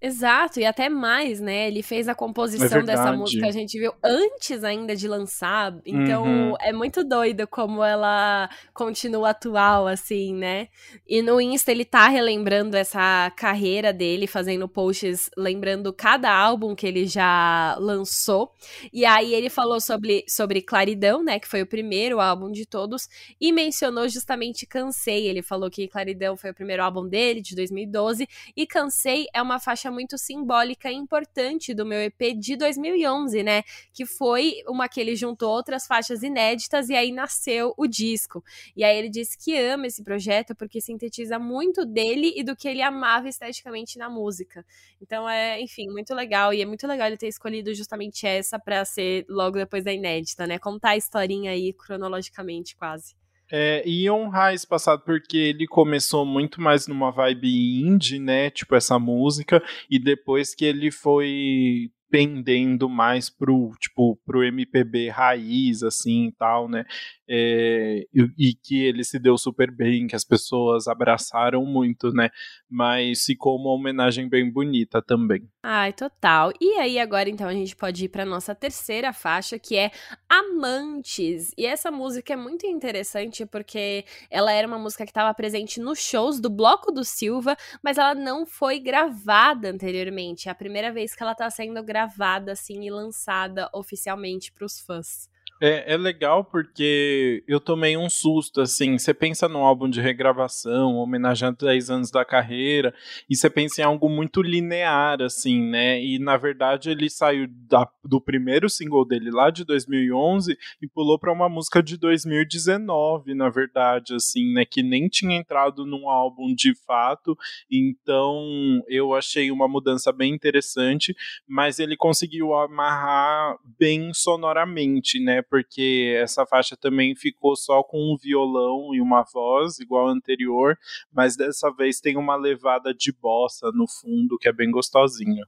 Exato, 0.00 0.60
e 0.60 0.64
até 0.66 0.90
mais, 0.90 1.40
né? 1.40 1.68
Ele 1.68 1.82
fez 1.82 2.06
a 2.06 2.14
composição 2.14 2.80
é 2.80 2.82
dessa 2.82 3.12
música, 3.12 3.46
a 3.46 3.50
gente 3.50 3.78
viu 3.78 3.94
antes 4.04 4.62
ainda 4.62 4.94
de 4.94 5.08
lançar. 5.08 5.74
Então 5.86 6.24
uhum. 6.24 6.54
é 6.60 6.70
muito 6.70 7.02
doido 7.02 7.46
como 7.46 7.82
ela 7.82 8.48
continua 8.74 9.30
atual, 9.30 9.86
assim, 9.86 10.34
né? 10.34 10.68
E 11.08 11.22
no 11.22 11.40
Insta 11.40 11.72
ele 11.72 11.84
tá 11.84 12.08
relembrando 12.08 12.76
essa 12.76 13.32
carreira 13.36 13.90
dele, 13.90 14.26
fazendo 14.26 14.68
posts 14.68 15.30
lembrando 15.36 15.90
cada 15.94 16.30
álbum 16.30 16.74
que 16.74 16.86
ele 16.86 17.06
já 17.06 17.74
lançou. 17.80 18.52
E 18.92 19.06
aí 19.06 19.32
ele 19.32 19.48
falou 19.48 19.80
sobre, 19.80 20.24
sobre 20.28 20.60
Claridão, 20.60 21.22
né? 21.24 21.40
Que 21.40 21.48
foi 21.48 21.62
o 21.62 21.66
primeiro 21.66 22.20
álbum 22.20 22.52
de 22.52 22.66
todos, 22.66 23.08
e 23.40 23.50
mencionou 23.50 24.06
justamente 24.10 24.66
Cansei. 24.66 25.26
Ele 25.26 25.40
falou 25.40 25.70
que 25.70 25.88
Claridão 25.88 26.36
foi 26.36 26.50
o 26.50 26.54
primeiro 26.54 26.82
álbum 26.82 27.08
dele, 27.08 27.40
de 27.40 27.56
2012, 27.56 28.28
e 28.54 28.66
Cansei 28.66 29.26
é 29.32 29.40
uma 29.40 29.58
faixa 29.58 29.85
faixa 29.86 29.90
muito 29.90 30.18
simbólica 30.18 30.90
e 30.90 30.94
importante 30.94 31.72
do 31.72 31.86
meu 31.86 32.00
EP 32.00 32.34
de 32.38 32.56
2011, 32.56 33.42
né? 33.42 33.62
Que 33.92 34.04
foi 34.04 34.62
uma 34.66 34.88
que 34.88 35.00
ele 35.00 35.14
juntou 35.14 35.50
outras 35.50 35.86
faixas 35.86 36.22
inéditas 36.22 36.88
e 36.88 36.94
aí 36.94 37.12
nasceu 37.12 37.72
o 37.76 37.86
disco. 37.86 38.42
E 38.76 38.82
aí 38.82 38.96
ele 38.98 39.08
disse 39.08 39.38
que 39.38 39.56
ama 39.56 39.86
esse 39.86 40.02
projeto 40.02 40.54
porque 40.54 40.80
sintetiza 40.80 41.38
muito 41.38 41.84
dele 41.84 42.32
e 42.36 42.42
do 42.42 42.56
que 42.56 42.68
ele 42.68 42.82
amava 42.82 43.28
esteticamente 43.28 43.98
na 43.98 44.10
música. 44.10 44.64
Então 45.00 45.28
é, 45.28 45.60
enfim, 45.60 45.88
muito 45.88 46.14
legal 46.14 46.52
e 46.52 46.62
é 46.62 46.66
muito 46.66 46.86
legal 46.86 47.06
ele 47.06 47.16
ter 47.16 47.28
escolhido 47.28 47.72
justamente 47.74 48.26
essa 48.26 48.58
para 48.58 48.84
ser 48.84 49.24
logo 49.28 49.56
depois 49.56 49.84
da 49.84 49.92
inédita, 49.92 50.46
né? 50.46 50.58
Contar 50.58 50.90
a 50.90 50.96
historinha 50.96 51.52
aí 51.52 51.72
cronologicamente 51.72 52.76
quase. 52.76 53.25
É, 53.50 53.82
e 53.88 54.10
honrar 54.10 54.54
esse 54.54 54.66
passado 54.66 55.02
porque 55.04 55.36
ele 55.36 55.66
começou 55.66 56.26
muito 56.26 56.60
mais 56.60 56.86
numa 56.88 57.10
vibe 57.12 57.80
indie, 57.80 58.18
né? 58.18 58.50
Tipo 58.50 58.74
essa 58.74 58.98
música, 58.98 59.62
e 59.90 59.98
depois 59.98 60.54
que 60.54 60.64
ele 60.64 60.90
foi 60.90 61.90
pendendo 62.08 62.88
mais 62.88 63.28
pro, 63.28 63.72
tipo, 63.80 64.16
pro 64.24 64.44
MPB 64.44 65.08
raiz, 65.08 65.82
assim, 65.82 66.26
e 66.26 66.32
tal, 66.32 66.68
né, 66.68 66.84
é, 67.28 68.06
e, 68.14 68.50
e, 68.50 68.54
que 68.54 68.80
ele 68.84 69.02
se 69.02 69.18
deu 69.18 69.36
super 69.36 69.70
bem, 69.70 70.06
que 70.06 70.14
as 70.14 70.24
pessoas 70.24 70.86
abraçaram 70.86 71.64
muito, 71.64 72.12
né, 72.12 72.30
mas 72.70 73.24
ficou 73.24 73.56
uma 73.58 73.70
homenagem 73.70 74.28
bem 74.28 74.50
bonita 74.50 75.02
também. 75.02 75.48
Ai, 75.62 75.92
total. 75.92 76.52
E 76.60 76.78
aí 76.78 76.98
agora, 76.98 77.28
então, 77.28 77.48
a 77.48 77.52
gente 77.52 77.74
pode 77.74 78.04
ir 78.04 78.08
pra 78.08 78.24
nossa 78.24 78.54
terceira 78.54 79.12
faixa, 79.12 79.58
que 79.58 79.76
é 79.76 79.90
Amantes, 80.28 81.52
e 81.58 81.66
essa 81.66 81.90
música 81.90 82.32
é 82.32 82.36
muito 82.36 82.66
interessante 82.66 83.44
porque 83.44 84.04
ela 84.30 84.52
era 84.52 84.66
uma 84.66 84.78
música 84.78 85.04
que 85.04 85.10
estava 85.10 85.34
presente 85.34 85.80
nos 85.80 85.98
shows 85.98 86.38
do 86.40 86.48
Bloco 86.48 86.92
do 86.92 87.04
Silva, 87.04 87.56
mas 87.82 87.98
ela 87.98 88.14
não 88.14 88.46
foi 88.46 88.78
gravada 88.78 89.70
anteriormente, 89.70 90.48
é 90.48 90.52
a 90.52 90.54
primeira 90.54 90.92
vez 90.92 91.14
que 91.14 91.22
ela 91.22 91.34
tá 91.34 91.50
sendo 91.50 91.82
gravada 91.82 91.95
gravada 91.96 92.52
assim 92.52 92.82
e 92.84 92.90
lançada 92.90 93.70
oficialmente 93.72 94.52
para 94.52 94.66
os 94.66 94.78
fãs. 94.78 95.30
É, 95.58 95.94
é 95.94 95.96
legal 95.96 96.44
porque 96.44 97.42
eu 97.48 97.58
tomei 97.58 97.96
um 97.96 98.10
susto, 98.10 98.60
assim, 98.60 98.98
você 98.98 99.14
pensa 99.14 99.48
num 99.48 99.64
álbum 99.64 99.88
de 99.88 100.02
regravação, 100.02 100.96
homenageando 100.96 101.64
10 101.64 101.88
anos 101.88 102.10
da 102.10 102.26
carreira, 102.26 102.94
e 103.28 103.34
você 103.34 103.48
pensa 103.48 103.80
em 103.80 103.84
algo 103.84 104.06
muito 104.06 104.42
linear, 104.42 105.22
assim, 105.22 105.62
né, 105.62 106.02
e 106.02 106.18
na 106.18 106.36
verdade 106.36 106.90
ele 106.90 107.08
saiu 107.08 107.46
da, 107.48 107.88
do 108.04 108.20
primeiro 108.20 108.68
single 108.68 109.06
dele 109.06 109.30
lá 109.30 109.48
de 109.48 109.64
2011 109.64 110.58
e 110.82 110.86
pulou 110.86 111.18
para 111.18 111.32
uma 111.32 111.48
música 111.48 111.82
de 111.82 111.96
2019, 111.96 113.34
na 113.34 113.48
verdade, 113.48 114.14
assim, 114.14 114.52
né, 114.52 114.66
que 114.66 114.82
nem 114.82 115.08
tinha 115.08 115.38
entrado 115.38 115.86
num 115.86 116.10
álbum 116.10 116.54
de 116.54 116.74
fato, 116.86 117.34
então 117.70 118.82
eu 118.88 119.14
achei 119.14 119.50
uma 119.50 119.66
mudança 119.66 120.12
bem 120.12 120.34
interessante, 120.34 121.16
mas 121.48 121.78
ele 121.78 121.96
conseguiu 121.96 122.52
amarrar 122.52 123.56
bem 123.78 124.12
sonoramente, 124.12 125.18
né, 125.18 125.45
porque 125.48 126.16
essa 126.20 126.46
faixa 126.46 126.76
também 126.76 127.14
ficou 127.14 127.56
só 127.56 127.82
com 127.82 127.98
um 127.98 128.16
violão 128.16 128.94
e 128.94 129.00
uma 129.00 129.22
voz, 129.22 129.78
igual 129.78 130.08
a 130.08 130.12
anterior, 130.12 130.76
mas 131.12 131.36
dessa 131.36 131.70
vez 131.72 132.00
tem 132.00 132.16
uma 132.16 132.36
levada 132.36 132.92
de 132.94 133.12
bossa 133.12 133.70
no 133.72 133.86
fundo 133.88 134.38
que 134.38 134.48
é 134.48 134.52
bem 134.52 134.70
gostosinha. 134.70 135.44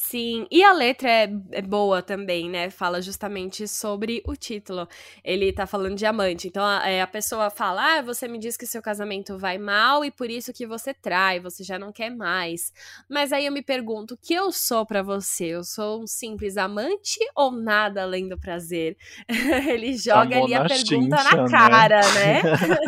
Sim, 0.00 0.46
e 0.48 0.62
a 0.62 0.72
letra 0.72 1.10
é, 1.10 1.28
é, 1.50 1.60
boa 1.60 2.00
também, 2.00 2.48
né? 2.48 2.70
Fala 2.70 3.02
justamente 3.02 3.66
sobre 3.66 4.22
o 4.24 4.36
título. 4.36 4.88
Ele 5.24 5.52
tá 5.52 5.66
falando 5.66 5.96
de 5.96 6.06
amante. 6.06 6.46
Então 6.46 6.64
a, 6.64 6.88
é, 6.88 7.02
a 7.02 7.06
pessoa 7.06 7.50
fala: 7.50 7.98
Ah, 7.98 8.00
você 8.00 8.28
me 8.28 8.38
diz 8.38 8.56
que 8.56 8.64
seu 8.64 8.80
casamento 8.80 9.36
vai 9.36 9.58
mal 9.58 10.04
e 10.04 10.10
por 10.10 10.30
isso 10.30 10.52
que 10.52 10.64
você 10.64 10.94
trai, 10.94 11.40
você 11.40 11.64
já 11.64 11.80
não 11.80 11.92
quer 11.92 12.10
mais. 12.10 12.72
Mas 13.10 13.32
aí 13.32 13.44
eu 13.44 13.52
me 13.52 13.60
pergunto: 13.60 14.14
o 14.14 14.16
que 14.16 14.32
eu 14.32 14.52
sou 14.52 14.86
para 14.86 15.02
você? 15.02 15.46
Eu 15.46 15.64
sou 15.64 16.04
um 16.04 16.06
simples 16.06 16.56
amante 16.56 17.18
ou 17.34 17.50
nada 17.50 18.04
além 18.04 18.28
do 18.28 18.38
prazer? 18.38 18.96
Ele 19.68 19.94
joga 19.94 20.38
ali 20.38 20.54
a 20.54 20.64
pergunta 20.64 21.16
na 21.24 21.42
né? 21.42 21.50
cara, 21.50 22.00
né? 22.14 22.42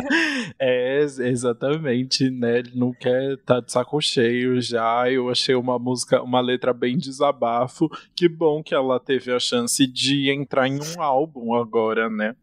é, 0.61 1.01
exatamente, 1.03 2.31
né? 2.31 2.61
Ele 2.61 2.71
não 2.77 2.93
quer 2.93 3.37
tá 3.39 3.59
de 3.59 3.73
saco 3.73 4.01
cheio 4.01 4.63
já. 4.63 5.11
Eu 5.11 5.29
achei 5.29 5.57
uma 5.57 5.77
música, 5.77 6.23
uma 6.23 6.41
letra 6.41 6.73
bem 6.73 7.00
desabafo. 7.01 7.89
Que 8.15 8.29
bom 8.29 8.63
que 8.63 8.75
ela 8.75 9.01
teve 9.01 9.33
a 9.33 9.41
chance 9.41 9.87
de 9.87 10.31
entrar 10.31 10.69
em 10.69 10.79
um 10.79 11.03
álbum 11.03 11.55
agora, 11.55 12.09
né? 12.09 12.37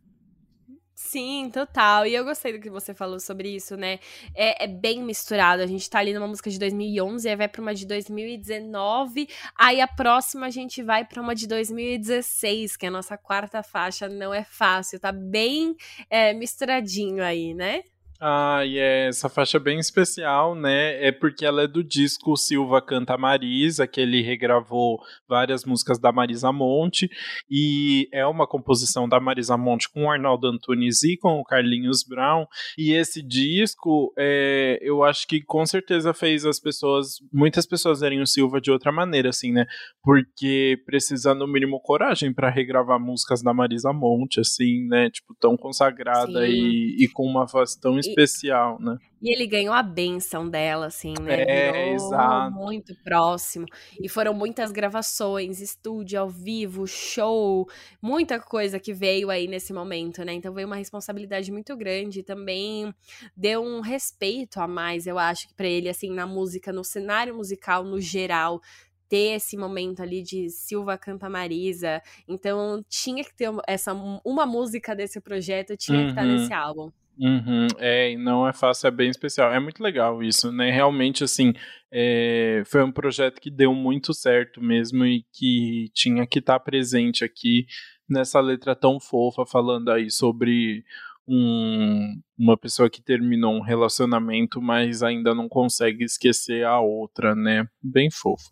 Sim, 1.00 1.50
total. 1.54 2.08
E 2.08 2.16
eu 2.16 2.26
gostei 2.26 2.52
do 2.52 2.60
que 2.60 2.72
você 2.72 2.94
falou 2.94 3.20
sobre 3.20 3.56
isso, 3.56 3.78
né? 3.78 4.00
É, 4.36 4.66
é, 4.66 4.68
bem 4.68 5.04
misturado. 5.04 5.62
A 5.62 5.68
gente 5.68 5.88
tá 5.88 6.00
ali 6.00 6.12
numa 6.12 6.28
música 6.28 6.50
de 6.50 6.58
2011, 6.58 7.30
aí 7.30 7.36
vai 7.36 7.48
pra 7.48 7.62
uma 7.62 7.74
de 7.74 7.86
2019, 7.86 9.30
aí 9.56 9.80
a 9.80 9.88
próxima 9.88 10.48
a 10.48 10.50
gente 10.50 10.82
vai 10.82 11.06
pra 11.06 11.22
uma 11.22 11.36
de 11.36 11.48
2016, 11.48 12.76
que 12.76 12.86
é 12.86 12.90
a 12.90 12.92
nossa 12.92 13.16
quarta 13.16 13.62
faixa. 13.62 14.10
Não 14.10 14.34
é 14.34 14.44
fácil, 14.44 15.00
tá 15.00 15.12
bem 15.12 15.76
é, 16.10 16.34
misturadinho 16.34 17.24
aí, 17.24 17.54
né? 17.54 17.84
Ah, 18.20 18.66
e 18.66 18.80
é 18.80 19.08
essa 19.08 19.30
faixa 19.30 19.60
bem 19.60 19.78
especial, 19.78 20.56
né? 20.56 21.06
É 21.06 21.12
porque 21.12 21.46
ela 21.46 21.64
é 21.64 21.68
do 21.68 21.84
disco 21.84 22.36
Silva 22.36 22.82
Canta 22.82 23.16
Marisa, 23.16 23.86
que 23.86 24.02
ele 24.02 24.24
regravou 24.24 25.00
várias 25.30 25.64
músicas 25.64 26.00
da 26.00 26.12
Marisa 26.12 26.52
Monte, 26.52 27.08
e 27.50 28.10
é 28.12 28.26
uma 28.26 28.48
composição 28.48 29.08
da 29.08 29.20
Marisa 29.20 29.56
Monte 29.56 29.88
com 29.92 30.06
o 30.06 30.10
Arnaldo 30.10 30.48
Antunes 30.48 31.04
e 31.04 31.16
com 31.16 31.40
o 31.40 31.44
Carlinhos 31.44 32.04
Brown. 32.04 32.46
E 32.76 32.92
esse 32.92 33.22
disco, 33.22 34.12
é, 34.18 34.80
eu 34.82 35.04
acho 35.04 35.28
que 35.28 35.40
com 35.42 35.64
certeza 35.66 36.12
fez 36.12 36.44
as 36.44 36.60
pessoas, 36.60 37.18
muitas 37.32 37.68
pessoas 37.68 38.00
verem 38.00 38.22
o 38.22 38.26
Silva 38.26 38.60
de 38.60 38.72
outra 38.72 38.92
maneira, 38.92 39.30
assim, 39.30 39.52
né? 39.52 39.68
Porque 40.02 40.82
precisa, 40.88 41.36
no 41.36 41.48
mínimo, 41.48 41.80
coragem 41.82 42.34
para 42.34 42.50
regravar 42.50 43.00
músicas 43.00 43.44
da 43.44 43.54
Marisa 43.54 43.94
Monte, 43.94 44.40
assim, 44.40 44.88
né? 44.88 45.12
Tipo, 45.12 45.36
tão 45.40 45.56
consagrada 45.56 46.48
e, 46.48 46.96
e 47.00 47.08
com 47.10 47.24
uma 47.24 47.46
voz 47.46 47.76
tão 47.76 48.00
especial, 48.10 48.80
né? 48.80 48.98
E 49.22 49.34
ele 49.34 49.48
ganhou 49.48 49.74
a 49.74 49.82
benção 49.82 50.48
dela, 50.48 50.88
assim, 50.88 51.14
né? 51.20 51.42
É, 51.42 51.94
exato. 51.94 52.56
muito 52.56 52.96
próximo. 53.04 53.66
E 54.00 54.08
foram 54.08 54.34
muitas 54.34 54.72
gravações, 54.72 55.60
estúdio 55.60 56.20
ao 56.20 56.30
vivo, 56.30 56.86
show, 56.86 57.68
muita 58.02 58.40
coisa 58.40 58.80
que 58.80 58.94
veio 58.94 59.30
aí 59.30 59.48
nesse 59.48 59.74
momento, 59.74 60.24
né? 60.24 60.34
Então 60.34 60.54
veio 60.54 60.68
uma 60.68 60.76
responsabilidade 60.76 61.52
muito 61.52 61.76
grande 61.76 62.20
e 62.20 62.24
também 62.24 62.94
deu 63.36 63.64
um 63.64 63.82
respeito 63.82 64.60
a 64.60 64.68
mais, 64.68 65.08
eu 65.08 65.18
acho, 65.18 65.48
para 65.56 65.68
ele, 65.68 65.90
assim, 65.90 66.12
na 66.12 66.28
música, 66.28 66.72
no 66.72 66.84
cenário 66.84 67.36
musical 67.36 67.84
no 67.84 68.00
geral 68.00 68.62
ter 69.10 69.36
esse 69.36 69.58
momento 69.58 70.02
ali 70.02 70.22
de 70.22 70.50
Silva 70.50 70.98
canta 70.98 71.30
Marisa. 71.30 72.02
Então 72.28 72.84
tinha 72.90 73.24
que 73.24 73.34
ter 73.34 73.50
essa 73.68 73.94
uma 73.94 74.46
música 74.46 74.96
desse 74.96 75.20
projeto, 75.20 75.78
tinha 75.78 75.98
uhum. 75.98 76.06
que 76.06 76.10
estar 76.12 76.26
nesse 76.26 76.54
álbum. 76.54 76.92
Uhum, 77.20 77.68
é, 77.80 78.16
não 78.18 78.48
é 78.48 78.54
fácil, 78.54 78.88
é 78.88 78.92
bem 78.92 79.10
especial. 79.10 79.52
É 79.52 79.60
muito 79.60 79.82
legal 79.82 80.22
isso, 80.22 80.52
né? 80.52 80.70
Realmente, 80.70 81.24
assim, 81.24 81.54
é, 81.92 82.62
foi 82.68 82.84
um 82.84 82.92
projeto 82.92 83.42
que 83.42 83.50
deu 83.50 83.74
muito 83.74 84.14
certo 84.14 84.62
mesmo 84.62 85.04
e 85.06 85.26
que 85.34 85.90
tinha 85.94 86.28
que 86.28 86.40
estar 86.40 86.60
tá 86.60 86.64
presente 86.64 87.24
aqui 87.24 87.66
nessa 88.08 88.40
letra 88.40 88.76
tão 88.76 89.00
fofa, 89.00 89.46
falando 89.46 89.90
aí 89.90 90.12
sobre 90.12 90.84
um, 91.28 92.22
uma 92.38 92.56
pessoa 92.56 92.90
que 92.90 93.02
terminou 93.02 93.54
um 93.54 93.62
relacionamento, 93.62 94.62
mas 94.62 95.02
ainda 95.04 95.34
não 95.34 95.50
consegue 95.50 96.04
esquecer 96.04 96.66
a 96.66 96.80
outra, 96.80 97.36
né? 97.36 97.68
Bem 97.82 98.10
fofo. 98.12 98.50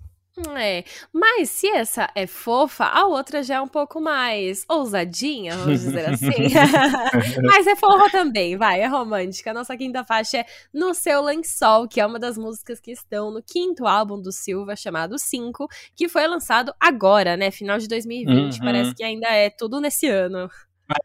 É, 0.57 0.83
mas 1.13 1.49
se 1.49 1.67
essa 1.67 2.09
é 2.13 2.27
fofa, 2.27 2.83
a 2.83 3.05
outra 3.05 3.41
já 3.41 3.55
é 3.55 3.61
um 3.61 3.69
pouco 3.69 4.01
mais 4.01 4.65
ousadinha, 4.67 5.55
vamos 5.55 5.79
dizer 5.79 6.09
assim. 6.09 6.27
mas 7.41 7.65
é 7.65 7.75
fofa 7.75 8.09
também, 8.11 8.57
vai, 8.57 8.81
é 8.81 8.85
romântica. 8.87 9.51
A 9.51 9.53
nossa 9.53 9.77
quinta 9.77 10.03
faixa 10.03 10.39
é 10.39 10.45
No 10.73 10.93
Seu 10.93 11.21
Lençol, 11.21 11.87
que 11.87 12.01
é 12.01 12.05
uma 12.05 12.19
das 12.19 12.37
músicas 12.37 12.81
que 12.81 12.91
estão 12.91 13.31
no 13.31 13.41
quinto 13.41 13.87
álbum 13.87 14.21
do 14.21 14.31
Silva, 14.31 14.75
chamado 14.75 15.17
5, 15.17 15.69
que 15.95 16.09
foi 16.09 16.27
lançado 16.27 16.73
agora, 16.81 17.37
né, 17.37 17.49
final 17.49 17.77
de 17.77 17.87
2020. 17.87 18.59
Uhum. 18.59 18.65
Parece 18.65 18.93
que 18.93 19.03
ainda 19.03 19.29
é 19.29 19.49
tudo 19.49 19.79
nesse 19.79 20.07
ano. 20.09 20.49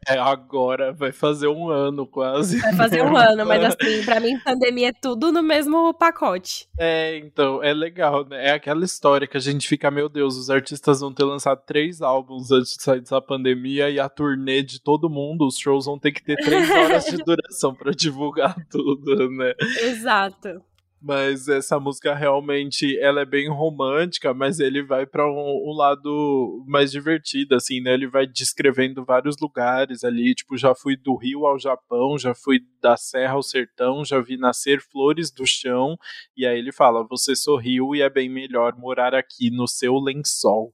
É, 0.07 0.17
agora 0.17 0.93
vai 0.93 1.11
fazer 1.11 1.47
um 1.47 1.69
ano 1.69 2.05
quase. 2.05 2.59
Vai 2.59 2.75
fazer 2.75 3.01
um 3.01 3.15
ano, 3.17 3.45
mas 3.45 3.63
assim, 3.65 4.03
pra 4.05 4.19
mim, 4.19 4.37
pandemia 4.39 4.89
é 4.89 4.93
tudo 4.93 5.31
no 5.31 5.41
mesmo 5.41 5.93
pacote. 5.93 6.67
É, 6.77 7.17
então, 7.17 7.63
é 7.63 7.73
legal, 7.73 8.25
né? 8.27 8.49
É 8.49 8.51
aquela 8.51 8.85
história 8.85 9.27
que 9.27 9.37
a 9.37 9.39
gente 9.39 9.67
fica, 9.67 9.89
meu 9.89 10.07
Deus, 10.07 10.37
os 10.37 10.49
artistas 10.49 10.99
vão 10.99 11.13
ter 11.13 11.23
lançado 11.23 11.61
três 11.65 12.01
álbuns 12.01 12.51
antes 12.51 12.77
de 12.77 12.83
sair 12.83 12.99
dessa 12.99 13.21
pandemia 13.21 13.89
e 13.89 13.99
a 13.99 14.07
turnê 14.07 14.61
de 14.61 14.79
todo 14.79 15.09
mundo, 15.09 15.47
os 15.47 15.57
shows 15.57 15.85
vão 15.85 15.97
ter 15.97 16.11
que 16.11 16.23
ter 16.23 16.35
três 16.35 16.69
horas 16.69 17.05
de 17.05 17.17
duração 17.23 17.73
para 17.73 17.91
divulgar 17.91 18.55
tudo, 18.69 19.29
né? 19.31 19.53
Exato. 19.81 20.61
Mas 21.03 21.47
essa 21.47 21.79
música 21.79 22.13
realmente 22.13 22.95
ela 22.99 23.21
é 23.21 23.25
bem 23.25 23.49
romântica, 23.49 24.35
mas 24.35 24.59
ele 24.59 24.83
vai 24.83 25.03
para 25.03 25.25
um, 25.27 25.69
um, 25.69 25.73
lado 25.73 26.63
mais 26.67 26.91
divertido, 26.91 27.55
assim, 27.55 27.81
né? 27.81 27.95
Ele 27.95 28.07
vai 28.07 28.27
descrevendo 28.27 29.03
vários 29.03 29.35
lugares 29.41 30.03
ali, 30.03 30.35
tipo, 30.35 30.55
já 30.55 30.75
fui 30.75 30.95
do 30.95 31.15
Rio 31.15 31.47
ao 31.47 31.57
Japão, 31.57 32.19
já 32.19 32.35
fui 32.35 32.59
da 32.79 32.95
Serra 32.95 33.33
ao 33.33 33.41
Sertão, 33.41 34.05
já 34.05 34.21
vi 34.21 34.37
nascer 34.37 34.79
flores 34.79 35.31
do 35.31 35.43
chão, 35.47 35.97
e 36.37 36.45
aí 36.45 36.59
ele 36.59 36.71
fala: 36.71 37.03
Você 37.09 37.35
sorriu 37.35 37.95
e 37.95 38.01
é 38.03 38.09
bem 38.09 38.29
melhor 38.29 38.75
morar 38.77 39.15
aqui 39.15 39.49
no 39.49 39.67
seu 39.67 39.95
lençol. 39.95 40.71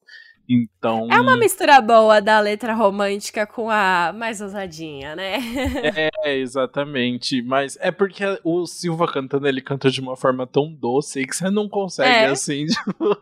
Então. 0.50 1.10
É 1.12 1.20
uma 1.20 1.36
mistura 1.36 1.82
boa 1.82 2.22
da 2.22 2.40
letra 2.40 2.74
romântica 2.74 3.46
com 3.46 3.70
a 3.70 4.14
mais 4.16 4.40
ousadinha, 4.40 5.14
né? 5.14 5.40
é, 6.24 6.38
exatamente. 6.38 7.42
Mas 7.42 7.78
é 7.82 7.92
porque 7.92 8.24
o 8.44 8.66
Silva 8.66 9.12
cantando, 9.12 9.48
ele 9.48 9.62
canta 9.62 9.92
de 9.92 10.00
uma 10.00 10.16
forma 10.16 10.48
tão 10.48 10.74
doce 10.74 11.26
que 11.26 11.36
você 11.36 11.50
não 11.50 11.68
consegue, 11.68 12.10
é. 12.10 12.26
assim, 12.28 12.66
tipo, 12.68 13.18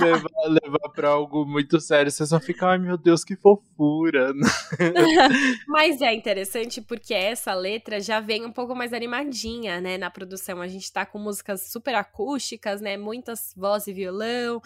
levar, 0.00 0.30
levar 0.62 0.88
pra 0.94 1.08
algo 1.08 1.44
muito 1.44 1.80
sério. 1.80 2.10
Você 2.10 2.24
só 2.24 2.38
fica, 2.38 2.68
ai 2.68 2.78
meu 2.78 2.96
Deus, 2.96 3.24
que 3.24 3.34
fofura. 3.34 4.32
Mas 5.66 6.00
é 6.00 6.14
interessante 6.14 6.80
porque 6.80 7.14
essa 7.14 7.52
letra 7.52 8.00
já 8.00 8.20
vem 8.20 8.46
um 8.46 8.52
pouco 8.52 8.76
mais 8.76 8.92
animadinha, 8.92 9.80
né, 9.80 9.98
na 9.98 10.08
produção. 10.10 10.60
A 10.60 10.68
gente 10.68 10.92
tá 10.92 11.04
com 11.04 11.18
músicas 11.18 11.72
super 11.72 11.96
acústicas, 11.96 12.80
né? 12.80 12.96
Muitas 12.96 13.52
vozes 13.56 13.88
e 13.88 13.92
violão, 13.92 14.62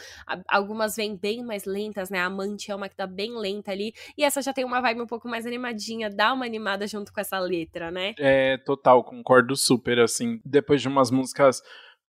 algumas 0.48 0.96
vêm 0.96 1.16
bem 1.16 1.42
mais 1.42 1.61
mais 1.62 1.64
lentas, 1.64 2.10
né? 2.10 2.18
A 2.18 2.26
Amante 2.26 2.70
é 2.70 2.74
uma 2.74 2.88
que 2.88 2.96
tá 2.96 3.06
bem 3.06 3.36
lenta 3.36 3.70
ali. 3.70 3.94
E 4.16 4.24
essa 4.24 4.42
já 4.42 4.52
tem 4.52 4.64
uma 4.64 4.80
vibe 4.80 5.02
um 5.02 5.06
pouco 5.06 5.28
mais 5.28 5.46
animadinha, 5.46 6.10
dá 6.10 6.32
uma 6.32 6.44
animada 6.44 6.86
junto 6.86 7.12
com 7.12 7.20
essa 7.20 7.38
letra, 7.38 7.90
né? 7.90 8.14
É, 8.18 8.56
total, 8.58 9.04
concordo 9.04 9.56
super, 9.56 9.98
assim. 10.00 10.40
Depois 10.44 10.80
de 10.80 10.88
umas 10.88 11.10
músicas 11.10 11.62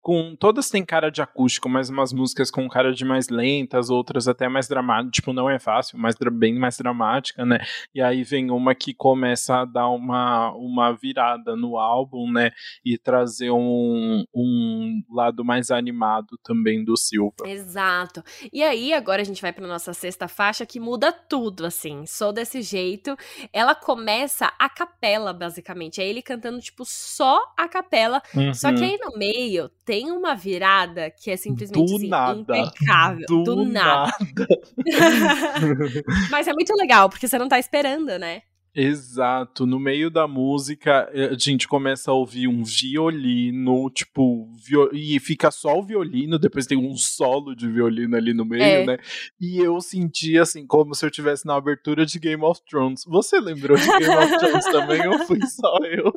com 0.02 0.36
todas 0.36 0.70
têm 0.70 0.84
cara 0.84 1.12
de 1.12 1.22
acústico, 1.22 1.70
mas 1.70 1.90
umas 1.90 2.12
músicas 2.12 2.50
com 2.50 2.68
cara 2.68 2.92
de 2.92 3.06
mais 3.06 3.30
lentas, 3.30 3.90
outras 3.90 4.28
até 4.28 4.50
mais 4.50 4.68
dramáticas, 4.68 5.12
tipo, 5.12 5.32
não 5.32 5.50
é 5.50 5.60
fácil, 5.60 6.00
mas 6.00 6.16
bem 6.32 6.58
mais 6.58 6.78
dramática, 6.78 7.46
né? 7.46 7.60
E 7.94 8.02
aí 8.02 8.24
vem 8.24 8.50
uma 8.50 8.74
que 8.74 8.94
começa 8.94 9.58
a 9.58 9.66
dar 9.66 9.90
uma, 9.90 10.52
uma 10.54 10.92
virada 10.92 11.56
no 11.56 11.78
álbum, 11.78 12.32
né? 12.32 12.52
E 12.84 12.98
trazer 12.98 13.52
um, 13.52 14.24
um 14.34 15.02
lado 15.10 15.46
mais 15.46 15.70
animado 15.70 16.38
também 16.44 16.84
do 16.84 16.98
Silva. 16.98 17.36
Exato. 17.46 18.24
E 18.52 18.64
aí 18.64 18.94
agora 18.94 19.22
a 19.22 19.26
gente 19.26 19.42
vai 19.42 19.54
para 19.54 19.68
nossa 19.68 19.94
sexta 19.94 20.28
faixa 20.28 20.66
que 20.66 20.80
muda 20.80 21.12
tudo, 21.12 21.66
assim. 21.66 22.06
Sou 22.06 22.34
desse 22.34 22.62
jeito. 22.62 23.16
Ela 23.54 23.76
começa 23.76 24.52
a 24.58 24.70
capela, 24.70 25.34
basicamente. 25.34 26.02
É 26.02 26.08
ele 26.08 26.22
cantando, 26.22 26.60
tipo, 26.60 26.84
só 26.86 27.40
a 27.58 27.68
capela. 27.68 28.22
Uhum. 28.36 28.54
Só 28.54 28.72
que 28.74 28.80
uhum. 28.80 28.86
aí 28.86 28.98
no 28.98 29.18
meio 29.18 29.70
tem 29.92 30.10
uma 30.10 30.34
virada 30.34 31.12
que 31.12 31.30
é 31.30 31.36
simplesmente 31.36 31.96
assim, 31.96 32.08
nada. 32.08 32.58
impecável. 32.58 33.26
Do, 33.28 33.44
do 33.44 33.66
nada. 33.66 34.10
nada. 34.38 34.48
Mas 36.32 36.48
é 36.48 36.54
muito 36.54 36.74
legal, 36.78 37.10
porque 37.10 37.28
você 37.28 37.38
não 37.38 37.50
tá 37.50 37.60
esperando, 37.60 38.18
né? 38.18 38.42
Exato. 38.74 39.66
No 39.66 39.80
meio 39.80 40.10
da 40.10 40.28
música, 40.28 41.10
eh, 41.14 41.32
a 41.34 41.38
gente 41.38 41.68
começa 41.68 42.10
a 42.10 42.14
ouvir 42.14 42.48
um 42.48 42.64
violino, 42.64 43.90
tipo, 43.90 44.50
viol... 44.66 44.90
e 44.94 45.20
fica 45.20 45.52
só 45.52 45.78
o 45.78 45.84
violino, 45.84 46.40
depois 46.40 46.66
tem 46.66 46.78
um 46.78 46.96
solo 46.96 47.54
de 47.54 47.70
violino 47.70 48.16
ali 48.16 48.34
no 48.34 48.46
meio, 48.46 48.64
é. 48.64 48.86
né? 48.86 48.98
E 49.40 49.58
eu 49.58 49.82
senti 49.82 50.38
assim, 50.38 50.66
como 50.66 50.96
se 50.96 51.04
eu 51.04 51.10
estivesse 51.10 51.46
na 51.46 51.56
abertura 51.56 52.06
de 52.06 52.18
Game 52.18 52.44
of 52.44 52.62
Thrones. 52.70 53.04
Você 53.06 53.40
lembrou 53.40 53.78
de 53.78 53.86
Game 53.86 54.16
of 54.16 54.38
Thrones 54.38 54.66
também? 54.66 55.08
Ou 55.08 55.20
fui 55.26 55.40
só 55.48 55.78
eu? 55.80 56.14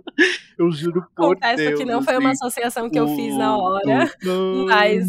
Eu 0.56 0.70
juro 0.70 1.04
por 1.16 1.34
Confesso 1.34 1.56
Deus. 1.56 1.80
que 1.80 1.84
não 1.84 2.02
foi 2.02 2.18
uma 2.18 2.30
assim. 2.30 2.44
associação 2.44 2.88
que 2.88 2.98
eu 2.98 3.08
fiz 3.16 3.36
na 3.36 3.56
hora, 3.56 3.82
mas, 4.68 5.08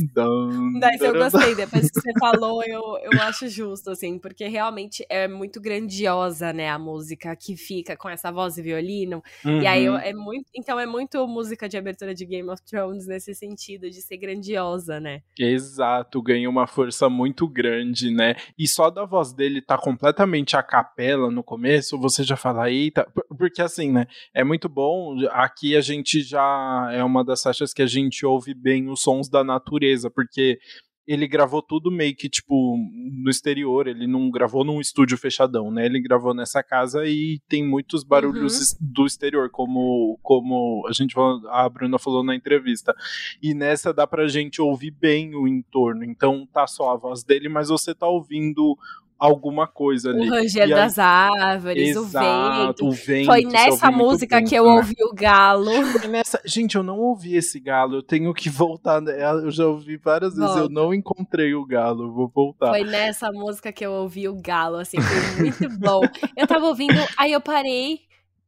mas 0.82 1.02
eu 1.02 1.14
gostei. 1.14 1.54
Depois 1.54 1.92
que 1.92 2.02
você 2.02 2.12
falou, 2.20 2.64
eu, 2.66 2.82
eu 3.04 3.22
acho 3.22 3.48
justo, 3.48 3.92
assim, 3.92 4.18
porque 4.18 4.48
realmente 4.48 5.06
é 5.10 5.28
muito 5.28 5.62
grandiosa, 5.62 6.52
né, 6.52 6.70
a 6.70 6.80
música 6.80 7.35
que 7.36 7.56
fica 7.56 7.96
com 7.98 8.10
essa 8.10 8.32
voz 8.32 8.56
de 8.56 8.62
violino. 8.62 9.22
Uhum. 9.44 9.62
E 9.62 9.68
aí 9.68 9.90
uhum. 9.90 9.98
é 9.98 10.14
muito. 10.14 10.46
Então 10.56 10.80
é 10.80 10.86
muito 10.86 11.28
música 11.28 11.68
de 11.68 11.78
abertura 11.78 12.14
de 12.14 12.26
Game 12.26 12.50
of 12.50 12.62
Thrones 12.64 13.08
nesse 13.08 13.34
sentido, 13.34 13.90
de 13.90 14.02
ser 14.02 14.18
grandiosa, 14.18 15.00
né? 15.00 15.22
Exato, 15.38 16.22
ganha 16.22 16.50
uma 16.50 16.68
força 16.68 17.10
muito 17.10 17.48
grande, 17.48 18.12
né? 18.12 18.36
E 18.58 18.68
só 18.68 18.90
da 18.90 19.06
voz 19.06 19.34
dele 19.34 19.62
tá 19.62 19.78
completamente 19.78 20.56
a 20.56 20.64
capela 20.64 21.30
no 21.30 21.44
começo, 21.44 22.00
você 22.00 22.24
já 22.24 22.36
fala, 22.36 22.70
eita, 22.70 23.08
porque 23.38 23.62
assim, 23.62 23.92
né? 23.92 24.08
É 24.34 24.44
muito 24.44 24.68
bom. 24.70 25.16
Aqui 25.32 25.76
a 25.76 25.82
gente 25.82 26.22
já 26.22 26.90
é 26.92 27.04
uma 27.04 27.24
das 27.24 27.42
faixas 27.42 27.74
que 27.74 27.82
a 27.82 27.88
gente 27.88 28.26
ouve 28.26 28.54
bem 28.54 28.90
os 28.90 29.02
sons 29.02 29.30
da 29.30 29.44
natureza, 29.44 30.10
porque 30.10 30.60
ele 31.08 31.28
gravou 31.28 31.62
tudo 31.62 31.92
meio 31.92 32.16
que, 32.16 32.28
tipo, 32.28 32.78
no 32.78 33.30
exterior, 33.30 33.88
ele 33.88 34.08
não 34.08 34.30
gravou 34.32 34.64
num 34.64 34.82
estúdio 34.82 35.18
fechadão, 35.18 35.70
né? 35.72 35.86
Ele 35.86 36.02
gravou 36.02 36.34
nessa 36.34 36.64
casa 36.64 37.06
e 37.06 37.40
tem 37.48 37.64
muitos 37.64 38.04
barulhos 38.04 38.74
uhum. 38.74 38.78
do 38.82 39.06
exterior, 39.06 39.50
como, 39.52 40.20
como 40.24 40.86
a 40.88 40.94
gente 40.94 41.16
a 41.50 41.70
Bruna 41.70 42.00
falou 42.00 42.24
na 42.24 42.36
entrevista. 42.36 42.96
E 43.42 43.54
nessa 43.54 43.94
dá 43.94 44.08
pra 44.08 44.28
gente 44.28 44.62
ouvir 44.62 44.92
bem 44.92 45.36
o 45.36 45.48
entorno. 45.48 46.04
Então 46.04 46.48
tá 46.52 46.66
só 46.66 46.92
a 46.92 46.98
voz 46.98 47.24
dele, 47.24 47.50
mas 47.50 47.70
você 47.70 47.94
tá 47.94 48.08
ouvindo 48.08 48.76
alguma 49.18 49.68
coisa 49.68 50.10
ali. 50.10 50.30
O 50.30 50.32
ranger 50.32 50.70
das 50.70 51.00
árvores, 51.00 51.96
Exato, 51.96 52.86
o, 52.86 52.88
vento. 52.88 52.88
o 52.88 52.92
vento. 52.92 53.26
Foi 53.26 53.44
nessa 53.44 53.92
música 53.92 54.38
vento, 54.38 54.50
que 54.50 54.56
eu 54.56 54.66
ouvi 54.66 54.96
o 55.02 55.14
galo. 55.14 55.72
Nessa... 56.10 56.42
Gente, 56.46 56.76
eu 56.76 56.84
não 56.84 57.00
ouvi 57.00 57.36
esse 57.36 57.60
galo, 57.60 57.96
eu 57.96 58.04
tenho 58.04 58.34
que 58.34 58.50
voltar. 58.50 59.02
Eu 59.04 59.52
já 59.52 59.66
ouvi 59.66 59.98
várias 59.98 60.36
vezes, 60.36 60.56
eu 60.56 60.70
não 60.70 60.94
encontrei 60.94 61.54
o 61.54 61.66
galo, 61.66 62.12
vou 62.12 62.28
voltar. 62.28 62.70
Foi 62.70 62.84
nessa 62.84 63.32
música 63.32 63.72
que 63.72 63.86
eu 63.86 63.92
ouvi 63.92 64.28
o 64.28 64.36
galo, 64.42 64.78
assim, 64.78 64.98
foi 65.00 65.44
muito 65.44 65.80
bom. 65.80 66.02
Eu 66.36 66.48
tava 66.48 66.66
ouvindo, 66.66 66.96
aí 67.18 67.32
eu 67.32 67.42
parei, 67.42 68.00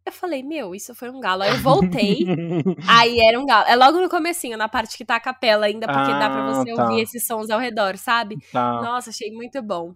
eu 0.05 0.11
falei, 0.11 0.41
meu, 0.41 0.73
isso 0.73 0.95
foi 0.95 1.09
um 1.09 1.19
galo. 1.19 1.43
Aí 1.43 1.49
eu 1.49 1.57
voltei, 1.57 2.25
aí 2.87 3.19
era 3.25 3.39
um 3.39 3.45
galo. 3.45 3.65
É 3.67 3.75
logo 3.75 3.99
no 3.99 4.09
comecinho, 4.09 4.57
na 4.57 4.69
parte 4.69 4.97
que 4.97 5.05
tá 5.05 5.15
a 5.15 5.19
capela 5.19 5.65
ainda, 5.65 5.85
porque 5.85 6.11
ah, 6.11 6.19
dá 6.19 6.29
pra 6.29 6.47
você 6.47 6.73
tá. 6.73 6.83
ouvir 6.83 7.01
esses 7.01 7.25
sons 7.25 7.49
ao 7.49 7.59
redor, 7.59 7.97
sabe? 7.97 8.37
Tá. 8.51 8.81
Nossa, 8.81 9.09
achei 9.09 9.31
muito 9.31 9.61
bom. 9.61 9.93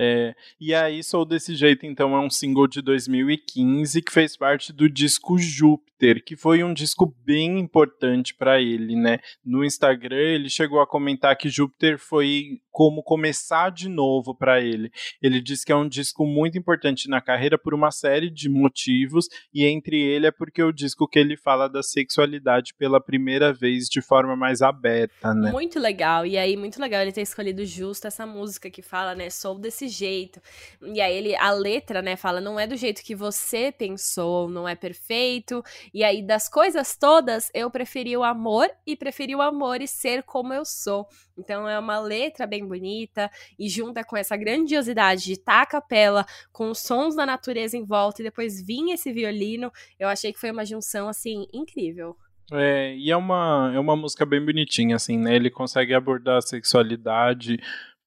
É, 0.00 0.32
e 0.60 0.72
aí, 0.72 1.02
Sou 1.02 1.24
Desse 1.24 1.56
Jeito, 1.56 1.84
então, 1.84 2.14
é 2.14 2.20
um 2.20 2.30
single 2.30 2.68
de 2.68 2.80
2015 2.80 4.00
que 4.00 4.12
fez 4.12 4.36
parte 4.36 4.72
do 4.72 4.88
disco 4.88 5.36
Júpiter, 5.36 6.22
que 6.24 6.36
foi 6.36 6.62
um 6.62 6.72
disco 6.72 7.12
bem 7.24 7.58
importante 7.58 8.32
para 8.32 8.60
ele, 8.60 8.94
né? 8.94 9.18
No 9.44 9.64
Instagram, 9.64 10.16
ele 10.16 10.48
chegou 10.48 10.80
a 10.80 10.86
comentar 10.86 11.36
que 11.36 11.48
Júpiter 11.48 11.98
foi 11.98 12.60
como 12.70 13.02
começar 13.02 13.70
de 13.70 13.88
novo 13.88 14.32
para 14.32 14.60
ele. 14.60 14.92
Ele 15.20 15.40
diz 15.40 15.64
que 15.64 15.72
é 15.72 15.76
um 15.76 15.88
disco 15.88 16.24
muito 16.24 16.56
importante 16.56 17.08
na 17.08 17.20
carreira 17.20 17.58
por 17.58 17.74
uma 17.74 17.90
série 17.90 18.30
de 18.30 18.48
motivos, 18.48 19.26
e 19.52 19.64
entre 19.64 20.00
ele 20.00 20.28
é 20.28 20.30
porque 20.30 20.60
é 20.60 20.64
o 20.64 20.70
disco 20.70 21.08
que 21.08 21.18
ele 21.18 21.36
fala 21.36 21.68
da 21.68 21.82
sexualidade 21.82 22.74
pela 22.78 23.00
primeira 23.00 23.52
vez 23.52 23.88
de 23.88 24.00
forma 24.00 24.36
mais 24.36 24.62
aberta, 24.62 25.34
né? 25.34 25.50
Muito 25.50 25.80
legal, 25.80 26.24
e 26.24 26.38
aí 26.38 26.56
muito 26.56 26.80
legal 26.80 27.02
ele 27.02 27.10
ter 27.10 27.22
escolhido 27.22 27.66
justo 27.66 28.06
essa 28.06 28.24
música 28.24 28.70
que 28.70 28.80
fala, 28.80 29.12
né, 29.12 29.28
sou 29.28 29.58
desse 29.58 29.87
jeito. 29.88 30.40
E 30.82 31.00
aí 31.00 31.16
ele 31.16 31.36
a 31.36 31.50
letra, 31.50 32.00
né, 32.02 32.16
fala 32.16 32.40
não 32.40 32.58
é 32.58 32.66
do 32.66 32.76
jeito 32.76 33.02
que 33.02 33.14
você 33.14 33.72
pensou, 33.72 34.48
não 34.48 34.68
é 34.68 34.74
perfeito. 34.74 35.62
E 35.92 36.04
aí 36.04 36.22
das 36.22 36.48
coisas 36.48 36.96
todas, 36.96 37.50
eu 37.54 37.70
preferi 37.70 38.16
o 38.16 38.24
amor 38.24 38.70
e 38.86 38.96
preferi 38.96 39.34
o 39.34 39.42
amor 39.42 39.80
e 39.80 39.88
ser 39.88 40.22
como 40.22 40.52
eu 40.52 40.64
sou. 40.64 41.06
Então 41.36 41.68
é 41.68 41.78
uma 41.78 41.98
letra 41.98 42.46
bem 42.46 42.66
bonita 42.66 43.30
e 43.58 43.68
junta 43.68 44.04
com 44.04 44.16
essa 44.16 44.36
grandiosidade 44.36 45.24
de 45.24 45.32
estar 45.32 45.62
a 45.62 45.66
capela 45.66 46.26
com 46.52 46.70
os 46.70 46.78
sons 46.80 47.14
da 47.14 47.24
natureza 47.24 47.76
em 47.76 47.84
volta 47.84 48.22
e 48.22 48.24
depois 48.24 48.60
vir 48.64 48.92
esse 48.92 49.12
violino, 49.12 49.72
eu 49.98 50.08
achei 50.08 50.32
que 50.32 50.40
foi 50.40 50.50
uma 50.50 50.64
junção 50.64 51.08
assim 51.08 51.46
incrível. 51.52 52.16
É, 52.50 52.96
e 52.96 53.10
é 53.10 53.16
uma, 53.16 53.72
é 53.74 53.78
uma 53.78 53.94
música 53.94 54.24
bem 54.24 54.42
bonitinha, 54.42 54.96
assim, 54.96 55.18
né? 55.18 55.36
Ele 55.36 55.50
consegue 55.50 55.92
abordar 55.92 56.38
a 56.38 56.42
sexualidade, 56.42 57.58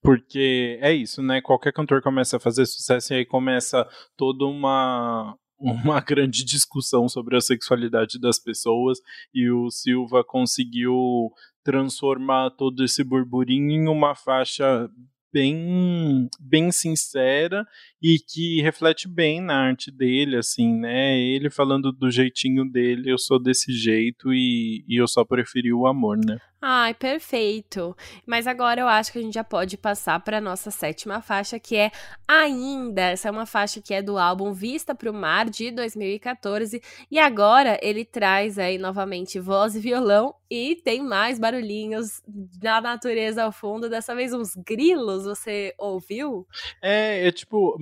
porque 0.01 0.79
é 0.81 0.93
isso, 0.93 1.21
né? 1.21 1.41
Qualquer 1.41 1.71
cantor 1.71 2.01
começa 2.01 2.37
a 2.37 2.39
fazer 2.39 2.65
sucesso 2.65 3.13
e 3.13 3.17
aí 3.17 3.25
começa 3.25 3.87
toda 4.17 4.45
uma, 4.45 5.37
uma 5.59 5.99
grande 6.01 6.43
discussão 6.43 7.07
sobre 7.07 7.37
a 7.37 7.41
sexualidade 7.41 8.19
das 8.19 8.39
pessoas 8.39 8.99
e 9.33 9.49
o 9.49 9.69
Silva 9.69 10.23
conseguiu 10.23 11.31
transformar 11.63 12.49
todo 12.51 12.83
esse 12.83 13.03
burburinho 13.03 13.71
em 13.71 13.87
uma 13.87 14.15
faixa 14.15 14.89
bem 15.31 16.29
bem 16.39 16.71
sincera 16.71 17.65
e 18.01 18.17
que 18.19 18.61
reflete 18.61 19.07
bem 19.07 19.39
na 19.39 19.67
arte 19.67 19.91
dele, 19.91 20.37
assim, 20.37 20.73
né? 20.73 21.19
Ele 21.19 21.49
falando 21.49 21.91
do 21.91 22.09
jeitinho 22.09 22.65
dele, 22.65 23.11
eu 23.11 23.17
sou 23.17 23.41
desse 23.41 23.71
jeito 23.71 24.33
e, 24.33 24.83
e 24.87 24.99
eu 24.99 25.07
só 25.07 25.23
preferi 25.23 25.71
o 25.71 25.85
amor, 25.85 26.17
né? 26.17 26.39
Ai, 26.63 26.93
perfeito. 26.93 27.97
Mas 28.23 28.45
agora 28.45 28.81
eu 28.81 28.87
acho 28.87 29.11
que 29.11 29.17
a 29.17 29.21
gente 29.21 29.33
já 29.33 29.43
pode 29.43 29.77
passar 29.77 30.19
para 30.19 30.39
nossa 30.39 30.69
sétima 30.69 31.19
faixa, 31.19 31.59
que 31.59 31.75
é 31.75 31.91
Ainda. 32.27 33.01
Essa 33.01 33.29
é 33.29 33.31
uma 33.31 33.47
faixa 33.47 33.81
que 33.81 33.93
é 33.93 34.01
do 34.01 34.17
álbum 34.17 34.53
Vista 34.53 34.93
para 34.93 35.09
o 35.09 35.13
Mar 35.13 35.49
de 35.49 35.71
2014. 35.71 36.79
E 37.09 37.17
agora 37.17 37.79
ele 37.81 38.05
traz 38.05 38.59
aí 38.59 38.77
novamente 38.77 39.39
voz 39.39 39.75
e 39.75 39.79
violão 39.79 40.35
e 40.51 40.75
tem 40.75 41.01
mais 41.01 41.39
barulhinhos 41.39 42.21
da 42.27 42.79
natureza 42.79 43.43
ao 43.43 43.51
fundo. 43.51 43.89
Dessa 43.89 44.13
vez 44.13 44.31
uns 44.31 44.55
grilos, 44.55 45.23
você 45.23 45.73
ouviu? 45.79 46.45
É, 46.79 47.27
é 47.27 47.31
tipo, 47.31 47.75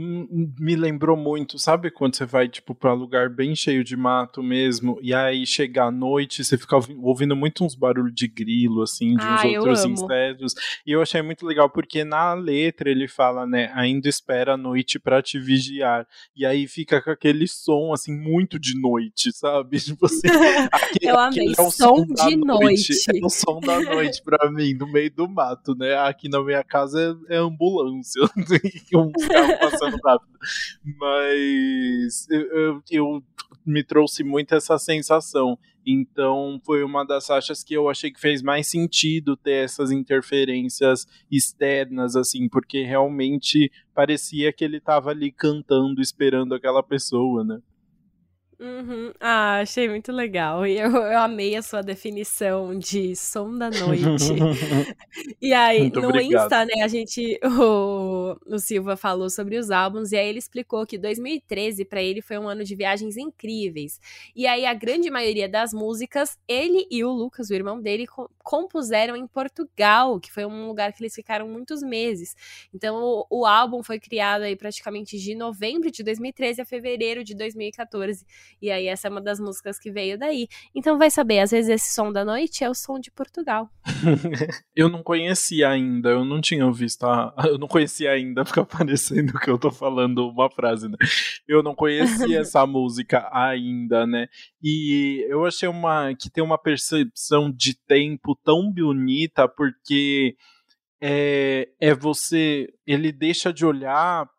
me 0.60 0.76
lembrou 0.76 1.16
muito, 1.16 1.58
sabe 1.60 1.92
quando 1.92 2.16
você 2.16 2.26
vai 2.26 2.48
tipo 2.48 2.74
para 2.74 2.94
lugar 2.94 3.30
bem 3.30 3.56
cheio 3.56 3.84
de 3.84 3.96
mato 3.96 4.42
mesmo 4.42 5.00
e 5.02 5.14
aí 5.14 5.46
chega 5.46 5.86
à 5.86 5.92
noite, 5.92 6.44
você 6.44 6.58
fica 6.58 6.78
ouvindo 7.02 7.36
muito 7.36 7.64
uns 7.64 7.76
barulhos 7.76 8.14
de 8.14 8.28
grilo 8.28 8.82
assim, 8.82 9.16
de 9.16 9.24
uns 9.24 9.42
ah, 9.42 9.48
outros 9.60 9.86
insetos. 9.86 10.54
E 10.86 10.92
eu 10.92 11.02
achei 11.02 11.22
muito 11.22 11.46
legal 11.46 11.70
porque 11.70 12.04
na 12.04 12.34
letra 12.34 12.90
ele 12.90 13.08
fala, 13.08 13.46
né, 13.46 13.72
ainda 13.74 14.08
espera 14.10 14.54
a 14.54 14.58
noite 14.58 15.00
para 15.00 15.22
te 15.22 15.40
vigiar. 15.40 16.08
E 16.36 16.46
aí 16.46 16.68
fica 16.68 17.02
com 17.02 17.12
aquele 17.12 17.48
som, 17.48 17.94
assim, 17.94 18.16
muito 18.16 18.60
de 18.60 18.80
noite, 18.80 19.32
sabe? 19.34 19.80
Tipo 19.90 20.06
assim, 20.06 20.28
aquele, 20.72 21.12
eu 21.12 21.20
amei, 21.20 21.54
é 21.58 21.62
o 21.62 21.72
som, 21.72 21.96
som 21.96 22.06
de 22.06 22.36
noite. 22.36 22.46
noite. 22.46 22.94
É 23.10 23.26
o 23.26 23.30
som 23.30 23.60
da 23.60 23.80
noite 23.82 24.22
pra 24.24 24.50
mim, 24.52 24.74
no 24.74 24.88
meio 24.92 25.12
do 25.12 25.28
mato, 25.28 25.76
né? 25.76 25.96
Aqui 25.98 26.30
na 26.30 26.44
minha 26.44 26.64
casa 26.64 27.18
é, 27.30 27.36
é 27.36 27.38
ambulância, 27.38 28.22
um 28.96 29.12
carro 29.12 29.60
passando 29.60 29.99
rápido. 30.04 30.32
Mas 30.98 32.28
eu, 32.30 32.42
eu, 32.42 32.82
eu 32.92 33.24
me 33.66 33.84
trouxe 33.84 34.24
muito 34.24 34.56
essa 34.56 34.78
sensação 34.78 35.58
então 35.92 36.62
foi 36.64 36.84
uma 36.84 37.04
das 37.04 37.26
faixas 37.26 37.64
que 37.64 37.74
eu 37.74 37.90
achei 37.90 38.12
que 38.12 38.20
fez 38.20 38.44
mais 38.44 38.68
sentido 38.68 39.36
ter 39.36 39.64
essas 39.64 39.90
interferências 39.92 41.08
externas, 41.32 42.16
assim, 42.16 42.48
porque 42.48 42.84
realmente 42.84 43.72
parecia 43.94 44.54
que 44.54 44.64
ele 44.64 44.78
estava 44.78 45.10
ali 45.10 45.32
cantando, 45.32 46.00
esperando 46.00 46.54
aquela 46.54 46.84
pessoa, 46.84 47.44
né? 47.44 47.60
Uhum. 48.60 49.14
Ah, 49.22 49.60
achei 49.62 49.88
muito 49.88 50.12
legal. 50.12 50.68
E 50.68 50.78
eu, 50.78 50.92
eu 50.92 51.20
amei 51.20 51.56
a 51.56 51.62
sua 51.62 51.82
definição 51.82 52.78
de 52.78 53.16
som 53.16 53.58
da 53.58 53.70
noite. 53.70 54.34
e 55.42 55.54
aí, 55.54 55.80
muito 55.84 56.02
no 56.02 56.10
obrigado. 56.10 56.44
Insta, 56.44 56.66
né, 56.66 56.84
a 56.84 56.88
gente. 56.90 57.40
O, 57.42 58.36
o 58.46 58.60
Silva 58.60 58.98
falou 58.98 59.30
sobre 59.30 59.58
os 59.58 59.72
álbuns, 59.72 60.12
e 60.12 60.18
aí 60.18 60.28
ele 60.28 60.40
explicou 60.40 60.86
que 60.86 60.98
2013 60.98 61.86
para 61.86 62.02
ele 62.02 62.22
foi 62.22 62.38
um 62.38 62.50
ano 62.50 62.66
de 62.66 62.76
viagens 62.76 63.16
incríveis. 63.16 64.00
E 64.36 64.46
aí, 64.46 64.66
a 64.66 64.74
grande 64.74 65.10
maioria 65.10 65.48
das 65.48 65.74
músicas, 65.74 66.38
ele 66.46 66.86
e 66.92 67.02
o 67.04 67.12
Lucas, 67.12 67.50
o 67.50 67.54
irmão 67.54 67.82
dele, 67.82 68.06
compuseram 68.44 69.16
em 69.16 69.26
Portugal, 69.26 70.20
que 70.20 70.32
foi 70.32 70.46
um 70.46 70.68
lugar 70.68 70.92
que 70.92 71.02
eles 71.02 71.16
ficaram 71.16 71.48
muitos 71.48 71.82
meses. 71.82 72.36
Então, 72.74 72.98
o, 73.02 73.26
o 73.30 73.46
álbum 73.46 73.82
foi 73.82 74.00
criado 74.02 74.42
aí 74.42 74.56
praticamente 74.56 75.18
de 75.18 75.34
novembro 75.34 75.90
de 75.90 76.04
2013 76.04 76.62
a 76.62 76.66
fevereiro 76.66 77.24
de 77.24 77.34
2014. 77.34 78.26
E 78.62 78.72
aí 78.72 78.88
essa 78.88 79.08
é 79.08 79.12
uma 79.12 79.22
das 79.22 79.40
músicas 79.40 79.80
que 79.80 79.92
veio 79.92 80.18
daí. 80.18 80.48
Então 80.74 80.98
vai 80.98 81.12
saber, 81.12 81.40
às 81.40 81.52
vezes 81.52 81.70
esse 81.70 81.94
som 81.94 82.12
da 82.12 82.24
noite 82.24 82.64
é 82.64 82.70
o 82.70 82.74
som 82.74 83.00
de 83.00 83.12
Portugal. 83.12 83.70
eu 84.76 84.90
não 84.90 85.04
conhecia 85.04 85.70
ainda, 85.70 86.10
eu 86.10 86.26
não 86.26 86.42
tinha 86.42 86.70
visto 86.72 87.06
a... 87.06 87.34
Eu 87.50 87.58
não 87.58 87.68
conhecia 87.68 88.12
ainda, 88.12 88.46
fica 88.46 88.64
parecendo 88.64 89.34
que 89.40 89.50
eu 89.50 89.58
tô 89.58 89.72
falando 89.72 90.30
uma 90.30 90.50
frase, 90.52 90.88
né? 90.88 90.98
Eu 91.48 91.64
não 91.64 91.74
conhecia 91.74 92.40
essa 92.42 92.66
música 92.66 93.28
ainda, 93.32 94.06
né? 94.06 94.28
E 94.62 95.26
eu 95.30 95.46
achei 95.46 95.68
uma 95.68 96.14
que 96.14 96.30
tem 96.30 96.44
uma 96.44 96.58
percepção 96.58 97.52
de 97.52 97.74
tempo 97.74 98.38
tão 98.44 98.72
bonita, 98.72 99.48
porque 99.48 100.36
é, 101.02 101.70
é 101.80 101.94
você. 101.94 102.68
Ele 102.86 103.12
deixa 103.12 103.52
de 103.52 103.66
olhar 103.66 104.30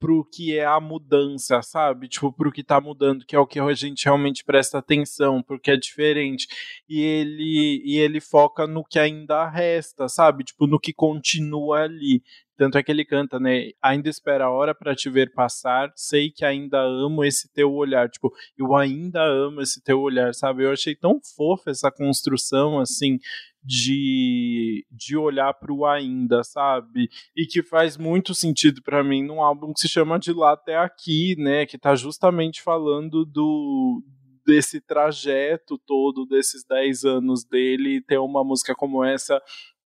pro 0.00 0.24
que 0.24 0.58
é 0.58 0.64
a 0.64 0.80
mudança, 0.80 1.60
sabe? 1.62 2.08
Tipo, 2.08 2.32
pro 2.32 2.50
que 2.50 2.64
tá 2.64 2.80
mudando, 2.80 3.24
que 3.26 3.36
é 3.36 3.38
o 3.38 3.46
que 3.46 3.60
a 3.60 3.74
gente 3.74 4.06
realmente 4.06 4.42
presta 4.42 4.78
atenção, 4.78 5.42
porque 5.42 5.70
é 5.70 5.76
diferente. 5.76 6.48
E 6.88 7.00
ele 7.00 7.82
e 7.84 7.98
ele 7.98 8.20
foca 8.20 8.66
no 8.66 8.82
que 8.82 8.98
ainda 8.98 9.46
resta, 9.48 10.08
sabe? 10.08 10.42
Tipo, 10.44 10.66
no 10.66 10.80
que 10.80 10.92
continua 10.92 11.82
ali. 11.82 12.22
Tanto 12.56 12.76
é 12.76 12.82
que 12.82 12.92
ele 12.92 13.06
canta, 13.06 13.40
né? 13.40 13.70
Ainda 13.82 14.10
espera 14.10 14.44
a 14.44 14.50
hora 14.50 14.74
para 14.74 14.94
te 14.94 15.08
ver 15.08 15.32
passar, 15.32 15.90
sei 15.96 16.30
que 16.30 16.44
ainda 16.44 16.78
amo 16.78 17.24
esse 17.24 17.50
teu 17.54 17.72
olhar. 17.72 18.08
Tipo, 18.10 18.30
eu 18.58 18.76
ainda 18.76 19.22
amo 19.22 19.62
esse 19.62 19.82
teu 19.82 19.98
olhar, 20.00 20.34
sabe? 20.34 20.64
Eu 20.64 20.72
achei 20.72 20.94
tão 20.94 21.18
fofa 21.36 21.70
essa 21.70 21.90
construção, 21.90 22.78
assim, 22.78 23.18
de, 23.62 24.86
de 24.90 25.16
olhar 25.16 25.52
para 25.54 25.72
o 25.72 25.84
ainda, 25.86 26.42
sabe? 26.42 27.08
E 27.36 27.46
que 27.46 27.62
faz 27.62 27.96
muito 27.96 28.34
sentido 28.34 28.82
para 28.82 29.04
mim 29.04 29.22
num 29.22 29.42
álbum 29.42 29.72
que 29.72 29.80
se 29.80 29.88
chama 29.88 30.18
De 30.18 30.32
Lá 30.32 30.52
Até 30.52 30.76
Aqui, 30.76 31.36
né? 31.38 31.66
Que 31.66 31.78
tá 31.78 31.94
justamente 31.94 32.62
falando 32.62 33.24
do 33.24 34.02
desse 34.46 34.80
trajeto 34.80 35.78
todo, 35.78 36.26
desses 36.26 36.64
10 36.64 37.04
anos 37.04 37.44
dele, 37.44 38.00
ter 38.00 38.18
uma 38.18 38.42
música 38.42 38.74
como 38.74 39.04
essa, 39.04 39.40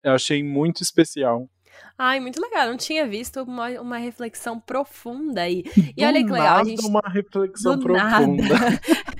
eu 0.03 0.12
achei 0.12 0.43
muito 0.43 0.83
especial. 0.83 1.49
Ai, 1.97 2.18
muito 2.21 2.41
legal. 2.41 2.64
Eu 2.64 2.71
não 2.71 2.77
tinha 2.77 3.07
visto 3.07 3.43
uma, 3.43 3.68
uma 3.81 3.99
reflexão 3.99 4.59
profunda 4.59 5.43
aí. 5.43 5.64
E, 5.97 6.05
olha 6.05 6.25
que 6.25 6.31
legal. 6.31 6.59
a 6.59 6.64
gente... 6.64 6.87
uma 6.87 7.03
reflexão 7.07 7.77
Do 7.77 7.83
profunda. 7.83 8.55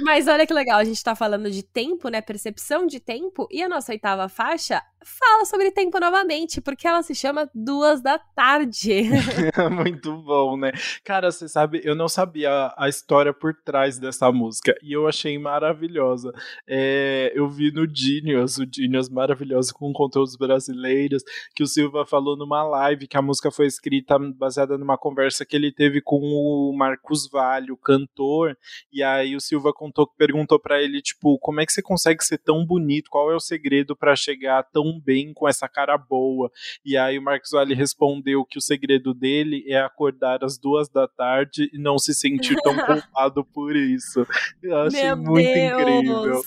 Mas 0.00 0.28
olha 0.28 0.46
que 0.46 0.54
legal, 0.54 0.78
a 0.78 0.84
gente 0.84 1.02
tá 1.02 1.14
falando 1.14 1.50
de 1.50 1.62
tempo, 1.62 2.08
né? 2.08 2.20
Percepção 2.20 2.86
de 2.86 3.00
tempo. 3.00 3.46
E 3.50 3.62
a 3.62 3.68
nossa 3.68 3.92
oitava 3.92 4.28
faixa 4.28 4.82
fala 5.06 5.44
sobre 5.44 5.70
tempo 5.70 6.00
novamente, 6.00 6.60
porque 6.60 6.86
ela 6.86 7.02
se 7.02 7.14
chama 7.14 7.48
Duas 7.54 8.02
da 8.02 8.18
Tarde. 8.18 9.04
muito 9.70 10.12
bom, 10.22 10.56
né? 10.56 10.72
Cara, 11.04 11.30
você 11.30 11.48
sabe, 11.48 11.80
eu 11.84 11.94
não 11.94 12.08
sabia 12.08 12.74
a, 12.76 12.88
história 12.88 13.32
por 13.32 13.54
trás 13.54 13.98
dessa 13.98 14.30
música. 14.32 14.74
E 14.82 14.92
eu 14.92 15.06
achei 15.06 15.38
maravilhosa. 15.38 16.32
É, 16.66 17.32
eu 17.34 17.48
vi 17.48 17.70
no 17.70 17.86
Genius, 17.88 18.58
o 18.58 18.66
Genius 18.70 19.08
maravilhoso 19.08 19.72
com 19.74 19.92
conteúdos 19.92 20.36
brasileiros, 20.36 21.22
que 21.54 21.62
o 21.62 21.66
Silva 21.66 22.04
falou 22.04 22.36
numa 22.36 22.64
live 22.64 23.06
que 23.06 23.16
a 23.16 23.22
música 23.22 23.50
foi 23.50 23.66
escrita 23.66 24.18
baseada 24.18 24.76
numa 24.76 24.98
conversa 24.98 25.46
que 25.46 25.54
ele 25.54 25.72
teve 25.72 26.00
com 26.00 26.18
o 26.20 26.74
Marcos 26.76 27.28
Vale, 27.30 27.70
o 27.70 27.76
cantor, 27.76 28.56
e 28.92 29.02
aí 29.02 29.36
o 29.36 29.40
Silva 29.40 29.72
contou, 29.72 30.06
perguntou 30.16 30.58
para 30.58 30.82
ele, 30.82 31.00
tipo, 31.00 31.38
como 31.38 31.60
é 31.60 31.66
que 31.66 31.72
você 31.72 31.82
consegue 31.82 32.24
ser 32.24 32.38
tão 32.38 32.64
bonito? 32.64 33.10
Qual 33.10 33.30
é 33.30 33.36
o 33.36 33.40
segredo 33.40 33.96
para 33.96 34.16
chegar 34.16 34.64
tão 34.64 34.95
bem 34.98 35.32
com 35.32 35.48
essa 35.48 35.68
cara 35.68 35.96
boa? 35.96 36.50
E 36.84 36.96
aí 36.96 37.18
o 37.18 37.22
Marcos 37.22 37.50
Vale 37.50 37.74
respondeu 37.74 38.44
que 38.44 38.58
o 38.58 38.62
segredo 38.62 39.12
dele 39.14 39.64
é 39.68 39.78
acordar 39.80 40.44
às 40.44 40.58
duas 40.58 40.88
da 40.88 41.06
tarde 41.06 41.70
e 41.72 41.78
não 41.78 41.98
se 41.98 42.14
sentir 42.14 42.56
tão 42.62 42.74
culpado 42.84 43.44
por 43.44 43.74
isso. 43.74 44.26
Eu 44.62 44.76
achei 44.78 45.02
Meu 45.02 45.16
muito 45.16 45.44
Deus. 45.44 45.80
incrível. 45.80 46.42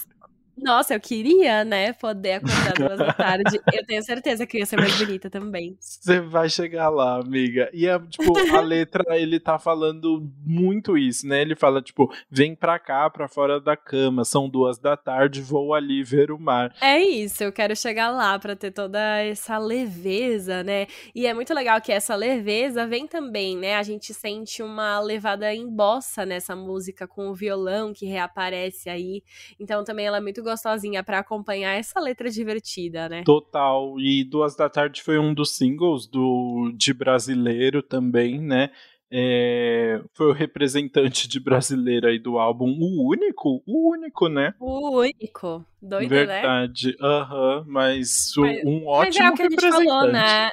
Nossa, 0.62 0.94
eu 0.94 1.00
queria, 1.00 1.64
né, 1.64 1.94
poder 1.94 2.34
acordar 2.34 2.74
duas 2.74 3.00
da 3.00 3.14
tarde. 3.14 3.60
Eu 3.74 3.86
tenho 3.86 4.04
certeza 4.04 4.46
que 4.46 4.60
ia 4.60 4.66
ser 4.66 4.78
mais 4.78 4.96
bonita 4.98 5.30
também. 5.30 5.78
Você 5.80 6.20
vai 6.20 6.50
chegar 6.50 6.90
lá, 6.90 7.20
amiga. 7.20 7.70
E, 7.74 7.88
é, 7.88 8.00
tipo, 8.00 8.34
a 8.56 8.60
letra, 8.62 9.04
ele 9.18 9.40
tá 9.40 9.58
falando 9.58 10.30
muito 10.46 10.98
isso, 10.98 11.28
né? 11.28 11.42
Ele 11.42 11.56
fala, 11.56 11.82
tipo, 11.82 12.12
vem 12.30 12.56
pra 12.56 12.78
cá, 12.80 13.10
pra 13.10 13.28
fora 13.28 13.60
da 13.60 13.76
cama, 13.76 14.26
são 14.26 14.50
duas 14.50 14.78
da 14.78 14.98
tarde, 14.98 15.42
vou 15.42 15.74
ali 15.74 16.04
ver 16.04 16.32
o 16.32 16.40
mar. 16.40 16.76
É 16.82 17.00
isso, 17.00 17.44
eu 17.44 17.52
quero 17.52 17.76
chegar 17.76 18.10
lá 18.10 18.38
pra 18.38 18.56
ter 18.56 18.72
toda 18.72 19.00
essa 19.20 19.58
leveza, 19.58 20.64
né? 20.64 20.88
E 21.16 21.26
é 21.26 21.34
muito 21.34 21.54
legal 21.54 21.80
que 21.82 21.92
essa 21.92 22.16
leveza 22.16 22.86
vem 22.86 23.08
também, 23.08 23.58
né? 23.58 23.76
A 23.76 23.84
gente 23.84 24.14
sente 24.14 24.62
uma 24.62 25.00
levada 25.00 25.54
em 25.54 25.68
bossa 25.68 26.26
nessa 26.26 26.56
música, 26.56 27.08
com 27.08 27.30
o 27.30 27.34
violão 27.34 27.94
que 27.94 28.06
reaparece 28.06 28.90
aí. 28.90 29.24
Então 29.60 29.84
também 29.84 30.06
ela 30.06 30.18
é 30.18 30.22
muito 30.22 30.44
gostosinha 30.50 31.04
para 31.04 31.20
acompanhar 31.20 31.74
essa 31.74 32.00
letra 32.00 32.30
divertida, 32.30 33.08
né? 33.08 33.24
Total. 33.24 34.00
E 34.00 34.24
Duas 34.24 34.56
da 34.56 34.70
Tarde 34.70 35.02
foi 35.02 35.20
um 35.20 35.34
dos 35.34 35.56
singles 35.56 36.08
do 36.08 36.72
de 36.76 36.94
brasileiro 36.94 37.82
também, 37.82 38.40
né? 38.40 38.70
É, 39.12 40.02
foi 40.14 40.28
o 40.28 40.34
representante 40.34 41.28
de 41.28 41.40
brasileiro 41.40 42.08
aí 42.08 42.20
do 42.20 42.38
álbum, 42.38 42.68
o 42.80 43.10
único, 43.10 43.64
o 43.66 43.92
único, 43.92 44.30
né? 44.30 44.54
O 44.60 45.00
único, 45.00 45.66
doido, 45.82 46.10
Verdade. 46.10 46.28
né? 46.28 46.42
Verdade, 46.42 46.98
aham, 47.02 47.66
mas, 47.68 48.32
mas, 48.38 48.64
um 48.64 48.86
ótimo 48.86 49.06
mas 49.06 49.18
é 49.18 49.30
o 49.30 49.34
que 49.34 49.42
a 49.42 49.50
gente 49.50 49.70
falou, 49.70 50.12
né? 50.12 50.52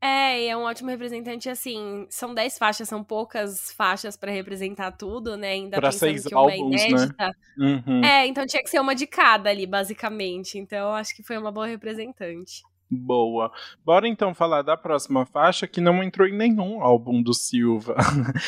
É, 0.00 0.46
é 0.46 0.56
um 0.56 0.62
ótimo 0.62 0.90
representante, 0.90 1.48
assim, 1.48 2.06
são 2.10 2.34
10 2.34 2.58
faixas, 2.58 2.88
são 2.88 3.02
poucas 3.02 3.72
faixas 3.72 4.16
para 4.16 4.30
representar 4.30 4.92
tudo, 4.92 5.36
né? 5.36 5.52
Ainda 5.52 5.78
pra 5.78 5.90
seis 5.90 6.24
que 6.24 6.34
álbuns, 6.34 6.58
uma 6.58 6.74
é 6.74 6.88
inédita. 6.88 7.36
Né? 7.56 7.82
Uhum. 7.86 8.04
É, 8.04 8.26
então 8.26 8.46
tinha 8.46 8.62
que 8.62 8.70
ser 8.70 8.80
uma 8.80 8.94
de 8.94 9.06
cada 9.06 9.50
ali, 9.50 9.66
basicamente. 9.66 10.58
Então 10.58 10.92
acho 10.92 11.14
que 11.16 11.22
foi 11.22 11.38
uma 11.38 11.50
boa 11.50 11.66
representante. 11.66 12.62
Boa. 12.90 13.50
Bora 13.84 14.06
então 14.06 14.34
falar 14.34 14.62
da 14.62 14.76
próxima 14.76 15.26
faixa 15.26 15.66
que 15.66 15.80
não 15.80 16.02
entrou 16.02 16.28
em 16.28 16.36
nenhum 16.36 16.80
álbum 16.80 17.22
do 17.22 17.34
Silva. 17.34 17.96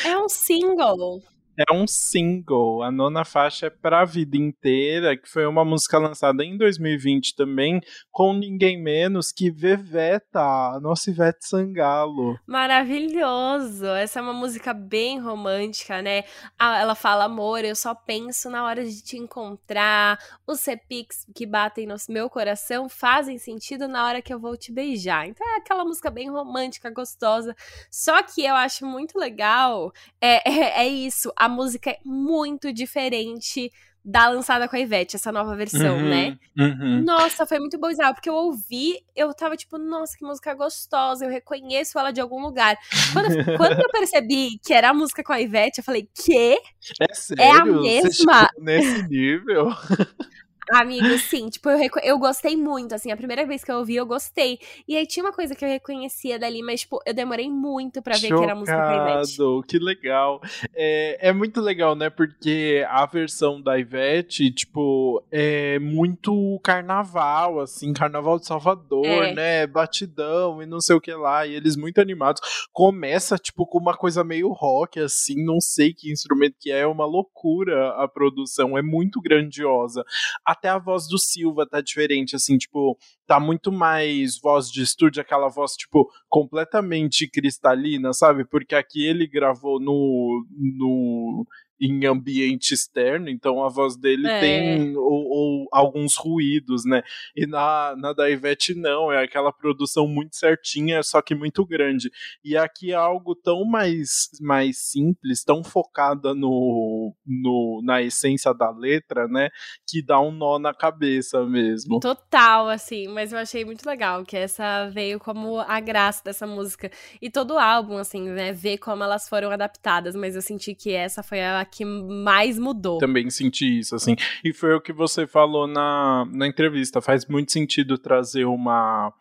É 0.05 0.17
um 0.17 0.29
single 0.29 1.21
é 1.67 1.73
um 1.73 1.85
single. 1.85 2.81
A 2.83 2.89
nona 2.89 3.25
faixa 3.25 3.67
é 3.67 3.69
Pra 3.69 4.05
Vida 4.05 4.37
Inteira, 4.37 5.17
que 5.17 5.27
foi 5.27 5.45
uma 5.45 5.65
música 5.65 5.97
lançada 5.97 6.43
em 6.43 6.57
2020 6.57 7.35
também, 7.35 7.81
com 8.09 8.33
ninguém 8.33 8.81
menos 8.81 9.31
que 9.31 9.51
Veveta, 9.51 10.39
a 10.39 10.79
nossa 10.81 11.09
Ivete 11.09 11.45
Sangalo. 11.45 12.39
Maravilhoso! 12.47 13.87
Essa 13.87 14.19
é 14.19 14.21
uma 14.21 14.31
música 14.31 14.73
bem 14.73 15.19
romântica, 15.19 16.01
né? 16.01 16.23
Ela 16.57 16.95
fala, 16.95 17.25
amor, 17.25 17.65
eu 17.65 17.75
só 17.75 17.93
penso 17.93 18.49
na 18.49 18.63
hora 18.63 18.85
de 18.85 19.03
te 19.03 19.17
encontrar. 19.17 20.17
Os 20.47 20.63
repiques 20.63 21.25
que 21.35 21.45
batem 21.45 21.85
no 21.85 21.95
meu 22.07 22.29
coração 22.29 22.87
fazem 22.87 23.37
sentido 23.37 23.85
na 23.85 24.05
hora 24.05 24.21
que 24.21 24.33
eu 24.33 24.39
vou 24.39 24.55
te 24.55 24.71
beijar. 24.71 25.27
Então 25.27 25.45
é 25.45 25.57
aquela 25.57 25.83
música 25.83 26.09
bem 26.09 26.29
romântica, 26.29 26.89
gostosa. 26.89 27.53
Só 27.91 28.23
que 28.23 28.45
eu 28.45 28.55
acho 28.55 28.85
muito 28.85 29.19
legal, 29.19 29.91
é, 30.21 30.39
é, 30.49 30.85
é 30.85 30.87
isso, 30.87 31.33
a 31.35 31.48
música 31.49 31.89
é 31.89 31.99
muito 32.05 32.71
diferente 32.71 33.71
da 34.03 34.29
lançada 34.29 34.67
com 34.67 34.75
a 34.75 34.79
Ivete, 34.79 35.17
essa 35.17 35.31
nova 35.31 35.55
versão, 35.55 35.97
uhum, 35.97 36.09
né? 36.09 36.37
Uhum. 36.57 37.03
Nossa, 37.03 37.45
foi 37.45 37.59
muito 37.59 37.79
bizarro, 37.79 38.15
porque 38.15 38.29
eu 38.29 38.33
ouvi, 38.33 38.95
eu 39.15 39.33
tava 39.33 39.57
tipo, 39.57 39.77
nossa, 39.77 40.17
que 40.17 40.25
música 40.25 40.53
gostosa, 40.53 41.25
eu 41.25 41.29
reconheço 41.29 41.99
ela 41.99 42.11
de 42.11 42.21
algum 42.21 42.41
lugar. 42.41 42.77
Quando, 43.13 43.27
quando 43.57 43.79
eu 43.79 43.89
percebi 43.89 44.57
que 44.63 44.73
era 44.73 44.89
a 44.89 44.93
música 44.93 45.23
com 45.23 45.33
a 45.33 45.41
Ivete, 45.41 45.79
eu 45.79 45.83
falei, 45.83 46.09
quê? 46.15 46.59
É 46.99 47.13
sério? 47.13 47.43
É 47.43 47.51
a 47.51 47.65
mesma? 47.65 48.49
nesse 48.57 49.07
nível? 49.07 49.69
Amigo, 50.71 51.17
sim, 51.19 51.49
tipo, 51.49 51.69
eu, 51.69 51.89
eu 52.03 52.19
gostei 52.19 52.55
muito, 52.55 52.93
assim, 52.93 53.11
a 53.11 53.17
primeira 53.17 53.45
vez 53.45 53.63
que 53.63 53.71
eu 53.71 53.77
ouvi, 53.77 53.95
eu 53.95 54.05
gostei. 54.05 54.59
E 54.87 54.95
aí 54.95 55.05
tinha 55.05 55.25
uma 55.25 55.33
coisa 55.33 55.55
que 55.55 55.63
eu 55.63 55.69
reconhecia 55.69 56.37
dali, 56.37 56.61
mas, 56.61 56.81
tipo, 56.81 56.99
eu 57.05 57.13
demorei 57.13 57.49
muito 57.49 58.01
para 58.01 58.17
ver 58.17 58.27
que 58.27 58.43
era 58.43 58.51
a 58.51 58.55
música 58.55 58.77
da 58.77 59.13
Ivete. 59.13 59.37
Que 59.67 59.79
legal. 59.79 60.41
É, 60.75 61.29
é 61.29 61.33
muito 61.33 61.61
legal, 61.61 61.95
né? 61.95 62.09
Porque 62.09 62.85
a 62.87 63.05
versão 63.05 63.61
da 63.61 63.77
Ivete, 63.79 64.51
tipo, 64.51 65.23
é 65.31 65.79
muito 65.79 66.59
carnaval, 66.63 67.59
assim, 67.59 67.93
carnaval 67.93 68.39
de 68.39 68.45
Salvador, 68.45 69.05
é. 69.05 69.33
né? 69.33 69.67
Batidão 69.67 70.61
e 70.61 70.65
não 70.65 70.79
sei 70.79 70.95
o 70.95 71.01
que 71.01 71.13
lá. 71.13 71.45
E 71.45 71.55
eles 71.55 71.75
muito 71.75 71.99
animados. 71.99 72.41
Começa, 72.71 73.37
tipo, 73.37 73.65
com 73.65 73.79
uma 73.79 73.95
coisa 73.95 74.23
meio 74.23 74.49
rock, 74.49 74.99
assim, 74.99 75.43
não 75.43 75.59
sei 75.59 75.93
que 75.93 76.11
instrumento 76.11 76.55
que 76.59 76.71
é, 76.71 76.79
é 76.79 76.87
uma 76.87 77.05
loucura 77.05 77.89
a 77.95 78.07
produção, 78.07 78.77
é 78.77 78.81
muito 78.81 79.21
grandiosa. 79.21 80.03
A 80.45 80.55
até 80.59 80.69
a 80.69 80.77
voz 80.77 81.07
do 81.07 81.17
Silva 81.17 81.65
tá 81.65 81.81
diferente, 81.81 82.35
assim, 82.35 82.57
tipo, 82.57 82.97
tá 83.25 83.39
muito 83.39 83.71
mais 83.71 84.37
voz 84.39 84.69
de 84.69 84.83
estúdio, 84.83 85.21
aquela 85.21 85.47
voz, 85.47 85.73
tipo, 85.73 86.07
completamente 86.27 87.29
cristalina, 87.29 88.11
sabe? 88.13 88.45
Porque 88.45 88.75
aqui 88.75 89.05
ele 89.05 89.25
gravou 89.25 89.79
no. 89.79 90.45
no 90.51 91.45
em 91.79 92.05
ambiente 92.05 92.73
externo, 92.73 93.29
então 93.29 93.63
a 93.63 93.69
voz 93.69 93.95
dele 93.95 94.27
é. 94.27 94.39
tem 94.39 94.97
ou, 94.97 95.23
ou, 95.27 95.67
alguns 95.71 96.15
ruídos, 96.17 96.83
né? 96.85 97.01
E 97.35 97.47
na, 97.47 97.95
na 97.97 98.11
da 98.11 98.29
Ivete 98.29 98.75
não, 98.75 99.11
é 99.11 99.23
aquela 99.23 99.51
produção 99.51 100.07
muito 100.07 100.35
certinha, 100.35 101.01
só 101.01 101.21
que 101.21 101.33
muito 101.33 101.65
grande. 101.65 102.11
E 102.43 102.57
aqui 102.57 102.91
é 102.91 102.95
algo 102.95 103.33
tão 103.33 103.63
mais, 103.63 104.29
mais 104.41 104.89
simples, 104.89 105.43
tão 105.43 105.63
focada 105.63 106.33
no, 106.33 107.15
no, 107.25 107.81
na 107.83 108.01
essência 108.01 108.53
da 108.53 108.71
letra, 108.71 109.27
né? 109.27 109.49
Que 109.87 110.03
dá 110.03 110.19
um 110.19 110.31
nó 110.31 110.59
na 110.59 110.73
cabeça 110.73 111.45
mesmo. 111.45 111.99
Total, 111.99 112.67
assim, 112.67 113.07
mas 113.07 113.31
eu 113.31 113.39
achei 113.39 113.63
muito 113.63 113.85
legal 113.85 114.25
que 114.25 114.35
essa 114.35 114.89
veio 114.89 115.19
como 115.19 115.59
a 115.59 115.79
graça 115.79 116.23
dessa 116.23 116.45
música. 116.45 116.91
E 117.21 117.29
todo 117.29 117.53
o 117.53 117.59
álbum, 117.59 117.97
assim, 117.97 118.27
né? 118.29 118.51
Ver 118.51 118.79
como 118.79 119.03
elas 119.03 119.29
foram 119.29 119.49
adaptadas, 119.51 120.15
mas 120.15 120.35
eu 120.35 120.41
senti 120.41 120.75
que 120.75 120.91
essa 120.91 121.23
foi 121.23 121.41
a 121.41 121.68
que 121.71 121.85
mais 121.85 122.57
mudou. 122.57 122.97
Também 122.97 123.29
senti 123.29 123.79
isso, 123.79 123.95
assim. 123.95 124.15
E 124.43 124.53
foi 124.53 124.73
o 124.73 124.81
que 124.81 124.93
você 124.93 125.27
falou 125.27 125.67
na, 125.67 126.25
na 126.31 126.47
entrevista. 126.47 127.01
Faz 127.01 127.25
muito 127.25 127.51
sentido 127.51 127.97
trazer 127.97 128.45
uma 128.45 129.13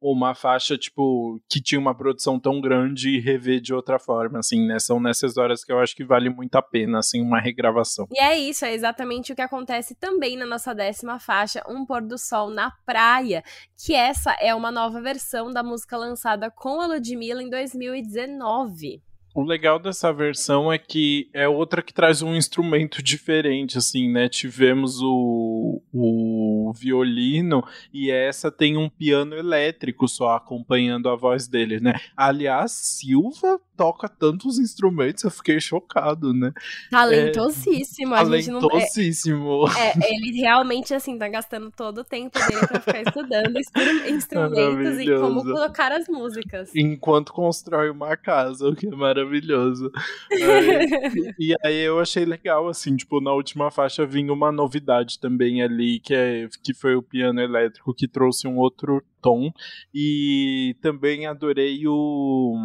uma 0.00 0.34
faixa, 0.34 0.76
tipo, 0.76 1.40
que 1.48 1.60
tinha 1.60 1.80
uma 1.80 1.96
produção 1.96 2.38
tão 2.38 2.60
grande 2.60 3.10
e 3.10 3.20
rever 3.20 3.60
de 3.60 3.72
outra 3.74 3.98
forma, 3.98 4.38
assim, 4.38 4.66
né? 4.66 4.78
São 4.78 5.00
nessas 5.00 5.36
horas 5.36 5.64
que 5.64 5.72
eu 5.72 5.78
acho 5.78 5.96
que 5.96 6.04
vale 6.04 6.28
muito 6.28 6.54
a 6.56 6.62
pena, 6.62 6.98
assim, 6.98 7.20
uma 7.20 7.40
regravação. 7.40 8.06
E 8.12 8.20
é 8.20 8.38
isso, 8.38 8.64
é 8.64 8.74
exatamente 8.74 9.32
o 9.32 9.36
que 9.36 9.42
acontece 9.42 9.94
também 9.94 10.36
na 10.36 10.46
nossa 10.46 10.74
décima 10.74 11.18
faixa, 11.18 11.62
Um 11.68 11.84
Pôr 11.84 12.02
do 12.02 12.18
Sol 12.18 12.50
na 12.50 12.70
Praia, 12.84 13.42
que 13.76 13.94
essa 13.94 14.32
é 14.40 14.54
uma 14.54 14.70
nova 14.70 15.00
versão 15.00 15.50
da 15.52 15.62
música 15.62 15.96
lançada 15.96 16.50
com 16.50 16.80
a 16.80 16.86
Ludmilla 16.86 17.42
em 17.42 17.48
2019. 17.48 19.02
O 19.36 19.42
legal 19.42 19.78
dessa 19.78 20.10
versão 20.14 20.72
é 20.72 20.78
que 20.78 21.28
é 21.34 21.46
outra 21.46 21.82
que 21.82 21.92
traz 21.92 22.22
um 22.22 22.34
instrumento 22.34 23.02
diferente, 23.02 23.76
assim, 23.76 24.10
né? 24.10 24.30
Tivemos 24.30 24.98
o, 25.02 25.82
o 25.92 26.55
violino 26.72 27.62
e 27.92 28.10
essa 28.10 28.50
tem 28.50 28.76
um 28.76 28.88
piano 28.88 29.34
elétrico 29.34 30.08
só 30.08 30.36
acompanhando 30.36 31.08
a 31.08 31.16
voz 31.16 31.48
dele, 31.48 31.80
né? 31.80 31.94
Aliás, 32.16 32.72
Silva 32.72 33.60
toca 33.76 34.08
tantos 34.08 34.58
instrumentos, 34.58 35.22
eu 35.22 35.30
fiquei 35.30 35.60
chocado, 35.60 36.32
né? 36.32 36.52
Talentosíssimo. 36.90 38.14
É, 38.14 38.18
a 38.18 38.22
talentosíssimo. 38.22 39.66
Gente 39.68 39.76
não, 39.76 39.82
é, 39.82 39.88
é, 39.88 40.14
ele 40.14 40.40
realmente, 40.40 40.94
assim, 40.94 41.18
tá 41.18 41.28
gastando 41.28 41.70
todo 41.70 41.98
o 41.98 42.04
tempo 42.04 42.38
dele 42.38 42.66
pra 42.66 42.80
ficar 42.80 43.02
estudando 43.02 43.58
instrumentos 44.08 44.98
e 44.98 45.06
como 45.20 45.42
colocar 45.42 45.92
as 45.92 46.08
músicas. 46.08 46.70
Enquanto 46.74 47.32
constrói 47.32 47.90
uma 47.90 48.16
casa, 48.16 48.66
o 48.68 48.74
que 48.74 48.86
é 48.86 48.90
maravilhoso. 48.90 49.92
é, 50.32 51.34
e 51.38 51.54
aí 51.62 51.80
eu 51.80 52.00
achei 52.00 52.24
legal, 52.24 52.68
assim, 52.68 52.96
tipo, 52.96 53.20
na 53.20 53.32
última 53.32 53.70
faixa 53.70 54.06
vinha 54.06 54.32
uma 54.32 54.50
novidade 54.50 55.18
também 55.18 55.62
ali, 55.62 56.00
que, 56.00 56.14
é, 56.14 56.48
que 56.62 56.74
foi 56.74 56.94
o 56.94 57.02
piano 57.02 57.40
elétrico, 57.40 57.94
que 57.94 58.08
trouxe 58.08 58.46
um 58.46 58.58
outro 58.58 59.02
tom. 59.20 59.52
E 59.94 60.76
também 60.80 61.26
adorei 61.26 61.86
o 61.86 62.56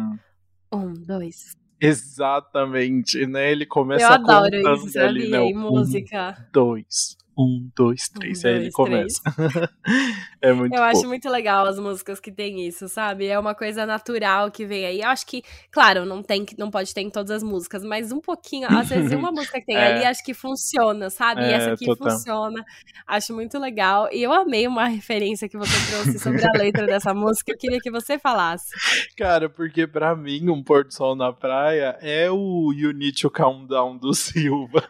um, 0.72 0.94
dois. 0.94 1.56
Exatamente, 1.80 3.26
né? 3.26 3.50
Ele 3.50 3.66
começa 3.66 4.04
Eu 4.04 4.12
adoro 4.12 4.86
isso? 4.86 4.98
Ali, 4.98 5.28
né? 5.28 5.40
música. 5.52 6.36
Um, 6.38 6.44
dois, 6.52 7.16
um, 7.44 7.70
dois, 7.76 8.08
três. 8.08 8.44
Um, 8.44 8.48
aí 8.48 8.54
dois, 8.54 8.64
ele 8.64 8.72
começa. 8.72 9.22
é 10.40 10.52
muito 10.52 10.74
Eu 10.74 10.82
acho 10.82 11.06
muito 11.06 11.28
legal 11.28 11.66
as 11.66 11.78
músicas 11.78 12.20
que 12.20 12.30
tem 12.30 12.66
isso, 12.66 12.88
sabe? 12.88 13.26
É 13.26 13.38
uma 13.38 13.54
coisa 13.54 13.84
natural 13.86 14.50
que 14.50 14.64
vem 14.64 14.86
aí. 14.86 15.00
Eu 15.00 15.08
acho 15.08 15.26
que, 15.26 15.42
claro, 15.70 16.04
não 16.04 16.22
tem 16.22 16.46
não 16.58 16.70
pode 16.70 16.92
ter 16.92 17.00
em 17.00 17.10
todas 17.10 17.30
as 17.30 17.42
músicas, 17.42 17.84
mas 17.84 18.12
um 18.12 18.20
pouquinho, 18.20 18.68
às 18.68 18.88
vezes 18.88 19.12
uma 19.18 19.30
música 19.30 19.60
que 19.60 19.66
tem 19.66 19.76
é. 19.76 19.94
ali 19.94 20.04
acho 20.04 20.24
que 20.24 20.34
funciona, 20.34 21.10
sabe? 21.10 21.42
É, 21.42 21.50
e 21.50 21.52
essa 21.52 21.72
aqui 21.72 21.86
total. 21.86 22.10
funciona. 22.10 22.64
Acho 23.06 23.34
muito 23.34 23.58
legal. 23.58 24.08
E 24.12 24.22
eu 24.22 24.32
amei 24.32 24.66
uma 24.66 24.86
referência 24.86 25.48
que 25.48 25.56
você 25.56 25.72
trouxe 25.90 26.18
sobre 26.18 26.44
a 26.46 26.52
letra 26.52 26.86
dessa 26.86 27.12
música. 27.14 27.52
Eu 27.52 27.58
queria 27.58 27.78
que 27.80 27.90
você 27.90 28.18
falasse. 28.18 28.70
Cara, 29.16 29.48
porque 29.48 29.86
para 29.86 30.14
mim, 30.14 30.48
um 30.48 30.62
pôr 30.62 30.84
do 30.84 30.92
sol 30.92 31.14
na 31.14 31.32
praia 31.32 31.96
é 32.00 32.30
o 32.30 32.72
You 32.72 32.92
Need 32.92 33.20
to 33.20 33.30
Calm 33.30 33.66
Down 33.66 33.96
do 33.96 34.14
Silva. 34.14 34.84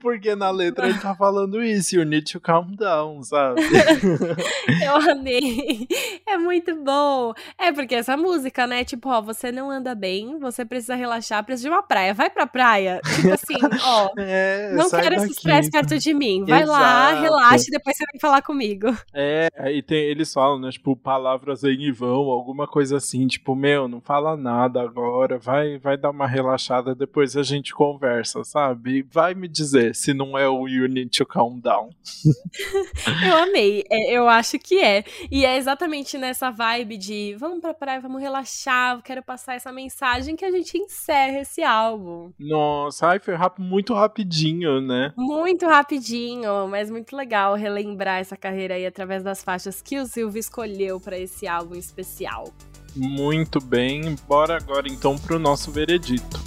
porque 0.00 0.34
na 0.34 0.50
letra 0.50 0.88
ele 0.88 0.98
tá 0.98 1.14
falando 1.14 1.62
isso, 1.66 1.96
you 1.96 2.04
need 2.04 2.30
to 2.30 2.40
calm 2.40 2.74
down, 2.74 3.22
sabe? 3.22 3.60
eu 4.84 4.96
amei. 5.10 5.86
É 6.26 6.36
muito 6.36 6.74
bom. 6.76 7.32
É 7.58 7.72
porque 7.72 7.94
essa 7.94 8.16
música, 8.16 8.66
né? 8.66 8.84
Tipo, 8.84 9.10
ó, 9.10 9.20
você 9.20 9.52
não 9.52 9.70
anda 9.70 9.94
bem, 9.94 10.38
você 10.38 10.64
precisa 10.64 10.94
relaxar, 10.94 11.44
precisa 11.44 11.68
de 11.68 11.74
uma 11.74 11.82
praia. 11.82 12.14
Vai 12.14 12.30
pra 12.30 12.46
praia. 12.46 13.00
Tipo 13.14 13.32
assim, 13.32 13.58
ó. 13.82 14.10
É, 14.18 14.72
não 14.72 14.88
quero 14.90 15.10
daqui. 15.10 15.16
esse 15.16 15.32
estresse 15.32 15.70
perto 15.70 15.98
de 15.98 16.14
mim. 16.14 16.44
Vai 16.44 16.62
Exato. 16.62 16.80
lá, 16.80 17.20
relaxa 17.20 17.64
e 17.68 17.70
depois 17.70 17.96
você 17.96 18.04
vem 18.10 18.20
falar 18.20 18.42
comigo. 18.42 18.88
É, 19.14 19.48
aí 19.58 19.82
tem, 19.82 19.98
eles 19.98 20.32
falam, 20.32 20.58
né? 20.58 20.70
Tipo, 20.70 20.96
palavras 20.96 21.62
em 21.64 21.92
vão, 21.92 22.30
alguma 22.30 22.66
coisa 22.66 22.96
assim. 22.96 23.26
Tipo, 23.26 23.54
meu, 23.54 23.88
não 23.88 24.00
fala 24.00 24.36
nada 24.36 24.80
agora. 24.82 25.38
Vai, 25.38 25.78
vai 25.78 25.96
dar 25.96 26.10
uma 26.10 26.26
relaxada, 26.26 26.94
depois 26.94 27.36
a 27.36 27.42
gente 27.42 27.74
conversa, 27.74 28.42
sabe? 28.44 29.06
Vai 29.10 29.34
me 29.34 29.48
dizer 29.48 29.94
se 29.94 30.12
não 30.12 30.36
é 30.36 30.48
o 30.48 30.66
You 30.66 30.88
Need 30.88 31.10
to 31.18 31.26
Calm 31.26 31.45
calm 31.46 31.60
down. 31.60 31.90
eu 33.26 33.36
amei, 33.36 33.84
é, 33.90 34.12
eu 34.12 34.28
acho 34.28 34.58
que 34.58 34.80
é. 34.80 35.04
E 35.30 35.44
é 35.44 35.56
exatamente 35.56 36.18
nessa 36.18 36.50
vibe 36.50 36.96
de 36.96 37.36
vamos 37.38 37.60
pra 37.60 37.72
praia, 37.72 38.00
vamos 38.00 38.20
relaxar, 38.20 39.00
quero 39.02 39.22
passar 39.22 39.54
essa 39.54 39.72
mensagem 39.72 40.36
que 40.36 40.44
a 40.44 40.50
gente 40.50 40.76
encerra 40.76 41.40
esse 41.40 41.62
álbum. 41.62 42.30
Nossa, 42.38 43.08
ai, 43.08 43.18
foi 43.18 43.34
rap 43.34 43.60
muito 43.60 43.94
rapidinho, 43.94 44.80
né? 44.80 45.12
Muito 45.16 45.66
rapidinho, 45.66 46.66
mas 46.68 46.90
muito 46.90 47.14
legal 47.16 47.54
relembrar 47.54 48.20
essa 48.20 48.36
carreira 48.36 48.74
aí 48.74 48.86
através 48.86 49.22
das 49.22 49.42
faixas 49.42 49.80
que 49.80 49.98
o 49.98 50.06
Silvio 50.06 50.38
escolheu 50.38 51.00
para 51.00 51.18
esse 51.18 51.46
álbum 51.46 51.74
especial. 51.74 52.52
Muito 52.94 53.60
bem, 53.60 54.16
bora 54.26 54.56
agora 54.56 54.88
então 54.88 55.18
pro 55.18 55.38
nosso 55.38 55.70
veredito. 55.70 56.45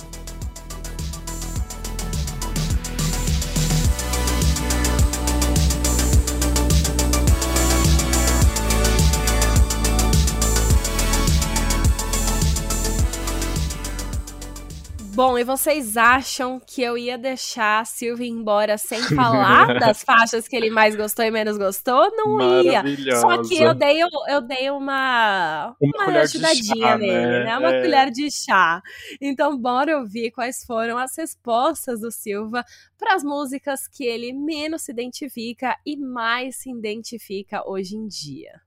Bom, 15.20 15.38
e 15.38 15.44
vocês 15.44 15.98
acham 15.98 16.62
que 16.66 16.82
eu 16.82 16.98
ia 16.98 17.18
deixar 17.18 17.82
a 17.82 17.84
Silvia 17.84 18.26
embora 18.26 18.78
sem 18.78 19.02
falar 19.14 19.78
das 19.78 20.02
faixas 20.02 20.48
que 20.48 20.56
ele 20.56 20.70
mais 20.70 20.96
gostou 20.96 21.26
e 21.26 21.30
menos 21.30 21.58
gostou? 21.58 22.10
Não 22.16 22.64
ia. 22.64 22.82
Só 23.20 23.44
que 23.44 23.62
eu 23.62 23.74
dei, 23.74 24.02
eu 24.02 24.40
dei 24.40 24.70
uma, 24.70 25.76
uma, 25.78 26.06
uma 26.08 26.20
ajudadinha 26.22 26.88
chá, 26.88 26.98
nele, 26.98 27.12
né? 27.12 27.44
né? 27.44 27.58
Uma 27.58 27.76
é. 27.76 27.82
colher 27.82 28.12
de 28.12 28.32
chá. 28.32 28.82
Então, 29.20 29.58
bora 29.58 30.00
ouvir 30.00 30.32
quais 30.32 30.64
foram 30.64 30.98
as 30.98 31.18
respostas 31.18 32.00
do 32.00 32.10
Silva 32.10 32.64
para 32.98 33.14
as 33.14 33.22
músicas 33.22 33.90
que 33.90 34.06
ele 34.06 34.32
menos 34.32 34.84
se 34.84 34.94
identifica 34.94 35.76
e 35.86 35.98
mais 35.98 36.62
se 36.62 36.72
identifica 36.72 37.62
hoje 37.70 37.98
em 37.98 38.08
dia. 38.08 38.62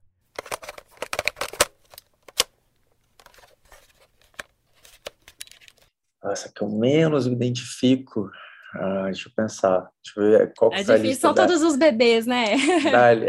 Essa 6.31 6.51
que 6.53 6.61
eu 6.61 6.69
menos 6.69 7.27
me 7.27 7.35
identifico. 7.35 8.29
Ah, 8.73 9.05
deixa 9.05 9.29
eu 9.29 9.33
pensar. 9.35 9.89
Deixa 10.03 10.19
eu 10.19 10.39
ver 10.39 10.53
qual 10.57 10.73
é 10.73 10.83
difícil, 10.83 11.21
são 11.21 11.33
da... 11.33 11.45
todos 11.45 11.61
os 11.61 11.75
bebês, 11.75 12.25
né? 12.25 12.55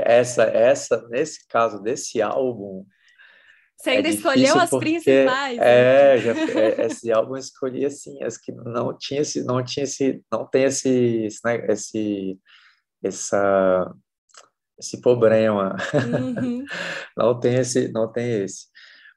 essa, 0.05 0.45
essa, 0.45 1.07
nesse 1.09 1.47
caso 1.49 1.83
desse 1.83 2.23
álbum. 2.23 2.87
Você 3.77 3.91
ainda 3.91 4.09
é 4.09 4.13
escolheu 4.13 4.59
as 4.59 4.71
principais? 4.71 5.59
É, 5.61 6.19
já, 6.19 6.33
é, 6.33 6.87
esse 6.87 7.13
álbum 7.13 7.35
eu 7.35 7.41
escolhi 7.41 7.85
assim, 7.85 8.23
as 8.23 8.39
que 8.39 8.51
não 8.53 8.97
tinha 8.97 9.21
esse, 9.21 9.45
não 9.45 9.63
tinha 9.63 9.85
esse, 9.85 10.23
não 10.33 10.47
tem 10.47 10.65
esse, 10.65 11.27
esse, 11.27 11.41
né, 11.45 11.67
esse 11.69 12.39
essa, 13.03 13.95
esse 14.79 15.01
problema. 15.01 15.77
Uhum. 15.93 16.65
não 17.17 17.39
tem 17.39 17.57
esse, 17.57 17.93
não 17.93 18.11
tem 18.11 18.45
esse. 18.45 18.67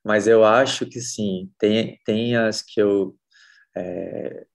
Mas 0.03 0.27
eu 0.27 0.43
acho 0.43 0.85
que 0.85 0.99
sim, 0.99 1.49
tem, 1.57 1.99
tem 2.05 2.35
as 2.35 2.61
que 2.61 2.81
eu 2.81 3.15
é, 3.77 4.45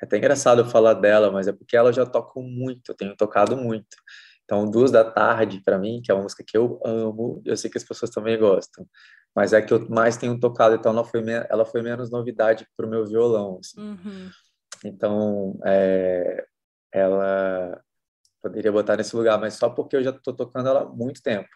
é 0.00 0.04
até 0.04 0.18
engraçado 0.18 0.60
eu 0.60 0.66
falar 0.66 0.94
dela, 0.94 1.30
mas 1.30 1.48
é 1.48 1.52
porque 1.52 1.76
ela 1.76 1.92
já 1.92 2.04
toca 2.04 2.40
muito, 2.40 2.90
eu 2.90 2.94
tenho 2.94 3.16
tocado 3.16 3.56
muito. 3.56 3.96
Então, 4.44 4.70
Duas 4.70 4.90
da 4.90 5.04
Tarde, 5.04 5.62
para 5.64 5.78
mim, 5.78 6.00
que 6.02 6.10
é 6.10 6.14
uma 6.14 6.24
música 6.24 6.44
que 6.46 6.56
eu 6.56 6.80
amo, 6.84 7.40
eu 7.44 7.56
sei 7.56 7.70
que 7.70 7.78
as 7.78 7.84
pessoas 7.84 8.10
também 8.10 8.38
gostam, 8.38 8.86
mas 9.34 9.52
é 9.52 9.62
que 9.62 9.72
eu 9.72 9.88
mais 9.88 10.16
tenho 10.16 10.38
tocado, 10.38 10.74
então 10.74 10.92
ela 10.92 11.04
foi, 11.04 11.22
ela 11.48 11.64
foi 11.64 11.82
menos 11.82 12.10
novidade 12.10 12.66
para 12.76 12.86
o 12.86 12.90
meu 12.90 13.06
violão. 13.06 13.58
Assim. 13.60 13.80
Uhum. 13.80 14.30
Então, 14.84 15.58
é, 15.64 16.44
ela 16.92 17.80
poderia 18.42 18.72
botar 18.72 18.96
nesse 18.96 19.14
lugar, 19.14 19.38
mas 19.38 19.54
só 19.54 19.70
porque 19.70 19.96
eu 19.96 20.02
já 20.02 20.10
estou 20.10 20.34
tocando 20.34 20.68
ela 20.68 20.82
há 20.82 20.86
muito 20.86 21.22
tempo. 21.22 21.48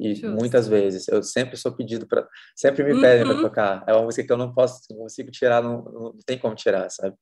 E 0.00 0.14
Justo. 0.14 0.30
muitas 0.30 0.66
vezes 0.66 1.06
eu 1.08 1.22
sempre 1.22 1.56
sou 1.56 1.72
pedido 1.72 2.06
para, 2.06 2.26
sempre 2.56 2.82
me 2.82 3.00
pedem 3.00 3.24
uhum. 3.24 3.34
para 3.34 3.42
tocar. 3.42 3.84
É 3.86 3.92
uma 3.92 4.04
música 4.04 4.26
que 4.26 4.32
eu 4.32 4.36
não 4.36 4.52
posso, 4.52 4.80
não 4.90 4.98
consigo 4.98 5.30
tirar, 5.30 5.62
não, 5.62 5.82
não 5.84 6.14
tem 6.24 6.38
como 6.38 6.54
tirar, 6.54 6.88
sabe? 6.90 7.14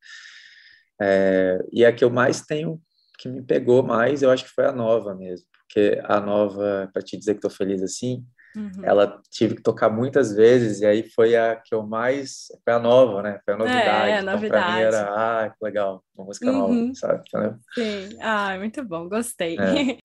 É, 1.00 1.58
e 1.72 1.84
a 1.84 1.92
que 1.92 2.04
eu 2.04 2.10
mais 2.10 2.42
tenho, 2.42 2.80
que 3.18 3.28
me 3.28 3.42
pegou 3.42 3.82
mais, 3.82 4.22
eu 4.22 4.30
acho 4.30 4.44
que 4.44 4.50
foi 4.50 4.66
a 4.66 4.72
nova 4.72 5.14
mesmo. 5.14 5.46
Porque 5.52 6.00
a 6.04 6.20
nova, 6.20 6.88
para 6.92 7.02
te 7.02 7.16
dizer 7.16 7.34
que 7.34 7.38
estou 7.38 7.50
feliz 7.50 7.82
assim, 7.82 8.24
Uhum. 8.56 8.82
Ela 8.82 9.20
tive 9.30 9.56
que 9.56 9.62
tocar 9.62 9.88
muitas 9.88 10.34
vezes, 10.34 10.80
e 10.80 10.86
aí 10.86 11.08
foi 11.10 11.36
a 11.36 11.54
que 11.54 11.74
eu 11.74 11.86
mais. 11.86 12.46
Foi 12.64 12.72
a 12.72 12.78
nova, 12.78 13.22
né? 13.22 13.40
Foi 13.44 13.54
a 13.54 13.56
novidade. 13.56 14.10
É, 14.10 14.10
é 14.10 14.20
então, 14.20 14.34
novidade. 14.34 14.64
pra 14.64 14.74
mim 14.74 14.80
era, 14.80 15.02
ah, 15.14 15.50
que 15.50 15.64
legal, 15.64 16.02
uma 16.16 16.26
música 16.26 16.50
uhum. 16.50 16.58
nova, 16.58 16.94
sabe? 16.94 17.22
Sim, 17.74 18.18
ah, 18.20 18.56
muito 18.58 18.82
bom, 18.84 19.08
gostei. 19.08 19.56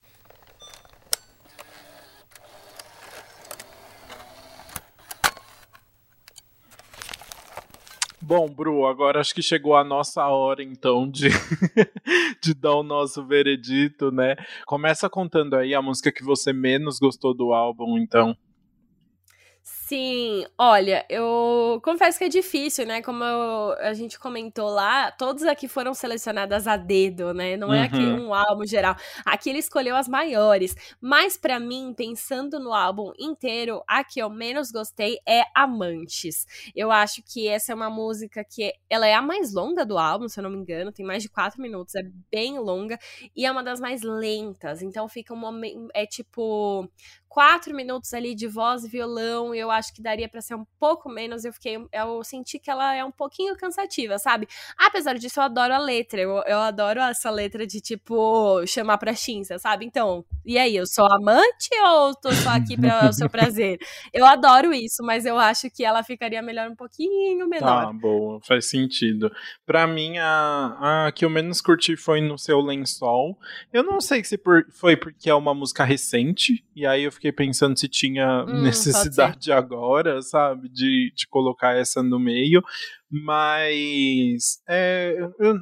Bom, 8.26 8.47
Bru, 8.47 8.86
agora 8.86 9.19
acho 9.19 9.36
que 9.36 9.41
chegou 9.41 9.76
a 9.76 9.84
nossa 9.84 10.26
hora, 10.26 10.63
então, 10.63 11.09
de, 11.09 11.28
de 12.41 12.53
dar 12.53 12.74
o 12.76 12.82
nosso 12.82 13.21
veredito, 13.26 14.13
né? 14.13 14.38
Começa 14.65 15.09
contando 15.09 15.57
aí 15.57 15.76
a 15.76 15.82
música 15.82 16.09
que 16.09 16.24
você 16.24 16.53
menos 16.53 16.99
gostou 16.99 17.34
do 17.34 17.51
álbum, 17.51 17.97
então. 17.97 18.34
Sim, 19.94 20.44
olha, 20.58 21.06
eu 21.08 21.80
confesso 21.84 22.18
que 22.18 22.24
é 22.24 22.28
difícil, 22.28 22.84
né? 22.84 23.00
Como 23.00 23.24
eu, 23.24 23.74
a 23.74 23.94
gente 23.94 24.18
comentou 24.18 24.72
lá, 24.72 25.12
todos 25.12 25.44
aqui 25.44 25.68
foram 25.68 25.94
selecionadas 25.94 26.66
a 26.66 26.76
dedo, 26.76 27.32
né? 27.32 27.56
Não 27.56 27.72
é 27.72 27.78
uhum. 27.78 27.84
aqui 27.84 27.98
um 27.98 28.34
álbum 28.34 28.66
geral. 28.66 28.96
Aqui 29.24 29.52
ele 29.52 29.60
escolheu 29.60 29.96
as 29.96 30.08
maiores. 30.08 30.76
Mas 31.00 31.38
para 31.38 31.60
mim, 31.60 31.94
pensando 31.96 32.60
no 32.60 32.74
álbum 32.74 33.12
inteiro, 33.20 33.84
a 33.88 34.04
que 34.04 34.20
eu 34.20 34.32
menos 34.32 34.72
gostei 34.72 35.20
é 35.28 35.44
Amantes. 35.56 36.48
Eu 36.76 36.91
acho 36.91 37.22
que 37.22 37.48
essa 37.48 37.72
é 37.72 37.76
uma 37.76 37.91
música 37.91 38.44
que 38.44 38.74
ela 38.89 39.06
é 39.06 39.14
a 39.14 39.22
mais 39.22 39.54
longa 39.54 39.86
do 39.86 40.00
álbum, 40.00 40.28
se 40.28 40.39
eu 40.39 40.44
não 40.44 40.50
me 40.50 40.58
engano, 40.58 40.91
tem 40.91 41.06
mais 41.06 41.22
de 41.22 41.30
quatro 41.30 41.62
minutos, 41.62 41.94
é 41.94 42.02
bem 42.32 42.58
longa 42.58 42.98
e 43.36 43.46
é 43.46 43.52
uma 43.52 43.62
das 43.62 43.80
mais 43.80 44.02
lentas. 44.02 44.82
Então 44.82 45.08
fica 45.08 45.36
um 45.36 45.38
momento, 45.38 45.88
é 45.94 46.08
tipo 46.08 46.89
quatro 47.34 47.76
minutos 47.76 48.14
ali 48.14 48.36
de 48.36 48.46
voz 48.46 48.84
e 48.84 48.88
violão, 48.88 49.56
eu 49.56 49.72
acho 49.72 49.92
que 49.92 50.04
daria 50.04 50.30
para 50.30 50.40
ser 50.40 50.54
um 50.54 50.64
pouco 50.80 51.10
menos. 51.10 51.44
Eu 51.44 51.52
fiquei, 51.52 51.84
eu 51.92 52.24
senti 52.24 52.60
que 52.60 52.70
ela 52.70 52.94
é 52.94 53.04
um 53.04 53.12
pouquinho 53.12 53.58
cansativa, 53.58 54.20
sabe? 54.20 54.48
Apesar 54.78 55.18
disso, 55.18 55.40
eu 55.40 55.44
adoro 55.44 55.74
a 55.74 55.80
letra. 55.80 56.22
Eu, 56.22 56.44
eu 56.46 56.60
adoro 56.60 57.00
essa 57.00 57.32
letra 57.32 57.66
de 57.66 57.82
tipo 57.82 58.64
chamar 58.68 59.00
pra 59.00 59.16
chinça, 59.16 59.58
sabe? 59.58 59.84
Então, 59.84 60.24
e 60.46 60.60
aí, 60.60 60.76
eu 60.76 60.86
sou 60.86 61.08
amante 61.12 61.70
ou 61.84 62.14
tô 62.14 62.32
só 62.34 62.52
aqui 62.52 62.78
para 62.80 63.10
o 63.10 63.14
seu 63.14 63.28
prazer? 63.28 63.80
Eu 64.14 64.26
adoro 64.28 64.72
isso, 64.72 65.02
mas 65.04 65.26
eu 65.26 65.40
acho 65.40 65.72
que 65.72 65.84
ela 65.84 66.04
ficaria 66.04 66.42
melhor 66.42 66.70
um 66.70 66.76
pouquinho 66.76 67.48
menor. 67.48 67.88
Tá, 67.88 67.94
boa, 67.94 68.40
faz 68.42 68.70
sentido. 68.70 69.32
Para 69.66 69.88
mim, 69.88 70.20
a, 70.20 71.08
a 71.08 71.12
que 71.12 71.26
eu 71.26 71.32
menos 71.32 71.62
curti 71.62 71.96
foi 71.96 72.22
no 72.22 72.38
seu 72.38 72.60
lençol. 72.60 73.36
Eu 73.72 73.82
não 73.82 74.00
sei 74.00 74.24
se 74.24 74.38
por, 74.38 74.68
foi 74.72 74.96
porque 74.96 75.32
é 75.32 75.34
uma 75.34 75.56
música 75.56 75.84
recente, 75.84 76.64
e 76.76 76.86
aí 76.86 77.04
eu 77.04 77.12
fiquei 77.12 77.22
fiquei 77.24 77.32
pensando 77.32 77.80
se 77.80 77.88
tinha 77.88 78.43
hum, 78.43 78.63
necessidade 78.63 79.49
agora, 79.53 80.21
sabe, 80.21 80.67
de, 80.67 81.13
de 81.15 81.26
colocar 81.28 81.74
essa 81.74 82.03
no 82.03 82.19
meio, 82.19 82.61
mas 83.16 84.59
é, 84.68 85.20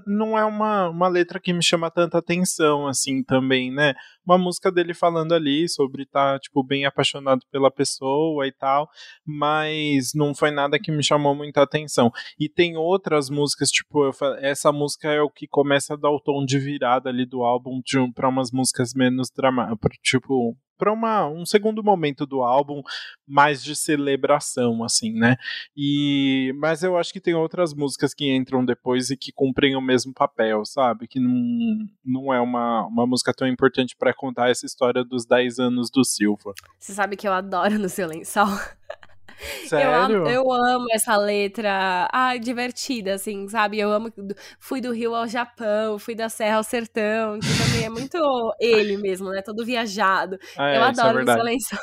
não 0.08 0.39
é 0.39 0.45
uma, 0.45 0.88
uma 0.88 1.10
letra 1.10 1.38
que 1.38 1.52
me 1.52 1.62
chama 1.62 1.91
tanta 1.91 2.18
atenção, 2.18 2.88
assim, 2.88 3.22
também, 3.22 3.70
né? 3.70 3.93
Uma 4.26 4.38
música 4.38 4.72
dele 4.72 4.93
falando 4.93 5.34
ali 5.34 5.68
sobre 5.68 6.04
estar, 6.04 6.36
tá, 6.36 6.39
tipo, 6.39 6.64
bem 6.64 6.86
apaixonado 6.86 7.41
pela 7.52 7.70
pessoa 7.70 8.47
e 8.47 8.54
tal, 8.54 8.89
mas 9.26 10.14
não 10.16 10.34
foi 10.34 10.49
nada 10.49 10.80
que 10.80 10.93
me 10.93 11.04
chamou 11.04 11.36
muita 11.36 11.62
atenção. 11.62 12.10
E 12.39 12.47
tem 12.47 12.78
outras 12.78 13.30
músicas, 13.30 13.70
tipo, 13.70 14.10
essa 14.39 14.72
música 14.72 15.10
é 15.10 15.22
o 15.22 15.30
que 15.30 15.45
começa 15.45 15.95
a 15.95 15.97
dar 15.97 16.12
o 16.12 16.22
tom 16.22 16.45
de 16.45 16.58
virada 16.58 17.10
ali 17.10 17.26
do 17.26 17.43
álbum 17.43 17.82
para 18.16 18.30
umas 18.30 18.49
músicas 18.49 18.93
menos 18.93 19.30
dramáticas, 19.30 19.97
tipo, 20.02 20.56
para 20.82 21.28
um 21.30 21.45
segundo 21.45 21.84
momento 21.84 22.26
do 22.26 22.41
álbum 22.41 22.82
mais 23.28 23.64
de 23.64 23.76
celebração, 23.76 24.84
assim, 24.84 25.14
né? 25.14 25.38
E 25.78 26.52
mas 26.58 26.82
eu 26.82 26.97
acho 26.97 27.14
que 27.14 27.22
tem 27.22 27.36
outras 27.42 27.74
músicas 27.74 28.14
que 28.14 28.34
entram 28.34 28.64
depois 28.64 29.10
e 29.10 29.18
que 29.18 29.32
cumprem 29.32 29.76
o 29.76 29.82
mesmo 29.82 30.14
papel, 30.14 30.66
sabe? 30.66 31.08
Que 31.08 31.20
não, 31.20 31.88
não 32.04 32.34
é 32.34 32.39
uma, 32.39 32.86
uma 32.86 33.06
música 33.06 33.34
tão 33.34 33.48
importante 33.48 33.96
para 33.98 34.14
contar 34.14 34.50
essa 34.50 34.66
história 34.66 35.04
dos 35.04 35.26
10 35.26 35.60
anos 35.60 35.89
do 35.89 36.04
Silva. 36.06 36.54
Você 36.80 36.94
sabe 36.94 37.16
que 37.16 37.28
eu 37.28 37.34
adoro 37.34 37.78
no 37.78 37.89
seu 37.89 38.08
lençol. 38.08 38.48
Sério? 39.68 40.28
Eu, 40.28 40.28
eu 40.28 40.52
amo 40.52 40.86
essa 40.92 41.18
letra. 41.18 42.08
Ah, 42.12 42.38
divertida, 42.38 43.16
assim, 43.16 43.48
sabe? 43.48 43.80
Eu 43.80 43.92
amo. 43.92 44.12
Fui 44.60 44.80
do 44.80 44.92
Rio 44.92 45.16
ao 45.16 45.28
Japão, 45.28 45.98
fui 45.98 46.14
da 46.14 46.30
Serra 46.30 46.58
ao 46.58 46.64
Sertão, 46.64 47.39
que 47.39 47.48
também 47.58 47.86
é 47.86 47.89
muito 47.89 48.18
ele 48.60 48.98
mesmo, 48.98 49.30
né? 49.30 49.42
Todo 49.42 49.66
viajado. 49.66 50.38
Ah, 50.58 50.70
é, 50.70 50.78
eu 50.78 50.82
é 50.82 50.88
adoro 50.88 51.20
é 51.20 51.24
o 51.24 51.38
Silêncio. 51.38 51.78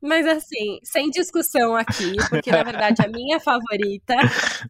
Mas 0.00 0.26
assim, 0.26 0.78
sem 0.82 1.10
discussão 1.10 1.74
aqui, 1.76 2.16
porque 2.28 2.50
na 2.50 2.62
verdade 2.62 3.02
a 3.04 3.08
minha 3.08 3.40
favorita, 3.40 4.14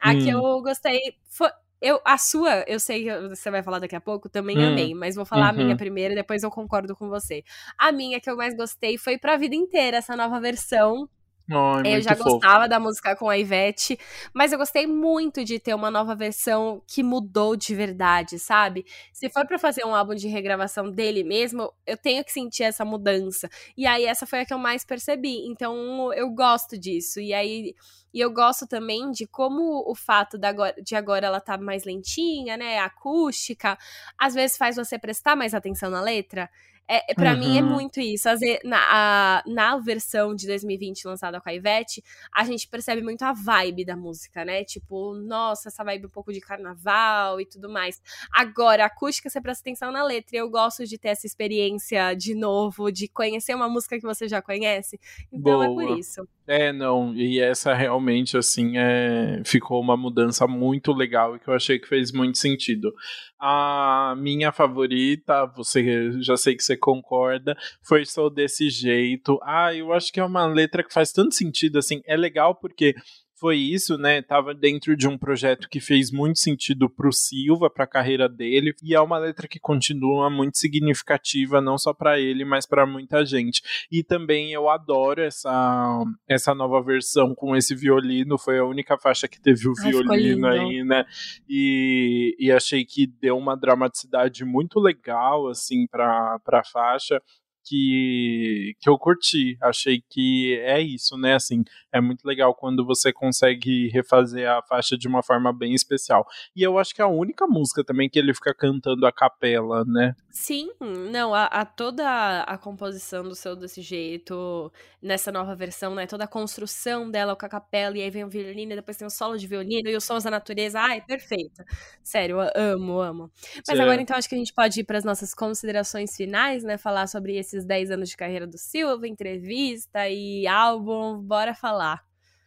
a 0.01 0.15
que 0.15 0.35
hum. 0.35 0.43
eu 0.43 0.63
gostei 0.63 1.15
foi. 1.29 1.51
Eu, 1.81 2.01
a 2.05 2.19
sua, 2.19 2.65
eu 2.67 2.81
sei 2.81 3.05
que 3.05 3.29
você 3.29 3.53
vai 3.53 3.63
falar 3.63 3.79
daqui 3.79 3.95
a 3.95 4.01
pouco, 4.01 4.29
também 4.29 4.59
hum. 4.59 4.73
amei, 4.73 4.95
mas 4.95 5.15
vou 5.15 5.25
falar 5.25 5.45
uhum. 5.45 5.49
a 5.51 5.53
minha 5.53 5.71
uhum. 5.71 5.77
primeiro 5.77 6.13
e 6.13 6.17
depois 6.17 6.43
eu 6.43 6.51
concordo 6.51 6.97
com 6.97 7.09
você. 7.09 7.45
A 7.79 7.93
minha 7.93 8.21
que 8.21 8.29
eu 8.29 8.37
mais 8.37 8.57
gostei 8.57 8.99
foi 8.99 9.17
pra 9.17 9.37
vida 9.37 9.55
inteira, 9.55 9.99
essa 9.99 10.17
nova 10.17 10.41
versão 10.41 11.09
Ai, 11.51 11.97
eu 11.97 12.03
já 12.03 12.15
fofo. 12.15 12.41
gostava 12.41 12.69
da 12.69 12.79
música 12.79 13.17
com 13.17 13.29
a 13.29 13.39
Ivete, 13.39 13.99
mas 14.35 14.53
eu 14.53 14.59
gostei 14.59 14.87
muito 14.87 15.45
de 15.45 15.59
ter 15.59 15.75
uma 15.75 15.91
nova 15.91 16.15
versão 16.15 16.83
que 16.87 17.03
mudou 17.03 17.57
de 17.57 17.75
verdade, 17.75 18.39
sabe? 18.39 18.85
Se 19.13 19.31
for 19.31 19.47
para 19.47 19.59
fazer 19.59 19.85
um 19.85 19.95
álbum 19.95 20.15
de 20.15 20.29
regravação 20.29 20.91
dele 20.91 21.25
mesmo, 21.25 21.73
eu 21.87 21.97
tenho 21.97 22.23
que 22.25 22.33
sentir 22.33 22.65
essa 22.65 22.85
mudança. 22.85 23.49
E 23.77 23.87
aí 23.87 24.05
essa 24.05 24.27
foi 24.27 24.41
a 24.41 24.47
que 24.47 24.53
eu 24.53 24.59
mais 24.59 24.85
percebi. 24.85 25.47
Então 25.49 26.13
eu 26.13 26.29
gosto 26.31 26.79
disso. 26.79 27.19
E 27.21 27.33
aí 27.33 27.75
e 28.13 28.21
eu 28.21 28.33
gosto 28.33 28.67
também 28.67 29.11
de 29.11 29.27
como 29.27 29.85
o 29.87 29.95
fato 29.95 30.39
de 30.39 30.47
agora, 30.47 30.75
de 30.83 30.97
agora 30.97 31.27
ela 31.27 31.41
tá 31.41 31.59
mais 31.59 31.85
lentinha, 31.85 32.57
né, 32.57 32.79
acústica, 32.79 33.79
às 34.19 34.35
vezes 34.35 34.57
faz 34.57 34.77
você 34.77 34.99
prestar 34.99 35.37
mais 35.37 35.53
atenção 35.55 35.91
na 35.91 36.01
letra. 36.01 36.49
É, 36.89 37.15
para 37.15 37.33
uhum. 37.35 37.39
mim 37.39 37.59
é 37.59 37.63
muito 37.63 38.01
isso. 38.01 38.29
Na, 38.65 38.79
a, 38.89 39.43
na 39.47 39.77
versão 39.77 40.35
de 40.35 40.47
2020 40.47 41.05
lançada 41.07 41.39
com 41.39 41.49
a 41.49 41.55
Ivete, 41.55 42.03
a 42.35 42.45
gente 42.45 42.67
percebe 42.67 43.03
muito 43.03 43.23
a 43.23 43.33
vibe 43.33 43.85
da 43.85 43.95
música, 43.95 44.43
né? 44.45 44.65
Tipo, 44.65 45.15
nossa, 45.15 45.69
essa 45.69 45.85
vibe 45.85 46.07
um 46.07 46.11
pouco 46.11 46.33
de 46.33 46.41
carnaval 46.41 47.41
e 47.41 47.47
tudo 47.47 47.69
mais. 47.69 48.01
Agora, 48.33 48.85
a 48.85 48.87
acústica, 48.87 49.29
você 49.29 49.41
presta 49.41 49.63
atenção 49.63 49.93
na 49.93 50.03
letra. 50.03 50.37
E 50.37 50.39
eu 50.41 50.49
gosto 50.49 50.87
de 50.87 50.97
ter 50.97 51.09
essa 51.09 51.27
experiência 51.27 52.15
de 52.15 52.35
novo, 52.35 52.91
de 52.91 53.07
conhecer 53.07 53.55
uma 53.55 53.69
música 53.69 53.97
que 53.97 54.07
você 54.07 54.27
já 54.27 54.41
conhece. 54.41 54.99
Então 55.31 55.59
Boa. 55.59 55.67
é 55.67 55.69
por 55.69 55.99
isso. 55.99 56.27
É, 56.51 56.73
não, 56.73 57.15
e 57.15 57.39
essa 57.39 57.75
realmente, 57.75 58.35
assim, 58.35 58.79
é, 58.79 59.43
ficou 59.45 59.79
uma 59.83 59.99
mudança 59.99 60.47
muito 60.47 60.95
legal 60.95 61.37
e 61.37 61.39
que 61.39 61.47
eu 61.47 61.53
achei 61.53 61.79
que 61.79 61.87
fez 61.87 62.11
muito 62.11 62.39
sentido. 62.39 62.91
A 63.39 64.15
minha 64.17 64.51
favorita, 64.51 65.45
você 65.55 66.11
já 66.23 66.39
sei 66.39 66.57
que 66.57 66.63
você 66.63 66.75
concorda, 66.75 67.55
foi 67.83 68.07
Sou 68.07 68.31
Desse 68.31 68.71
Jeito. 68.71 69.39
Ah, 69.43 69.75
eu 69.75 69.93
acho 69.93 70.11
que 70.11 70.21
é 70.21 70.25
uma 70.25 70.47
letra 70.47 70.83
que 70.83 70.91
faz 70.91 71.13
tanto 71.13 71.35
sentido, 71.35 71.79
assim, 71.79 72.01
é 72.07 72.17
legal 72.17 72.55
porque 72.55 72.95
foi 73.39 73.57
isso, 73.57 73.97
né? 73.97 74.21
Tava 74.23 74.55
dentro 74.55 74.97
de 74.97 75.07
um 75.07 75.17
projeto 75.17 75.69
que 75.69 75.81
fez 75.81 76.11
muito 76.11 76.39
sentido 76.39 76.91
pro 76.91 77.13
Silva, 77.13 77.71
pra 77.71 77.87
carreira 77.87 78.29
dele, 78.29 78.75
e 78.83 78.95
é 78.95 79.01
uma 79.01 79.19
letra 79.19 79.47
que 79.47 79.61
continua 79.61 80.29
muito 80.29 80.59
significativa, 80.59 81.61
não 81.61 81.79
só 81.79 81.95
para 81.95 82.19
ele, 82.19 82.45
mas 82.45 82.67
para 82.67 82.87
muita 82.87 83.25
gente. 83.25 83.63
E 83.91 84.03
também 84.03 84.53
eu 84.53 84.69
adoro 84.69 85.23
essa, 85.23 86.05
essa 86.29 86.55
nova 86.55 86.83
versão 86.83 87.35
com 87.35 87.55
esse 87.57 87.75
violino, 87.75 88.39
foi 88.39 88.59
a 88.59 88.65
única 88.65 88.99
faixa 88.99 89.29
que 89.29 89.41
teve 89.41 89.69
o 89.69 89.75
Ai, 89.79 89.91
violino 89.91 90.47
aí, 90.47 90.85
né? 90.85 91.05
E, 91.49 92.37
e 92.39 92.51
achei 92.51 92.85
que 92.85 93.07
deu 93.07 93.37
uma 93.37 93.57
dramaticidade 93.57 94.45
muito 94.45 94.81
legal, 94.81 95.49
assim, 95.49 95.87
pra, 95.87 96.39
pra 96.45 96.65
faixa 96.65 97.21
que, 97.69 98.75
que 98.81 98.89
eu 98.89 98.99
curti. 98.99 99.57
Achei 99.61 100.03
que 100.09 100.59
é 100.63 100.81
isso, 100.81 101.17
né? 101.17 101.35
Assim, 101.35 101.63
é 101.93 102.01
muito 102.01 102.25
legal 102.25 102.55
quando 102.55 102.85
você 102.85 103.13
consegue 103.13 103.89
refazer 103.89 104.49
a 104.49 104.63
faixa 104.63 104.97
de 104.97 105.09
uma 105.09 105.23
forma 105.23 105.53
bem 105.53 105.75
especial. 105.75 106.27
E 106.55 106.63
eu 106.63 106.79
acho 106.79 106.95
que 106.95 107.01
é 107.01 107.05
a 107.05 107.09
única 107.09 107.47
música 107.47 107.85
também 107.85 108.09
que 108.09 108.19
ele 108.19 108.35
fica 108.35 108.55
cantando 108.55 109.07
a 109.07 109.13
capela, 109.13 109.85
né? 109.85 110.15
Sim, 110.31 110.71
não, 111.11 111.35
a, 111.35 111.47
a 111.47 111.65
toda 111.65 112.43
a 112.43 112.59
composição 112.59 113.23
do 113.23 113.35
seu 113.35 113.57
desse 113.57 113.83
jeito, 113.83 114.73
nessa 115.03 115.33
nova 115.33 115.55
versão, 115.55 115.95
né? 115.95 116.07
Toda 116.07 116.25
a 116.25 116.29
construção 116.29 117.11
dela 117.11 117.35
com 117.35 117.47
a 117.47 117.49
capela, 117.49 117.97
e 117.97 118.03
aí 118.03 118.11
vem 118.11 118.25
o 118.25 118.29
violino, 118.29 118.73
e 118.73 118.77
depois 118.77 118.97
tem 118.97 119.07
o 119.07 119.11
solo 119.11 119.37
de 119.37 119.47
violino 119.47 119.89
e 119.89 119.97
os 119.97 120.05
sons 120.05 120.25
da 120.25 120.31
natureza. 120.31 120.81
Ai, 120.81 121.01
perfeita. 121.01 121.65
Sério, 122.03 122.39
amo, 122.55 123.01
amo. 123.01 123.31
Mas 123.67 123.81
agora 123.81 124.01
então 124.01 124.17
acho 124.17 124.29
que 124.29 124.35
a 124.35 124.39
gente 124.39 124.53
pode 124.53 124.81
ir 124.81 124.85
para 124.85 124.99
as 124.99 125.05
nossas 125.05 125.35
considerações 125.35 126.15
finais, 126.17 126.63
né? 126.63 126.77
Falar 126.77 127.07
sobre 127.07 127.37
esses 127.37 127.65
10 127.65 127.91
anos 127.91 128.09
de 128.09 128.17
carreira 128.17 128.47
do 128.47 128.59
Silva, 128.59 129.09
entrevista 129.09 130.09
e 130.09 130.47
álbum. 130.47 131.19
Bora 131.21 131.55
falar. 131.55 131.88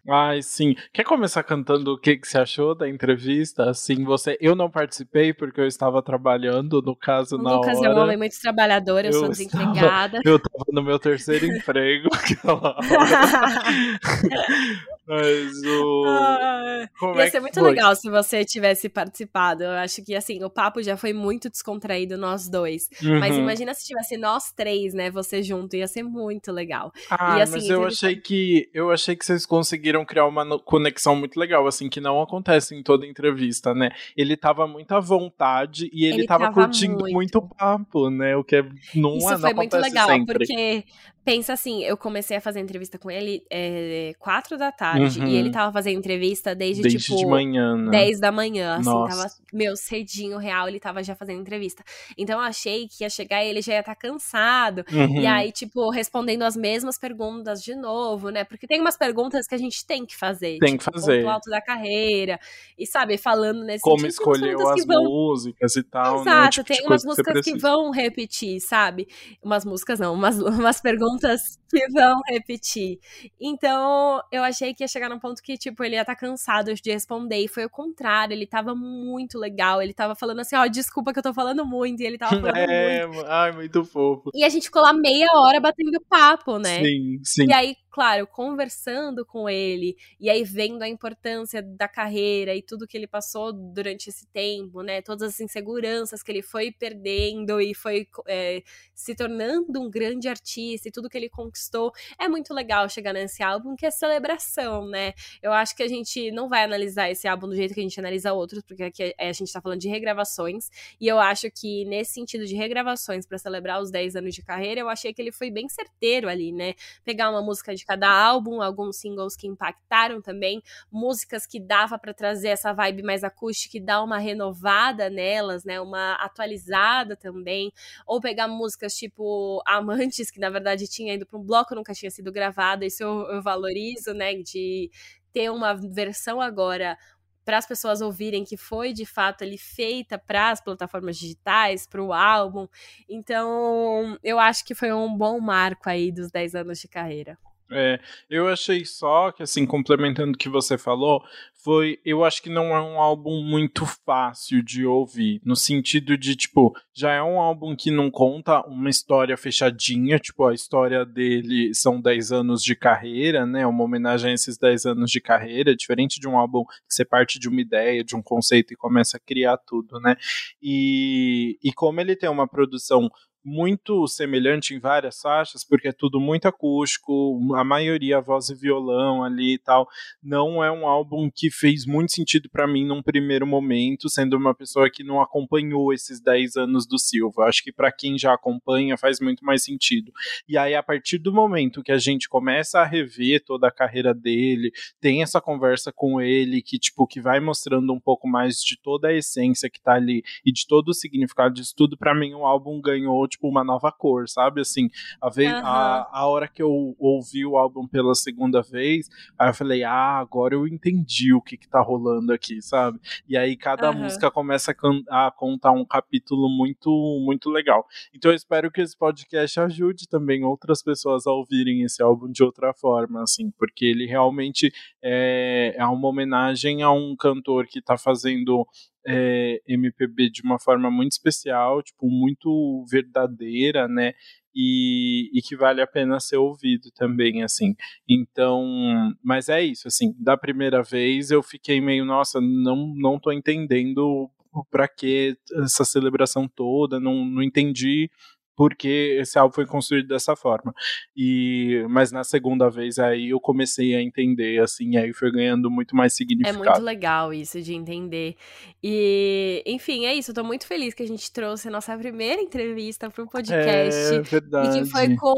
Ai, 0.09 0.41
sim. 0.41 0.75
Quer 0.91 1.03
começar 1.03 1.43
cantando 1.43 1.93
o 1.93 1.97
que, 1.97 2.17
que 2.17 2.27
você 2.27 2.39
achou 2.39 2.73
da 2.73 2.89
entrevista? 2.89 3.69
Assim, 3.69 4.03
você. 4.03 4.35
Eu 4.41 4.55
não 4.55 4.69
participei 4.69 5.33
porque 5.33 5.61
eu 5.61 5.67
estava 5.67 6.01
trabalhando, 6.01 6.81
no 6.81 6.95
caso, 6.95 7.35
o 7.35 7.41
na 7.41 7.55
Lucas 7.55 7.77
hora. 7.77 7.87
é 7.87 7.93
um 7.93 7.99
homem 7.99 8.17
muito 8.17 8.39
trabalhor, 8.41 8.81
eu, 8.87 8.97
eu 8.97 9.13
sou 9.13 9.29
desempregada. 9.29 10.17
Estava, 10.17 10.21
eu 10.25 10.37
estava 10.37 10.65
no 10.71 10.83
meu 10.83 10.97
terceiro 10.97 11.45
emprego 11.45 12.09
aquela 12.13 12.53
hora. 12.53 12.77
Mas 15.07 15.51
o. 15.65 16.05
Ah, 16.07 16.87
ia 17.17 17.23
é 17.23 17.29
ser 17.29 17.41
muito 17.41 17.59
foi? 17.59 17.69
legal 17.69 17.95
se 17.95 18.09
você 18.09 18.45
tivesse 18.45 18.87
participado. 18.87 19.63
Eu 19.63 19.71
acho 19.71 20.01
que, 20.03 20.15
assim, 20.15 20.41
o 20.43 20.49
papo 20.49 20.81
já 20.81 20.95
foi 20.95 21.11
muito 21.11 21.49
descontraído, 21.49 22.17
nós 22.17 22.47
dois. 22.47 22.87
Uhum. 23.03 23.19
Mas 23.19 23.35
imagina 23.35 23.73
se 23.73 23.85
tivesse 23.85 24.15
nós 24.15 24.53
três, 24.53 24.93
né? 24.93 25.11
Você 25.11 25.43
junto, 25.43 25.75
ia 25.75 25.87
ser 25.87 26.03
muito 26.03 26.51
legal. 26.51 26.93
Ah, 27.09 27.39
e, 27.39 27.41
assim, 27.41 27.53
mas 27.53 27.69
eu 27.69 27.85
achei 27.85 28.15
que 28.15 28.69
eu 28.73 28.89
achei 28.89 29.15
que 29.15 29.25
vocês 29.25 29.45
conseguiram 29.45 29.90
criar 30.05 30.25
uma 30.25 30.59
conexão 30.59 31.15
muito 31.15 31.39
legal, 31.39 31.67
assim, 31.67 31.89
que 31.89 31.99
não 31.99 32.21
acontece 32.21 32.75
em 32.75 32.81
toda 32.81 33.05
entrevista, 33.05 33.73
né? 33.73 33.89
Ele 34.15 34.37
tava 34.37 34.67
muito 34.67 34.91
à 34.93 34.99
vontade 34.99 35.89
e 35.93 36.05
ele, 36.05 36.19
ele 36.19 36.27
tava, 36.27 36.45
tava 36.45 36.53
curtindo 36.53 36.99
muito. 36.99 37.13
muito 37.13 37.37
o 37.37 37.41
papo, 37.41 38.09
né? 38.09 38.35
O 38.35 38.43
que 38.43 38.57
é, 38.57 38.63
não, 38.95 39.17
Isso 39.17 39.29
não 39.29 39.39
foi 39.39 39.53
muito 39.53 39.77
legal, 39.77 40.07
sempre. 40.07 40.37
porque 40.37 40.83
pensa 41.23 41.53
assim, 41.53 41.83
eu 41.83 41.95
comecei 41.95 42.37
a 42.37 42.41
fazer 42.41 42.59
entrevista 42.59 42.97
com 42.97 43.09
ele 43.11 43.43
é, 43.49 44.13
quatro 44.19 44.57
da 44.57 44.71
tarde 44.71 45.19
Uhum. 45.19 45.27
e 45.27 45.35
ele 45.35 45.51
tava 45.51 45.71
fazendo 45.71 45.97
entrevista 45.97 46.55
desde, 46.55 46.81
Desde 46.81 46.99
tipo 46.99 47.15
de 47.17 47.25
manhã, 47.25 47.75
né? 47.77 47.91
10 47.91 48.19
da 48.19 48.31
manhã, 48.31 48.75
assim, 48.75 48.89
Nossa. 48.89 49.15
tava 49.17 49.29
meu 49.53 49.75
cedinho 49.75 50.37
real, 50.37 50.67
ele 50.67 50.79
tava 50.79 51.03
já 51.03 51.15
fazendo 51.15 51.41
entrevista. 51.41 51.83
Então 52.17 52.39
eu 52.39 52.45
achei 52.45 52.87
que 52.87 53.03
ia 53.03 53.09
chegar 53.09 53.43
e 53.43 53.49
ele 53.49 53.61
já 53.61 53.73
ia 53.73 53.79
estar 53.81 53.95
cansado. 53.95 54.83
Uhum. 54.91 55.21
E 55.21 55.27
aí, 55.27 55.51
tipo, 55.51 55.89
respondendo 55.91 56.43
as 56.43 56.55
mesmas 56.55 56.97
perguntas 56.97 57.61
de 57.61 57.75
novo, 57.75 58.29
né? 58.29 58.43
Porque 58.43 58.65
tem 58.65 58.79
umas 58.81 58.97
perguntas 58.97 59.45
que 59.47 59.53
a 59.55 59.57
gente 59.57 59.85
tem 59.85 60.05
que 60.05 60.15
fazer. 60.17 60.57
Tem 60.59 60.77
que 60.77 60.83
tipo, 60.83 60.99
fazer. 60.99 61.21
Ponto 61.21 61.29
alto 61.31 61.49
da 61.49 61.61
carreira. 61.61 62.39
E 62.77 62.85
sabe, 62.87 63.17
falando 63.17 63.63
nesse 63.63 63.81
Como 63.81 63.97
umas 63.97 64.13
escolheu 64.13 64.67
as 64.69 64.81
que 64.81 64.87
vão 64.87 65.03
músicas 65.03 65.75
e 65.75 65.83
tal, 65.83 66.15
né? 66.23 66.31
Exato, 66.31 66.51
Tipo 66.63 66.67
tem 66.67 66.85
umas 66.87 67.01
que 67.01 67.07
músicas 67.07 67.33
que, 67.33 67.41
precisa. 67.51 67.67
vão 67.69 67.91
repetir, 67.91 68.59
sabe? 68.61 69.07
Umas 69.43 69.65
músicas 69.65 69.99
não, 69.99 70.13
umas, 70.13 70.39
umas 70.41 70.81
perguntas 70.81 71.10
que 71.19 71.87
vão 71.89 72.19
repetir. 72.27 72.99
Então, 73.39 74.21
eu 74.31 74.43
achei 74.43 74.73
que 74.73 74.83
ia 74.83 74.87
chegar 74.87 75.09
num 75.09 75.19
ponto 75.19 75.41
que, 75.41 75.57
tipo, 75.57 75.83
ele 75.83 75.95
ia 75.95 76.01
estar 76.01 76.15
cansado 76.15 76.73
de 76.73 76.91
responder. 76.91 77.37
E 77.37 77.47
foi 77.47 77.65
o 77.65 77.69
contrário, 77.69 78.33
ele 78.33 78.45
tava 78.45 78.75
muito 78.75 79.37
legal. 79.39 79.81
Ele 79.81 79.93
tava 79.93 80.15
falando 80.15 80.39
assim, 80.41 80.55
ó, 80.55 80.65
desculpa 80.67 81.13
que 81.13 81.19
eu 81.19 81.23
tô 81.23 81.33
falando 81.33 81.65
muito. 81.65 82.01
E 82.01 82.05
ele 82.05 82.17
tava 82.17 82.39
falando 82.39 82.55
É, 82.57 83.07
muito. 83.07 83.25
ai, 83.27 83.51
muito 83.51 83.83
fofo. 83.85 84.31
E 84.33 84.43
a 84.43 84.49
gente 84.49 84.65
ficou 84.65 84.81
lá 84.81 84.93
meia 84.93 85.27
hora 85.35 85.59
batendo 85.59 86.01
papo, 86.09 86.57
né? 86.59 86.83
Sim, 86.83 87.19
sim. 87.23 87.45
E 87.47 87.53
aí, 87.53 87.75
claro, 87.91 88.25
conversando 88.25 89.25
com 89.25 89.49
ele, 89.49 89.97
e 90.19 90.29
aí 90.29 90.43
vendo 90.43 90.81
a 90.81 90.87
importância 90.87 91.61
da 91.61 91.87
carreira 91.87 92.55
e 92.55 92.61
tudo 92.61 92.87
que 92.87 92.97
ele 92.97 93.07
passou 93.07 93.51
durante 93.51 94.09
esse 94.09 94.25
tempo, 94.27 94.81
né? 94.81 95.01
Todas 95.01 95.33
as 95.33 95.39
inseguranças 95.41 96.23
que 96.23 96.31
ele 96.31 96.41
foi 96.41 96.71
perdendo 96.71 97.59
e 97.59 97.75
foi 97.75 98.07
é, 98.27 98.63
se 98.95 99.13
tornando 99.13 99.81
um 99.81 99.89
grande 99.89 100.29
artista 100.29 100.87
e 100.87 100.91
tudo 100.91 101.09
que 101.09 101.17
ele 101.17 101.29
conquistou. 101.29 101.91
É 102.17 102.27
muito 102.29 102.53
legal 102.53 102.87
chegar 102.89 103.13
nesse 103.13 103.43
álbum, 103.43 103.75
que 103.75 103.85
é 103.85 103.91
celebração, 103.91 104.87
né? 104.87 105.13
Eu 105.41 105.51
acho 105.51 105.75
que 105.75 105.83
a 105.83 105.87
gente 105.87 106.31
não 106.31 106.47
vai 106.47 106.63
analisar 106.63 107.09
esse 107.09 107.27
álbum 107.27 107.47
do 107.47 107.55
jeito 107.55 107.73
que 107.73 107.79
a 107.81 107.83
gente 107.83 107.99
analisa 107.99 108.31
outros, 108.31 108.63
porque 108.63 108.83
aqui 108.83 109.13
a 109.19 109.31
gente 109.33 109.51
tá 109.51 109.61
falando 109.61 109.79
de 109.79 109.89
regravações, 109.89 110.69
e 110.99 111.07
eu 111.07 111.19
acho 111.19 111.51
que 111.51 111.83
nesse 111.85 112.13
sentido 112.13 112.45
de 112.45 112.55
regravações 112.55 113.25
para 113.25 113.37
celebrar 113.37 113.81
os 113.81 113.91
10 113.91 114.15
anos 114.15 114.33
de 114.33 114.41
carreira, 114.41 114.79
eu 114.79 114.89
achei 114.89 115.13
que 115.13 115.21
ele 115.21 115.31
foi 115.31 115.51
bem 115.51 115.67
certeiro 115.67 116.29
ali, 116.29 116.51
né? 116.53 116.73
Pegar 117.03 117.29
uma 117.29 117.41
música 117.41 117.75
de 117.75 117.80
cada 117.85 118.09
álbum, 118.09 118.61
alguns 118.61 118.97
singles 118.97 119.35
que 119.35 119.47
impactaram 119.47 120.21
também, 120.21 120.61
músicas 120.91 121.45
que 121.45 121.59
dava 121.59 121.97
para 121.97 122.13
trazer 122.13 122.49
essa 122.49 122.73
vibe 122.73 123.03
mais 123.03 123.23
acústica 123.23 123.77
e 123.77 123.79
dar 123.79 124.03
uma 124.03 124.17
renovada 124.17 125.09
nelas, 125.09 125.63
né? 125.63 125.79
Uma 125.79 126.13
atualizada 126.15 127.15
também, 127.15 127.71
ou 128.05 128.19
pegar 128.21 128.47
músicas 128.47 128.93
tipo 128.95 129.61
Amantes, 129.65 130.31
que 130.31 130.39
na 130.39 130.49
verdade 130.49 130.87
tinha 130.87 131.13
ido 131.13 131.25
para 131.25 131.39
um 131.39 131.43
bloco, 131.43 131.75
nunca 131.75 131.93
tinha 131.93 132.11
sido 132.11 132.31
gravada, 132.31 132.85
isso 132.85 133.03
eu, 133.03 133.27
eu 133.31 133.41
valorizo, 133.41 134.13
né? 134.13 134.35
De 134.35 134.89
ter 135.33 135.49
uma 135.49 135.73
versão 135.73 136.41
agora 136.41 136.97
para 137.43 137.57
as 137.57 137.65
pessoas 137.65 138.01
ouvirem 138.01 138.43
que 138.43 138.55
foi 138.55 138.93
de 138.93 139.05
fato 139.05 139.43
ali 139.43 139.57
feita 139.57 140.17
para 140.17 140.51
as 140.51 140.61
plataformas 140.61 141.17
digitais, 141.17 141.87
para 141.87 142.01
o 142.01 142.13
álbum. 142.13 142.67
Então, 143.09 144.17
eu 144.23 144.39
acho 144.39 144.63
que 144.65 144.75
foi 144.75 144.91
um 144.93 145.15
bom 145.15 145.39
marco 145.39 145.89
aí 145.89 146.11
dos 146.11 146.31
10 146.31 146.55
anos 146.55 146.79
de 146.79 146.87
carreira. 146.87 147.37
É, 147.71 147.99
eu 148.29 148.47
achei 148.47 148.85
só 148.85 149.31
que, 149.31 149.43
assim, 149.43 149.65
complementando 149.65 150.33
o 150.33 150.37
que 150.37 150.49
você 150.49 150.77
falou, 150.77 151.23
foi. 151.63 151.99
Eu 152.03 152.23
acho 152.23 152.41
que 152.41 152.49
não 152.49 152.75
é 152.75 152.81
um 152.81 152.99
álbum 152.99 153.43
muito 153.43 153.85
fácil 154.05 154.63
de 154.63 154.85
ouvir. 154.85 155.39
No 155.45 155.55
sentido 155.55 156.17
de, 156.17 156.35
tipo, 156.35 156.75
já 156.93 157.13
é 157.13 157.21
um 157.21 157.39
álbum 157.39 157.75
que 157.75 157.91
não 157.91 158.09
conta 158.09 158.65
uma 158.67 158.89
história 158.89 159.37
fechadinha. 159.37 160.19
Tipo, 160.19 160.47
a 160.47 160.53
história 160.53 161.05
dele 161.05 161.73
são 161.73 162.01
10 162.01 162.31
anos 162.31 162.63
de 162.63 162.75
carreira, 162.75 163.45
né? 163.45 163.65
Uma 163.65 163.83
homenagem 163.83 164.31
a 164.31 164.33
esses 164.33 164.57
10 164.57 164.85
anos 164.87 165.11
de 165.11 165.21
carreira, 165.21 165.75
diferente 165.75 166.19
de 166.19 166.27
um 166.27 166.37
álbum 166.37 166.63
que 166.65 166.93
você 166.93 167.05
parte 167.05 167.39
de 167.39 167.47
uma 167.47 167.61
ideia, 167.61 168.03
de 168.03 168.15
um 168.15 168.21
conceito 168.21 168.73
e 168.73 168.77
começa 168.77 169.17
a 169.17 169.19
criar 169.19 169.57
tudo, 169.57 169.99
né? 169.99 170.15
E, 170.61 171.57
e 171.63 171.71
como 171.71 172.01
ele 172.01 172.15
tem 172.15 172.29
uma 172.29 172.47
produção 172.47 173.09
muito 173.43 174.07
semelhante 174.07 174.73
em 174.73 174.79
várias 174.79 175.19
faixas, 175.19 175.63
porque 175.63 175.87
é 175.87 175.91
tudo 175.91 176.19
muito 176.19 176.47
acústico, 176.47 177.39
a 177.55 177.63
maioria 177.63 178.21
voz 178.21 178.49
e 178.49 178.55
violão 178.55 179.23
ali 179.23 179.55
e 179.55 179.57
tal. 179.57 179.87
Não 180.21 180.63
é 180.63 180.71
um 180.71 180.87
álbum 180.87 181.29
que 181.33 181.49
fez 181.49 181.85
muito 181.85 182.11
sentido 182.11 182.49
para 182.49 182.67
mim 182.67 182.85
num 182.85 183.01
primeiro 183.01 183.47
momento, 183.47 184.09
sendo 184.09 184.37
uma 184.37 184.53
pessoa 184.53 184.89
que 184.89 185.03
não 185.03 185.21
acompanhou 185.21 185.91
esses 185.93 186.21
10 186.21 186.55
anos 186.57 186.87
do 186.87 186.99
Silva. 186.99 187.45
Acho 187.45 187.63
que 187.63 187.71
para 187.71 187.91
quem 187.91 188.17
já 188.17 188.33
acompanha 188.33 188.97
faz 188.97 189.19
muito 189.19 189.43
mais 189.43 189.63
sentido. 189.63 190.11
E 190.47 190.57
aí 190.57 190.75
a 190.75 190.83
partir 190.83 191.17
do 191.17 191.33
momento 191.33 191.83
que 191.83 191.91
a 191.91 191.97
gente 191.97 192.29
começa 192.29 192.79
a 192.79 192.85
rever 192.85 193.43
toda 193.43 193.67
a 193.67 193.71
carreira 193.71 194.13
dele, 194.13 194.71
tem 194.99 195.23
essa 195.23 195.41
conversa 195.41 195.91
com 195.91 196.21
ele 196.21 196.61
que 196.61 196.77
tipo 196.77 197.07
que 197.07 197.19
vai 197.19 197.39
mostrando 197.39 197.91
um 197.91 197.99
pouco 197.99 198.27
mais 198.27 198.57
de 198.57 198.79
toda 198.79 199.07
a 199.07 199.13
essência 199.13 199.69
que 199.69 199.81
tá 199.81 199.93
ali 199.93 200.23
e 200.45 200.51
de 200.51 200.67
todo 200.67 200.89
o 200.89 200.93
significado 200.93 201.55
disso 201.55 201.73
tudo, 201.75 201.97
para 201.97 202.13
mim 202.13 202.33
o 202.33 202.45
álbum 202.45 202.79
ganhou 202.81 203.27
tipo 203.31 203.47
uma 203.49 203.63
nova 203.63 203.91
cor, 203.91 204.27
sabe? 204.29 204.61
Assim, 204.61 204.89
a, 205.19 205.29
vez, 205.29 205.51
Aham. 205.53 205.63
a, 205.63 206.09
a 206.19 206.27
hora 206.27 206.47
que 206.47 206.61
eu 206.61 206.95
ouvi 206.99 207.45
o 207.45 207.57
álbum 207.57 207.87
pela 207.87 208.13
segunda 208.13 208.61
vez, 208.61 209.09
aí 209.39 209.49
eu 209.49 209.53
falei, 209.53 209.83
ah, 209.83 210.19
agora 210.19 210.53
eu 210.53 210.67
entendi 210.67 211.33
o 211.33 211.41
que 211.41 211.57
que 211.57 211.67
tá 211.67 211.81
rolando 211.81 212.31
aqui, 212.33 212.61
sabe? 212.61 212.99
E 213.27 213.37
aí 213.37 213.55
cada 213.55 213.89
Aham. 213.89 214.03
música 214.03 214.29
começa 214.29 214.75
a, 215.09 215.27
a 215.27 215.31
contar 215.31 215.71
um 215.71 215.85
capítulo 215.85 216.49
muito, 216.49 216.89
muito 217.25 217.49
legal. 217.49 217.85
Então 218.13 218.31
eu 218.31 218.35
espero 218.35 218.69
que 218.71 218.81
esse 218.81 218.97
podcast 218.97 219.59
ajude 219.59 220.07
também 220.07 220.43
outras 220.43 220.83
pessoas 220.83 221.25
a 221.25 221.31
ouvirem 221.31 221.83
esse 221.83 222.03
álbum 222.03 222.31
de 222.31 222.43
outra 222.43 222.73
forma, 222.73 223.23
assim, 223.23 223.49
porque 223.51 223.85
ele 223.85 224.05
realmente 224.05 224.71
é, 225.01 225.73
é 225.77 225.85
uma 225.85 226.07
homenagem 226.07 226.83
a 226.83 226.91
um 226.91 227.15
cantor 227.15 227.65
que 227.67 227.81
tá 227.81 227.97
fazendo 227.97 228.67
é, 229.05 229.61
MPB 229.67 230.29
de 230.29 230.41
uma 230.43 230.59
forma 230.59 230.89
muito 230.91 231.13
especial, 231.13 231.81
tipo, 231.81 232.09
muito 232.09 232.85
verdadeira, 232.89 233.87
né? 233.87 234.13
E, 234.53 235.29
e 235.33 235.41
que 235.41 235.55
vale 235.55 235.81
a 235.81 235.87
pena 235.87 236.19
ser 236.19 236.37
ouvido 236.37 236.91
também, 236.95 237.41
assim. 237.43 237.73
Então, 238.07 239.13
mas 239.23 239.47
é 239.49 239.61
isso, 239.63 239.87
assim, 239.87 240.13
da 240.19 240.35
primeira 240.37 240.83
vez 240.83 241.31
eu 241.31 241.41
fiquei 241.41 241.79
meio, 241.79 242.03
nossa, 242.05 242.41
não, 242.41 242.93
não 242.95 243.19
tô 243.19 243.31
entendendo 243.31 244.29
pra 244.69 244.87
que 244.87 245.37
essa 245.63 245.85
celebração 245.85 246.47
toda, 246.47 246.99
não, 246.99 247.23
não 247.25 247.41
entendi 247.41 248.09
porque 248.55 249.17
esse 249.19 249.39
álbum 249.39 249.53
foi 249.53 249.65
construído 249.65 250.07
dessa 250.07 250.35
forma. 250.35 250.73
E 251.15 251.85
mas 251.89 252.11
na 252.11 252.23
segunda 252.23 252.69
vez 252.69 252.99
aí 252.99 253.29
eu 253.29 253.39
comecei 253.39 253.95
a 253.95 254.01
entender 254.01 254.61
assim, 254.61 254.97
aí 254.97 255.13
foi 255.13 255.31
ganhando 255.31 255.69
muito 255.71 255.95
mais 255.95 256.13
É 256.13 256.15
significado. 256.17 256.57
muito 256.59 256.81
legal 256.81 257.33
isso 257.33 257.61
de 257.61 257.73
entender. 257.73 258.35
E, 258.83 259.63
enfim, 259.65 260.05
é 260.05 260.13
isso. 260.13 260.31
Eu 260.31 260.35
tô 260.35 260.43
muito 260.43 260.65
feliz 260.67 260.93
que 260.93 261.03
a 261.03 261.07
gente 261.07 261.31
trouxe 261.31 261.67
a 261.67 261.71
nossa 261.71 261.97
primeira 261.97 262.41
entrevista 262.41 263.09
pro 263.09 263.27
podcast. 263.27 264.13
É 264.13 264.15
E 264.15 264.21
verdade. 264.21 264.79
que 264.79 264.85
foi 264.85 265.15
com 265.15 265.33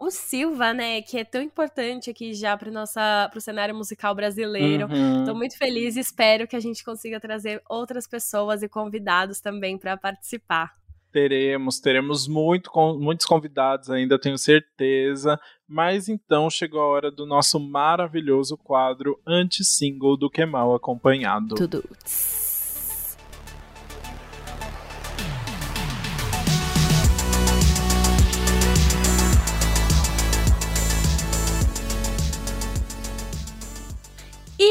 o 0.00 0.10
Silva, 0.10 0.72
né? 0.72 1.02
Que 1.02 1.18
é 1.18 1.24
tão 1.24 1.42
importante 1.42 2.10
aqui 2.10 2.32
já 2.34 2.56
pro, 2.56 2.70
nossa, 2.72 3.28
pro 3.30 3.40
cenário 3.40 3.74
musical 3.74 4.14
brasileiro. 4.14 4.86
Uhum. 4.86 5.24
Tô 5.24 5.34
muito 5.34 5.56
feliz 5.58 5.96
e 5.96 6.00
espero 6.00 6.46
que 6.48 6.56
a 6.56 6.60
gente 6.60 6.84
consiga 6.84 7.20
trazer 7.20 7.62
outras 7.68 8.06
pessoas 8.06 8.62
e 8.62 8.68
convidados 8.68 9.40
também 9.40 9.76
para 9.78 9.96
participar. 9.96 10.72
Teremos, 11.14 11.78
teremos 11.78 12.26
muito, 12.26 12.68
muitos 12.98 13.24
convidados 13.24 13.88
ainda, 13.88 14.18
tenho 14.18 14.36
certeza. 14.36 15.38
Mas 15.64 16.08
então 16.08 16.50
chegou 16.50 16.80
a 16.80 16.88
hora 16.88 17.08
do 17.08 17.24
nosso 17.24 17.60
maravilhoso 17.60 18.56
quadro 18.56 19.20
anti-single 19.24 20.16
do 20.16 20.28
Que 20.28 20.44
Mal 20.44 20.74
Acompanhado. 20.74 21.54
Tudo. 21.54 21.84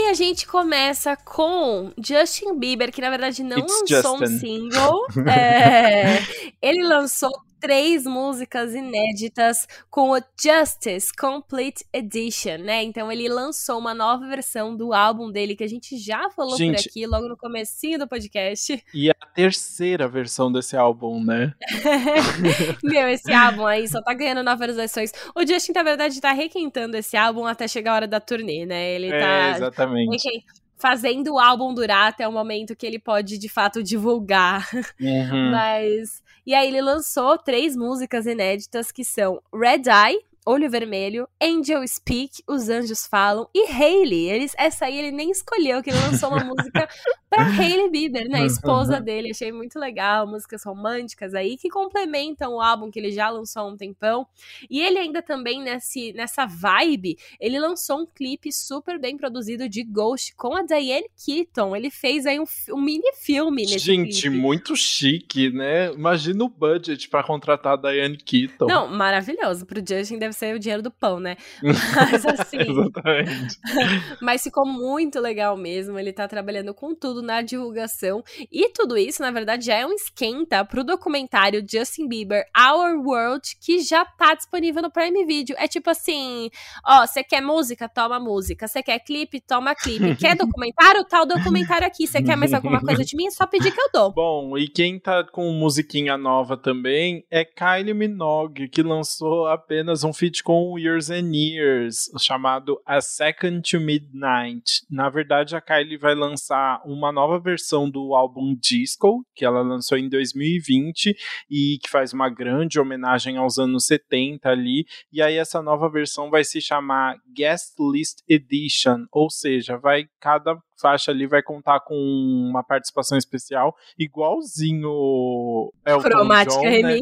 A 0.09 0.13
gente 0.13 0.47
começa 0.47 1.15
com 1.15 1.91
Justin 1.97 2.57
Bieber, 2.57 2.91
que 2.91 3.01
na 3.01 3.09
verdade 3.09 3.43
não 3.43 3.57
It's 3.57 3.73
lançou 3.91 4.17
Justin. 4.19 4.35
um 4.35 4.39
single. 4.39 5.05
É, 5.29 6.19
ele 6.61 6.83
lançou 6.83 7.31
três 7.63 8.03
músicas 8.05 8.75
inéditas 8.75 9.65
com 9.89 10.11
o 10.11 10.21
Justice 10.37 11.13
Complete 11.17 11.85
Edition, 11.93 12.57
né? 12.57 12.83
Então 12.83 13.09
ele 13.09 13.29
lançou 13.29 13.79
uma 13.79 13.93
nova 13.93 14.27
versão 14.27 14.75
do 14.75 14.93
álbum 14.93 15.31
dele 15.31 15.55
que 15.55 15.63
a 15.63 15.67
gente 15.67 15.97
já 15.97 16.29
falou 16.31 16.57
Gente. 16.57 16.83
por 16.83 16.89
aqui, 16.89 17.07
logo 17.07 17.29
no 17.29 17.37
comecinho 17.37 17.97
do 17.97 18.05
podcast. 18.05 18.83
E 18.93 19.09
a 19.09 19.25
terceira 19.33 20.09
versão 20.09 20.51
desse 20.51 20.75
álbum, 20.75 21.23
né? 21.23 21.53
Meu, 22.83 23.07
esse 23.07 23.31
álbum 23.31 23.65
aí 23.65 23.87
só 23.87 24.01
tá 24.01 24.13
ganhando 24.13 24.43
novas 24.43 24.75
versões. 24.75 25.11
O 25.33 25.47
Justin, 25.47 25.71
na 25.71 25.83
verdade, 25.83 26.19
tá 26.19 26.33
requentando 26.33 26.97
esse 26.97 27.15
álbum 27.15 27.45
até 27.45 27.65
chegar 27.67 27.93
a 27.93 27.95
hora 27.95 28.07
da 28.07 28.19
turnê, 28.19 28.65
né? 28.65 28.91
Ele 28.91 29.07
é, 29.07 29.19
tá 29.19 29.49
exatamente. 29.57 30.11
requen- 30.11 30.43
fazendo 30.77 31.35
o 31.35 31.39
álbum 31.39 31.73
durar 31.73 32.09
até 32.09 32.27
o 32.27 32.31
momento 32.31 32.75
que 32.75 32.85
ele 32.85 32.99
pode, 32.99 33.37
de 33.37 33.47
fato, 33.47 33.81
divulgar. 33.81 34.67
Uhum. 34.99 35.51
Mas. 35.51 36.21
E 36.45 36.53
aí 36.53 36.67
ele 36.67 36.81
lançou 36.81 37.37
três 37.37 37.75
músicas 37.75 38.25
inéditas 38.25 38.91
que 38.91 39.03
são 39.03 39.41
Red 39.53 39.83
Eye. 39.87 40.19
Olho 40.45 40.69
Vermelho, 40.69 41.25
Angel 41.41 41.87
Speak, 41.87 42.43
Os 42.45 42.67
Anjos 42.67 43.07
Falam 43.07 43.47
e 43.55 43.65
Hailey. 43.65 44.29
Ele, 44.29 44.51
essa 44.57 44.85
aí 44.87 44.97
ele 44.97 45.11
nem 45.11 45.31
escolheu, 45.31 45.81
que 45.81 45.89
ele 45.89 45.99
lançou 45.99 46.27
uma 46.27 46.43
música 46.43 46.85
pra 47.33 47.43
Hailey 47.57 47.89
Bieber, 47.89 48.29
né? 48.29 48.41
A 48.41 48.45
esposa 48.45 48.99
dele. 49.01 49.31
Achei 49.31 49.51
muito 49.51 49.79
legal, 49.79 50.27
músicas 50.27 50.63
românticas 50.63 51.33
aí 51.33 51.57
que 51.57 51.69
complementam 51.69 52.53
o 52.53 52.61
álbum 52.61 52.91
que 52.91 52.99
ele 52.99 53.11
já 53.11 53.29
lançou 53.29 53.63
há 53.63 53.65
um 53.65 53.77
tempão. 53.77 54.27
E 54.69 54.81
ele 54.81 54.99
ainda 54.99 55.21
também, 55.21 55.61
nesse, 55.61 56.13
nessa 56.13 56.45
vibe, 56.45 57.17
ele 57.39 57.59
lançou 57.59 58.01
um 58.01 58.05
clipe 58.05 58.51
super 58.51 58.99
bem 58.99 59.17
produzido 59.17 59.67
de 59.67 59.83
Ghost 59.83 60.35
com 60.35 60.55
a 60.55 60.63
Diane 60.63 61.09
Keaton. 61.25 61.75
Ele 61.75 61.89
fez 61.89 62.25
aí 62.25 62.39
um, 62.39 62.45
um 62.71 62.81
mini 62.81 63.13
filme 63.15 63.63
nesse 63.63 63.79
Gente, 63.79 64.21
clipe. 64.21 64.35
muito 64.35 64.75
chique, 64.75 65.49
né? 65.49 65.91
Imagina 65.91 66.43
o 66.43 66.49
budget 66.49 67.09
pra 67.09 67.23
contratar 67.23 67.73
a 67.73 67.91
Diane 67.91 68.17
Keaton. 68.17 68.67
Não, 68.67 68.87
maravilhoso. 68.87 69.65
Pro 69.65 69.79
Justin 69.79 70.19
deve 70.19 70.33
ser 70.33 70.55
o 70.55 70.59
dinheiro 70.59 70.83
do 70.83 70.91
pão, 70.91 71.19
né? 71.19 71.37
Mas 71.63 72.25
assim, 72.25 72.57
Exatamente. 72.59 73.57
mas 74.21 74.43
ficou 74.43 74.65
muito 74.65 75.19
legal 75.19 75.55
mesmo. 75.57 75.97
Ele 75.97 76.11
tá 76.11 76.27
trabalhando 76.27 76.73
com 76.73 76.93
tudo 76.93 77.21
na 77.23 77.41
divulgação. 77.41 78.23
E 78.51 78.69
tudo 78.69 78.97
isso, 78.97 79.21
na 79.21 79.31
verdade, 79.31 79.65
já 79.65 79.75
é 79.75 79.85
um 79.85 79.93
esquenta 79.93 80.63
pro 80.65 80.83
documentário 80.83 81.65
Justin 81.69 82.07
Bieber 82.07 82.45
Our 82.57 82.99
World, 83.05 83.41
que 83.61 83.79
já 83.79 84.05
tá 84.05 84.33
disponível 84.35 84.81
no 84.81 84.91
Prime 84.91 85.25
Video. 85.25 85.55
É 85.57 85.67
tipo 85.67 85.89
assim: 85.89 86.49
ó, 86.85 87.05
você 87.05 87.23
quer 87.23 87.41
música? 87.41 87.87
Toma 87.89 88.19
música. 88.19 88.67
Você 88.67 88.83
quer 88.83 88.99
clipe? 88.99 89.41
Toma 89.41 89.75
clipe. 89.75 90.15
Quer 90.23 90.35
documentário? 90.35 91.03
Tá 91.05 91.21
o 91.21 91.25
documentário 91.25 91.85
aqui. 91.85 92.07
Você 92.07 92.21
quer 92.21 92.35
mais 92.35 92.53
alguma 92.53 92.79
coisa 92.79 93.03
de 93.03 93.15
mim? 93.15 93.27
É 93.27 93.31
só 93.31 93.45
pedir 93.45 93.71
que 93.71 93.79
eu 93.79 93.89
dou. 93.93 94.13
Bom, 94.13 94.57
e 94.57 94.67
quem 94.67 94.99
tá 94.99 95.23
com 95.23 95.51
musiquinha 95.51 96.17
nova 96.17 96.55
também 96.57 97.25
é 97.29 97.43
Kylie 97.43 97.93
Minogue, 97.93 98.69
que 98.69 98.81
lançou 98.81 99.47
apenas 99.47 100.03
um 100.03 100.13
feat 100.13 100.43
com 100.43 100.77
Years 100.77 101.09
and 101.09 101.31
Years, 101.33 102.09
chamado 102.19 102.81
A 102.85 103.01
Second 103.01 103.61
to 103.69 103.79
Midnight. 103.79 104.85
Na 104.89 105.09
verdade, 105.09 105.55
a 105.55 105.61
Kylie 105.61 105.97
vai 105.97 106.15
lançar 106.15 106.81
uma 106.85 107.11
nova 107.13 107.39
versão 107.39 107.89
do 107.89 108.13
álbum 108.15 108.55
Disco, 108.55 109.25
que 109.33 109.45
ela 109.45 109.61
lançou 109.61 109.97
em 109.97 110.09
2020 110.09 111.15
e 111.49 111.77
que 111.81 111.89
faz 111.89 112.11
uma 112.11 112.29
grande 112.29 112.79
homenagem 112.79 113.37
aos 113.37 113.57
anos 113.57 113.85
70 113.85 114.49
ali. 114.49 114.85
E 115.11 115.21
aí 115.21 115.37
essa 115.37 115.61
nova 115.61 115.89
versão 115.89 116.29
vai 116.29 116.43
se 116.43 116.59
chamar 116.59 117.15
Guest 117.33 117.75
List 117.79 118.19
Edition, 118.27 119.05
ou 119.11 119.29
seja, 119.29 119.77
vai 119.77 120.05
cada 120.19 120.57
faixa 120.81 121.11
ali 121.11 121.25
vai 121.25 121.41
contar 121.41 121.79
com 121.79 121.95
uma 121.95 122.63
participação 122.63 123.17
especial, 123.17 123.73
igualzinho 123.97 125.71
Elton 125.85 126.09
Cromática 126.09 126.59
John, 126.59 126.81
né? 126.81 126.99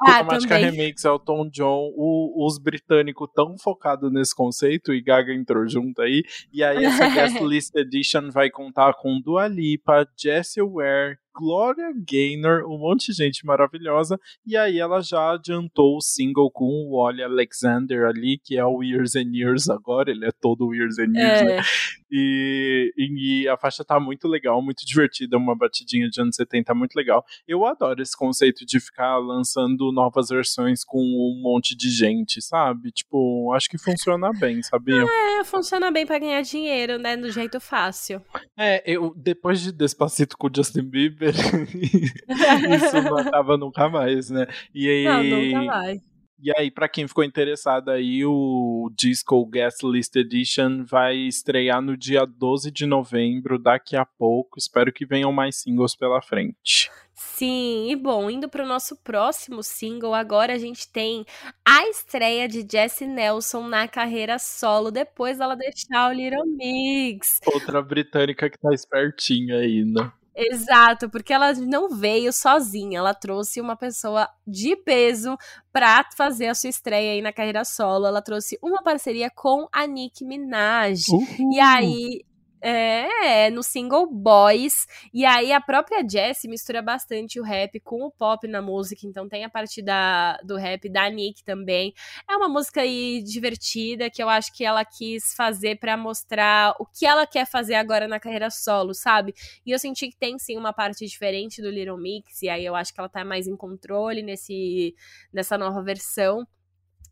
Remix. 0.00 0.16
Ah, 0.16 0.24
Cromática 0.24 0.54
também. 0.54 0.70
Remix, 0.70 1.04
Elton 1.04 1.48
John, 1.50 1.92
o- 1.96 2.46
os 2.46 2.58
britânicos 2.58 3.28
tão 3.34 3.56
focados 3.58 4.12
nesse 4.12 4.34
conceito, 4.34 4.92
e 4.92 5.00
Gaga 5.02 5.32
entrou 5.34 5.66
junto 5.68 6.00
aí, 6.02 6.22
e 6.52 6.62
aí 6.62 6.84
essa 6.84 7.08
Guest 7.36 7.40
List 7.42 7.74
Edition 7.74 8.30
vai 8.30 8.50
contar 8.50 8.94
com 8.94 9.20
Dua 9.20 9.46
Lipa, 9.48 10.06
Jessie 10.16 10.62
Ware, 10.62 11.18
Gloria 11.38 11.92
Gaynor, 12.10 12.64
um 12.66 12.78
monte 12.78 13.12
de 13.12 13.16
gente 13.24 13.46
maravilhosa, 13.46 14.18
e 14.46 14.56
aí 14.56 14.78
ela 14.78 15.00
já 15.00 15.32
adiantou 15.34 15.96
o 15.96 16.00
single 16.00 16.50
com 16.50 16.64
o 16.64 16.96
Wally 17.02 17.22
Alexander 17.22 18.06
ali, 18.06 18.38
que 18.42 18.56
é 18.58 18.64
o 18.64 18.82
Years 18.82 19.14
and 19.16 19.30
Years 19.32 19.68
agora, 19.68 20.10
ele 20.10 20.26
é 20.26 20.30
todo 20.40 20.74
Years 20.74 20.98
and 20.98 21.12
Years, 21.16 21.42
né? 21.42 21.56
É. 21.58 21.62
E, 22.10 22.92
e- 22.96 23.42
e 23.42 23.48
a 23.48 23.56
faixa 23.56 23.84
tá 23.84 24.00
muito 24.00 24.26
legal, 24.26 24.62
muito 24.62 24.84
divertida, 24.86 25.36
uma 25.36 25.54
batidinha 25.56 26.08
de 26.08 26.20
anos 26.20 26.36
70 26.36 26.74
muito 26.74 26.94
legal. 26.96 27.24
Eu 27.46 27.66
adoro 27.66 28.00
esse 28.02 28.16
conceito 28.16 28.64
de 28.64 28.80
ficar 28.80 29.18
lançando 29.18 29.92
novas 29.92 30.28
versões 30.30 30.82
com 30.84 30.98
um 30.98 31.40
monte 31.42 31.76
de 31.76 31.90
gente, 31.90 32.40
sabe? 32.42 32.90
Tipo, 32.90 33.52
acho 33.54 33.68
que 33.68 33.76
funciona 33.78 34.30
bem, 34.32 34.62
sabia? 34.62 35.04
É, 35.40 35.44
funciona 35.44 35.90
bem 35.90 36.06
pra 36.06 36.18
ganhar 36.18 36.40
dinheiro, 36.42 36.98
né? 36.98 37.16
Do 37.16 37.30
jeito 37.30 37.60
fácil. 37.60 38.22
É, 38.56 38.82
eu 38.90 39.12
depois 39.14 39.60
de 39.60 39.70
Despacito 39.70 40.36
com 40.38 40.46
o 40.48 40.50
Justin 40.54 40.82
Bieber, 40.82 41.27
isso 42.76 43.02
não 43.02 43.18
acaba 43.18 43.56
nunca 43.56 43.88
mais, 43.88 44.30
né? 44.30 44.46
E 44.74 44.88
aí, 44.88 45.04
Não, 45.04 45.22
nunca 45.22 45.64
vai. 45.64 46.00
E 46.40 46.52
aí, 46.56 46.70
pra 46.70 46.88
quem 46.88 47.08
ficou 47.08 47.24
interessado 47.24 47.90
aí, 47.90 48.24
o 48.24 48.88
Disco 48.96 49.44
Guest 49.44 49.82
List 49.82 50.14
Edition 50.14 50.84
vai 50.84 51.16
estrear 51.16 51.82
no 51.82 51.96
dia 51.96 52.24
12 52.24 52.70
de 52.70 52.86
novembro, 52.86 53.58
daqui 53.58 53.96
a 53.96 54.06
pouco. 54.06 54.56
Espero 54.56 54.92
que 54.92 55.04
venham 55.04 55.32
mais 55.32 55.56
singles 55.56 55.96
pela 55.96 56.22
frente. 56.22 56.88
Sim, 57.12 57.90
e 57.90 57.96
bom, 57.96 58.30
indo 58.30 58.48
pro 58.48 58.64
nosso 58.64 58.94
próximo 59.02 59.64
single, 59.64 60.14
agora 60.14 60.52
a 60.52 60.58
gente 60.58 60.88
tem 60.92 61.26
a 61.64 61.88
estreia 61.88 62.46
de 62.46 62.64
Jessie 62.70 63.08
Nelson 63.08 63.66
na 63.66 63.88
carreira 63.88 64.38
solo, 64.38 64.92
depois 64.92 65.38
dela 65.38 65.56
deixar 65.56 66.08
o 66.08 66.12
Little 66.12 66.46
Mix. 66.46 67.40
Outra 67.46 67.82
britânica 67.82 68.48
que 68.48 68.56
tá 68.56 68.72
espertinha 68.72 69.56
aí, 69.56 69.84
né? 69.84 70.12
Exato, 70.40 71.10
porque 71.10 71.32
ela 71.32 71.52
não 71.54 71.88
veio 71.88 72.32
sozinha, 72.32 73.00
ela 73.00 73.12
trouxe 73.12 73.60
uma 73.60 73.74
pessoa 73.74 74.28
de 74.46 74.76
peso 74.76 75.36
pra 75.72 76.08
fazer 76.16 76.46
a 76.46 76.54
sua 76.54 76.70
estreia 76.70 77.12
aí 77.12 77.20
na 77.20 77.32
carreira 77.32 77.64
solo. 77.64 78.06
Ela 78.06 78.22
trouxe 78.22 78.56
uma 78.62 78.80
parceria 78.80 79.28
com 79.30 79.66
a 79.72 79.84
Nicki 79.84 80.24
Minaj. 80.24 81.02
Uhul. 81.10 81.52
E 81.52 81.58
aí, 81.58 82.24
é, 82.60 83.50
no 83.50 83.62
single 83.62 84.06
Boys. 84.10 84.86
E 85.12 85.24
aí 85.24 85.52
a 85.52 85.60
própria 85.60 86.06
Jessie 86.08 86.48
mistura 86.48 86.82
bastante 86.82 87.40
o 87.40 87.42
rap 87.42 87.78
com 87.80 88.04
o 88.04 88.10
pop 88.10 88.46
na 88.46 88.60
música. 88.60 89.06
Então 89.06 89.28
tem 89.28 89.44
a 89.44 89.50
parte 89.50 89.82
da, 89.82 90.36
do 90.38 90.56
rap 90.56 90.88
da 90.88 91.08
Nick 91.08 91.42
também. 91.44 91.92
É 92.28 92.36
uma 92.36 92.48
música 92.48 92.82
aí 92.82 93.22
divertida 93.22 94.10
que 94.10 94.22
eu 94.22 94.28
acho 94.28 94.52
que 94.54 94.64
ela 94.64 94.84
quis 94.84 95.34
fazer 95.34 95.78
pra 95.78 95.96
mostrar 95.96 96.74
o 96.78 96.86
que 96.86 97.06
ela 97.06 97.26
quer 97.26 97.46
fazer 97.46 97.74
agora 97.74 98.08
na 98.08 98.20
carreira 98.20 98.50
solo, 98.50 98.94
sabe? 98.94 99.34
E 99.64 99.70
eu 99.70 99.78
senti 99.78 100.08
que 100.08 100.16
tem 100.16 100.38
sim 100.38 100.56
uma 100.56 100.72
parte 100.72 101.06
diferente 101.06 101.62
do 101.62 101.70
Little 101.70 101.98
Mix. 101.98 102.42
E 102.42 102.48
aí 102.48 102.64
eu 102.64 102.74
acho 102.74 102.92
que 102.92 103.00
ela 103.00 103.08
tá 103.08 103.24
mais 103.24 103.46
em 103.46 103.56
controle 103.56 104.22
nesse, 104.22 104.94
nessa 105.32 105.56
nova 105.58 105.82
versão. 105.82 106.46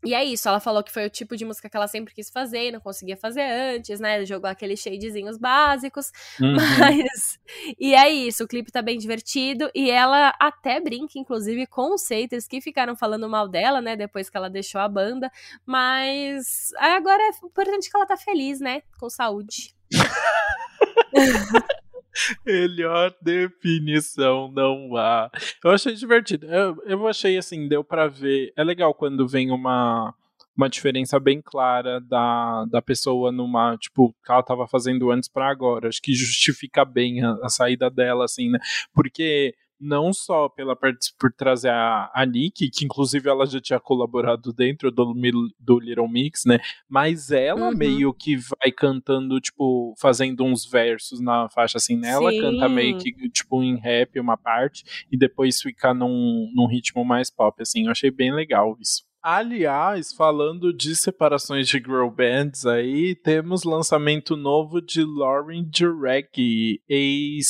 E 0.05 0.13
é 0.13 0.23
isso, 0.23 0.47
ela 0.47 0.59
falou 0.59 0.83
que 0.83 0.91
foi 0.91 1.05
o 1.05 1.09
tipo 1.09 1.35
de 1.35 1.43
música 1.43 1.69
que 1.69 1.75
ela 1.75 1.87
sempre 1.87 2.13
quis 2.13 2.29
fazer 2.29 2.67
e 2.67 2.71
não 2.71 2.79
conseguia 2.79 3.17
fazer 3.17 3.41
antes, 3.41 3.99
né? 3.99 4.25
Jogou 4.25 4.49
aqueles 4.49 4.79
shadezinhos 4.79 5.37
básicos, 5.37 6.11
Uhum. 6.39 6.55
mas. 6.79 7.39
E 7.79 7.93
é 7.95 8.09
isso, 8.09 8.43
o 8.43 8.47
clipe 8.47 8.71
tá 8.71 8.81
bem 8.81 8.97
divertido 8.97 9.69
e 9.73 9.89
ela 9.89 10.33
até 10.39 10.79
brinca, 10.79 11.17
inclusive, 11.17 11.65
com 11.67 11.93
os 11.93 12.07
haters 12.09 12.47
que 12.47 12.61
ficaram 12.61 12.95
falando 12.95 13.27
mal 13.29 13.47
dela, 13.47 13.81
né? 13.81 13.95
Depois 13.95 14.29
que 14.29 14.37
ela 14.37 14.49
deixou 14.49 14.79
a 14.81 14.87
banda. 14.87 15.31
Mas 15.65 16.71
agora 16.77 17.21
é 17.23 17.29
importante 17.45 17.89
que 17.89 17.97
ela 17.97 18.05
tá 18.05 18.17
feliz, 18.17 18.59
né? 18.59 18.81
Com 18.99 19.09
saúde. 19.09 19.75
Melhor 22.45 23.15
definição 23.21 24.51
não 24.51 24.95
há. 24.95 25.29
Eu 25.63 25.71
achei 25.71 25.93
divertido. 25.93 26.47
Eu, 26.47 26.81
eu 26.85 27.07
achei 27.07 27.37
assim, 27.37 27.67
deu 27.67 27.83
pra 27.83 28.07
ver. 28.07 28.51
É 28.55 28.63
legal 28.63 28.93
quando 28.93 29.27
vem 29.27 29.51
uma, 29.51 30.13
uma 30.55 30.69
diferença 30.69 31.19
bem 31.19 31.41
clara 31.41 32.01
da, 32.01 32.65
da 32.65 32.81
pessoa 32.81 33.31
numa, 33.31 33.77
tipo, 33.77 34.15
que 34.25 34.31
ela 34.31 34.43
tava 34.43 34.67
fazendo 34.67 35.11
antes 35.11 35.29
pra 35.29 35.49
agora. 35.49 35.87
Acho 35.87 36.01
que 36.01 36.13
justifica 36.13 36.83
bem 36.83 37.23
a, 37.23 37.37
a 37.43 37.49
saída 37.49 37.89
dela, 37.89 38.25
assim, 38.25 38.49
né? 38.49 38.59
Porque 38.93 39.53
não 39.79 40.11
só 40.13 40.49
pela 40.49 40.75
parte 40.75 41.13
por 41.19 41.31
trazer 41.31 41.69
a, 41.69 42.11
a 42.13 42.25
Nick, 42.25 42.69
que 42.69 42.85
inclusive 42.85 43.29
ela 43.29 43.45
já 43.45 43.59
tinha 43.61 43.79
colaborado 43.79 44.51
dentro 44.53 44.91
do, 44.91 45.13
do 45.59 45.79
Little 45.79 46.07
Mix, 46.07 46.43
né? 46.45 46.59
Mas 46.89 47.31
ela 47.31 47.69
Uhum. 47.69 47.77
meio 47.77 48.13
que 48.13 48.35
vai 48.35 48.71
cantando, 48.71 49.39
tipo, 49.39 49.93
fazendo 49.99 50.43
uns 50.43 50.65
versos 50.65 51.19
na 51.19 51.47
faixa 51.49 51.77
assim, 51.77 51.97
né? 51.97 52.09
Ela 52.09 52.31
Sim. 52.31 52.39
canta 52.41 52.69
meio 52.69 52.97
que, 52.97 53.11
tipo, 53.29 53.61
em 53.63 53.77
rap 53.77 54.19
uma 54.19 54.37
parte 54.37 54.83
e 55.11 55.17
depois 55.17 55.61
fica 55.61 55.93
num, 55.93 56.51
num 56.55 56.67
ritmo 56.67 57.03
mais 57.05 57.29
pop, 57.29 57.61
assim. 57.61 57.85
Eu 57.85 57.91
achei 57.91 58.11
bem 58.11 58.33
legal 58.33 58.77
isso. 58.79 59.05
Aliás, 59.21 60.13
falando 60.13 60.71
de 60.71 60.95
separações 60.95 61.67
de 61.67 61.77
girl 61.79 62.07
bands 62.09 62.65
aí, 62.65 63.13
temos 63.15 63.63
lançamento 63.63 64.37
novo 64.37 64.81
de 64.81 65.03
Lauren 65.03 65.69
Jurek, 65.75 66.79
ex 66.87 67.45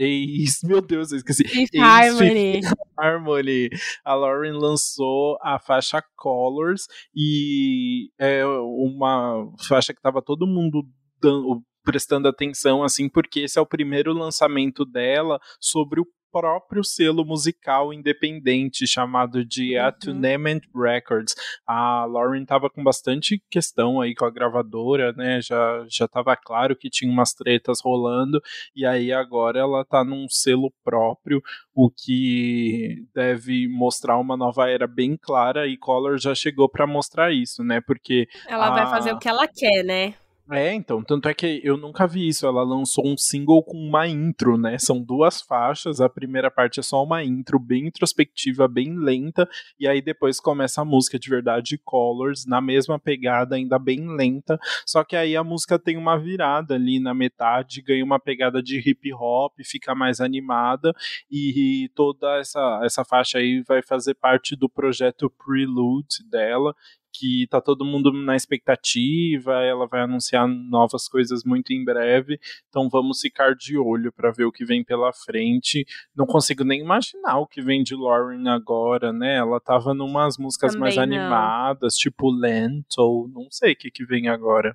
ex. 0.00 0.62
Meu 0.64 0.80
Deus, 0.80 1.12
eu 1.12 1.18
esqueci. 1.18 1.46
Fifth 1.46 1.78
Harmony. 1.78 2.60
Harmony. 2.98 3.70
A 4.04 4.14
Lauren 4.14 4.52
lançou 4.52 5.38
a 5.42 5.58
faixa 5.58 6.02
Colors 6.16 6.86
e 7.14 8.10
é 8.18 8.44
uma 8.46 9.46
faixa 9.68 9.92
que 9.92 10.00
tava 10.00 10.22
todo 10.22 10.46
mundo 10.46 10.82
dando, 11.20 11.62
prestando 11.84 12.28
atenção, 12.28 12.82
assim, 12.82 13.08
porque 13.08 13.40
esse 13.40 13.58
é 13.58 13.62
o 13.62 13.66
primeiro 13.66 14.12
lançamento 14.12 14.84
dela 14.84 15.38
sobre 15.60 16.00
o 16.00 16.06
próprio 16.32 16.84
selo 16.84 17.24
musical 17.24 17.92
independente 17.92 18.86
chamado 18.86 19.44
de 19.44 19.76
uhum. 19.76 19.84
Attunement 19.84 20.60
Records. 20.74 21.34
A 21.66 22.04
Lauren 22.04 22.42
estava 22.42 22.70
com 22.70 22.82
bastante 22.82 23.42
questão 23.50 24.00
aí 24.00 24.14
com 24.14 24.24
a 24.24 24.30
gravadora, 24.30 25.12
né? 25.12 25.40
Já 25.40 25.84
já 25.88 26.04
estava 26.04 26.36
claro 26.36 26.76
que 26.76 26.90
tinha 26.90 27.10
umas 27.10 27.32
tretas 27.32 27.78
rolando 27.82 28.40
e 28.74 28.86
aí 28.86 29.12
agora 29.12 29.60
ela 29.60 29.84
tá 29.84 30.04
num 30.04 30.26
selo 30.28 30.72
próprio, 30.84 31.42
o 31.74 31.90
que 31.90 33.04
deve 33.14 33.68
mostrar 33.68 34.18
uma 34.18 34.36
nova 34.36 34.68
era 34.68 34.86
bem 34.86 35.16
clara 35.16 35.66
e 35.66 35.76
Color 35.76 36.18
já 36.18 36.34
chegou 36.34 36.68
para 36.68 36.86
mostrar 36.86 37.32
isso, 37.32 37.62
né? 37.62 37.80
Porque 37.80 38.26
ela 38.46 38.68
a... 38.68 38.70
vai 38.70 38.86
fazer 38.86 39.12
o 39.12 39.18
que 39.18 39.28
ela 39.28 39.46
quer, 39.46 39.82
né? 39.84 40.14
É, 40.48 40.74
então, 40.74 41.02
tanto 41.02 41.28
é 41.28 41.34
que 41.34 41.60
eu 41.62 41.76
nunca 41.76 42.06
vi 42.06 42.26
isso. 42.28 42.46
Ela 42.46 42.64
lançou 42.64 43.06
um 43.06 43.16
single 43.16 43.62
com 43.62 43.76
uma 43.76 44.08
intro, 44.08 44.56
né? 44.56 44.78
São 44.78 45.00
duas 45.00 45.40
faixas. 45.40 46.00
A 46.00 46.08
primeira 46.08 46.50
parte 46.50 46.80
é 46.80 46.82
só 46.82 47.04
uma 47.04 47.22
intro 47.22 47.58
bem 47.58 47.86
introspectiva, 47.86 48.66
bem 48.66 48.98
lenta, 48.98 49.48
e 49.78 49.86
aí 49.86 50.02
depois 50.02 50.40
começa 50.40 50.82
a 50.82 50.84
música 50.84 51.18
de 51.18 51.28
verdade, 51.30 51.78
Colors, 51.78 52.46
na 52.46 52.60
mesma 52.60 52.98
pegada, 52.98 53.54
ainda 53.54 53.78
bem 53.78 54.08
lenta. 54.16 54.58
Só 54.84 55.04
que 55.04 55.14
aí 55.14 55.36
a 55.36 55.44
música 55.44 55.78
tem 55.78 55.96
uma 55.96 56.18
virada 56.18 56.74
ali 56.74 56.98
na 56.98 57.14
metade, 57.14 57.82
ganha 57.82 58.04
uma 58.04 58.18
pegada 58.18 58.60
de 58.62 58.78
hip 58.78 59.12
hop, 59.14 59.54
fica 59.64 59.94
mais 59.94 60.20
animada, 60.20 60.92
e, 61.30 61.90
toda 61.94 62.38
essa, 62.38 62.80
essa 62.82 63.04
faixa 63.04 63.38
aí 63.38 63.62
vai 63.62 63.82
fazer 63.82 64.14
parte 64.14 64.56
do 64.56 64.68
projeto 64.68 65.30
Prelude 65.30 66.24
dela, 66.28 66.74
que 67.20 67.46
tá 67.48 67.60
todo 67.60 67.84
mundo 67.84 68.10
na 68.10 68.34
expectativa, 68.34 69.62
ela 69.62 69.86
vai 69.86 70.00
anunciar 70.00 70.48
novas 70.48 71.06
coisas 71.06 71.44
muito 71.44 71.70
em 71.70 71.84
breve, 71.84 72.40
então 72.68 72.88
vamos 72.88 73.20
ficar 73.20 73.54
de 73.54 73.76
olho 73.76 74.10
para 74.10 74.30
ver 74.30 74.46
o 74.46 74.52
que 74.52 74.64
vem 74.64 74.82
pela 74.82 75.12
frente. 75.12 75.84
Não 76.16 76.24
consigo 76.24 76.64
nem 76.64 76.80
imaginar 76.80 77.38
o 77.38 77.46
que 77.46 77.60
vem 77.60 77.82
de 77.82 77.94
Lauren 77.94 78.48
agora, 78.48 79.12
né? 79.12 79.36
Ela 79.36 79.60
tava 79.60 79.92
numas 79.92 80.38
músicas 80.38 80.72
Também 80.72 80.80
mais 80.80 80.96
não. 80.96 81.02
animadas, 81.02 81.94
tipo 81.94 82.30
Lento, 82.30 83.30
não 83.34 83.48
sei 83.50 83.72
o 83.72 83.76
que 83.76 83.90
que 83.90 84.04
vem 84.04 84.28
agora. 84.28 84.74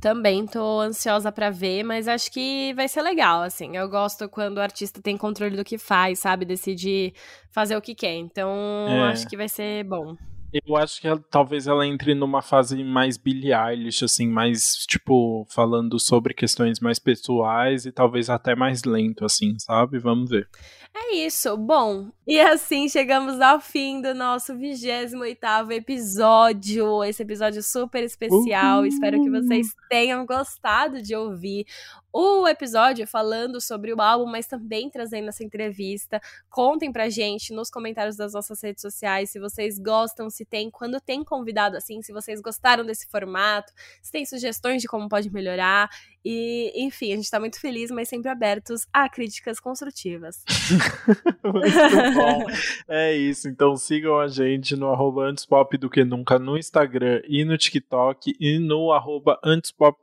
Também 0.00 0.46
tô 0.46 0.80
ansiosa 0.80 1.30
para 1.30 1.50
ver, 1.50 1.82
mas 1.84 2.08
acho 2.08 2.32
que 2.32 2.72
vai 2.74 2.88
ser 2.88 3.02
legal, 3.02 3.42
assim. 3.42 3.76
Eu 3.76 3.88
gosto 3.88 4.28
quando 4.28 4.58
o 4.58 4.60
artista 4.60 5.02
tem 5.02 5.16
controle 5.16 5.56
do 5.56 5.64
que 5.64 5.76
faz, 5.76 6.20
sabe? 6.20 6.44
Decidir 6.44 7.12
fazer 7.50 7.76
o 7.76 7.82
que 7.82 7.94
quer. 7.94 8.14
Então, 8.14 8.48
é. 8.88 9.10
acho 9.10 9.28
que 9.28 9.36
vai 9.36 9.48
ser 9.48 9.84
bom. 9.84 10.16
Eu 10.52 10.76
acho 10.76 11.00
que 11.00 11.06
ela, 11.06 11.22
talvez 11.30 11.66
ela 11.66 11.86
entre 11.86 12.14
numa 12.14 12.40
fase 12.40 12.82
mais 12.82 13.18
Billie 13.18 13.52
Eilish, 13.52 14.04
assim, 14.04 14.26
mais, 14.26 14.84
tipo, 14.86 15.46
falando 15.50 15.98
sobre 15.98 16.32
questões 16.32 16.80
mais 16.80 16.98
pessoais 16.98 17.84
e 17.84 17.92
talvez 17.92 18.30
até 18.30 18.54
mais 18.54 18.84
lento, 18.84 19.24
assim, 19.24 19.58
sabe? 19.58 19.98
Vamos 19.98 20.30
ver. 20.30 20.48
É 20.94 21.16
isso. 21.16 21.56
Bom, 21.56 22.10
e 22.28 22.38
assim 22.38 22.90
chegamos 22.90 23.40
ao 23.40 23.58
fim 23.58 24.02
do 24.02 24.14
nosso 24.14 24.54
28 24.54 25.72
episódio. 25.72 27.02
Esse 27.02 27.22
episódio 27.22 27.62
super 27.62 28.04
especial. 28.04 28.80
Uhum. 28.80 28.84
Espero 28.84 29.22
que 29.22 29.30
vocês 29.30 29.74
tenham 29.88 30.26
gostado 30.26 31.00
de 31.00 31.16
ouvir 31.16 31.64
o 32.12 32.46
episódio 32.46 33.06
falando 33.06 33.60
sobre 33.60 33.94
o 33.94 34.00
álbum, 34.00 34.26
mas 34.26 34.46
também 34.46 34.90
trazendo 34.90 35.28
essa 35.28 35.42
entrevista. 35.42 36.20
Contem 36.50 36.92
pra 36.92 37.08
gente 37.08 37.52
nos 37.54 37.70
comentários 37.70 38.16
das 38.16 38.34
nossas 38.34 38.62
redes 38.62 38.82
sociais 38.82 39.30
se 39.30 39.38
vocês 39.38 39.78
gostam, 39.78 40.28
se 40.28 40.44
tem, 40.44 40.70
quando 40.70 41.00
tem 41.00 41.24
convidado 41.24 41.76
assim, 41.76 42.02
se 42.02 42.12
vocês 42.12 42.42
gostaram 42.42 42.84
desse 42.84 43.08
formato, 43.08 43.72
se 44.02 44.12
tem 44.12 44.26
sugestões 44.26 44.82
de 44.82 44.88
como 44.88 45.08
pode 45.08 45.30
melhorar. 45.30 45.88
E, 46.30 46.70
enfim, 46.76 47.14
a 47.14 47.16
gente 47.16 47.30
tá 47.30 47.40
muito 47.40 47.58
feliz, 47.58 47.90
mas 47.90 48.06
sempre 48.06 48.28
abertos 48.30 48.86
a 48.92 49.08
críticas 49.08 49.58
construtivas. 49.58 50.44
muito 51.42 52.14
bom. 52.14 52.44
é 52.86 53.16
isso. 53.16 53.48
Então 53.48 53.74
sigam 53.78 54.20
a 54.20 54.28
gente 54.28 54.76
no 54.76 54.92
arroba 54.92 55.26
Antespop 55.26 55.78
do 55.78 55.88
que 55.88 56.04
nunca 56.04 56.38
no 56.38 56.58
Instagram 56.58 57.22
e 57.26 57.46
no 57.46 57.56
TikTok 57.56 58.36
e 58.38 58.58
no 58.58 58.92
arroba 58.92 59.40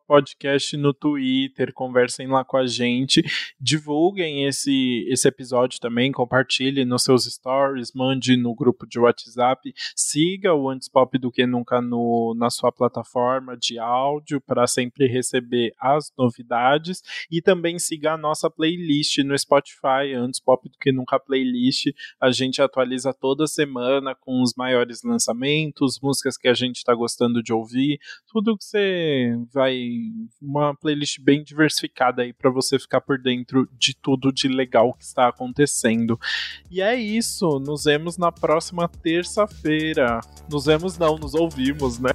Podcast 0.08 0.76
no 0.76 0.96
Twitter. 0.96 1.72
Conversem 1.72 2.26
lá 2.26 2.44
com 2.44 2.58
a 2.58 2.66
gente. 2.66 3.24
Divulguem 3.62 4.48
esse, 4.48 5.08
esse 5.08 5.28
episódio 5.28 5.80
também, 5.80 6.12
compartilhem 6.12 6.86
nos 6.86 7.04
seus 7.04 7.26
stories, 7.26 7.94
mande 7.94 8.36
no 8.36 8.56
grupo 8.56 8.88
de 8.88 8.98
WhatsApp. 8.98 9.72
Siga 9.96 10.56
o 10.56 10.72
Antespop 10.72 11.20
do 11.20 11.32
que 11.32 11.46
nunca 11.46 11.80
no, 11.80 12.34
na 12.36 12.50
sua 12.50 12.72
plataforma 12.72 13.56
de 13.56 13.78
áudio 13.78 14.42
para 14.42 14.66
sempre 14.66 15.06
receber 15.06 15.72
as 15.80 16.15
novidades 16.18 17.02
e 17.32 17.42
também 17.42 17.80
siga 17.80 18.14
a 18.14 18.18
nossa 18.18 18.50
playlist 18.50 19.18
no 19.20 19.38
Spotify, 19.38 20.14
antes 20.16 20.40
pop 20.40 20.68
do 20.70 20.78
que 20.78 20.92
nunca 20.92 21.20
playlist. 21.20 21.88
A 22.20 22.32
gente 22.32 22.62
atualiza 22.62 23.14
toda 23.14 23.48
semana 23.48 24.16
com 24.16 24.42
os 24.42 24.54
maiores 24.56 25.02
lançamentos, 25.04 26.00
músicas 26.02 26.38
que 26.38 26.48
a 26.48 26.54
gente 26.54 26.78
está 26.78 26.94
gostando 26.94 27.42
de 27.42 27.54
ouvir, 27.54 28.00
tudo 28.28 28.58
que 28.58 28.64
você 28.64 29.36
vai 29.54 29.76
uma 30.42 30.76
playlist 30.76 31.20
bem 31.22 31.44
diversificada 31.44 32.22
aí 32.22 32.34
para 32.34 32.50
você 32.50 32.78
ficar 32.80 33.02
por 33.02 33.18
dentro 33.20 33.68
de 33.78 33.96
tudo 33.96 34.32
de 34.32 34.48
legal 34.48 34.94
que 34.94 35.04
está 35.04 35.28
acontecendo. 35.28 36.20
E 36.70 36.82
é 36.82 36.96
isso, 36.96 37.60
nos 37.60 37.86
vemos 37.86 38.18
na 38.18 38.32
próxima 38.32 38.88
terça-feira. 38.88 40.20
Nos 40.50 40.66
vemos 40.66 40.98
não, 40.98 41.18
nos 41.18 41.34
ouvimos, 41.34 42.00
né? 42.00 42.12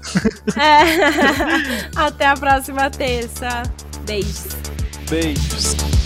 É. 0.56 1.90
Até 1.96 2.26
a 2.26 2.34
próxima 2.34 2.90
terça. 2.90 3.62
Beijos. 4.06 4.46
Beijos. 5.10 5.99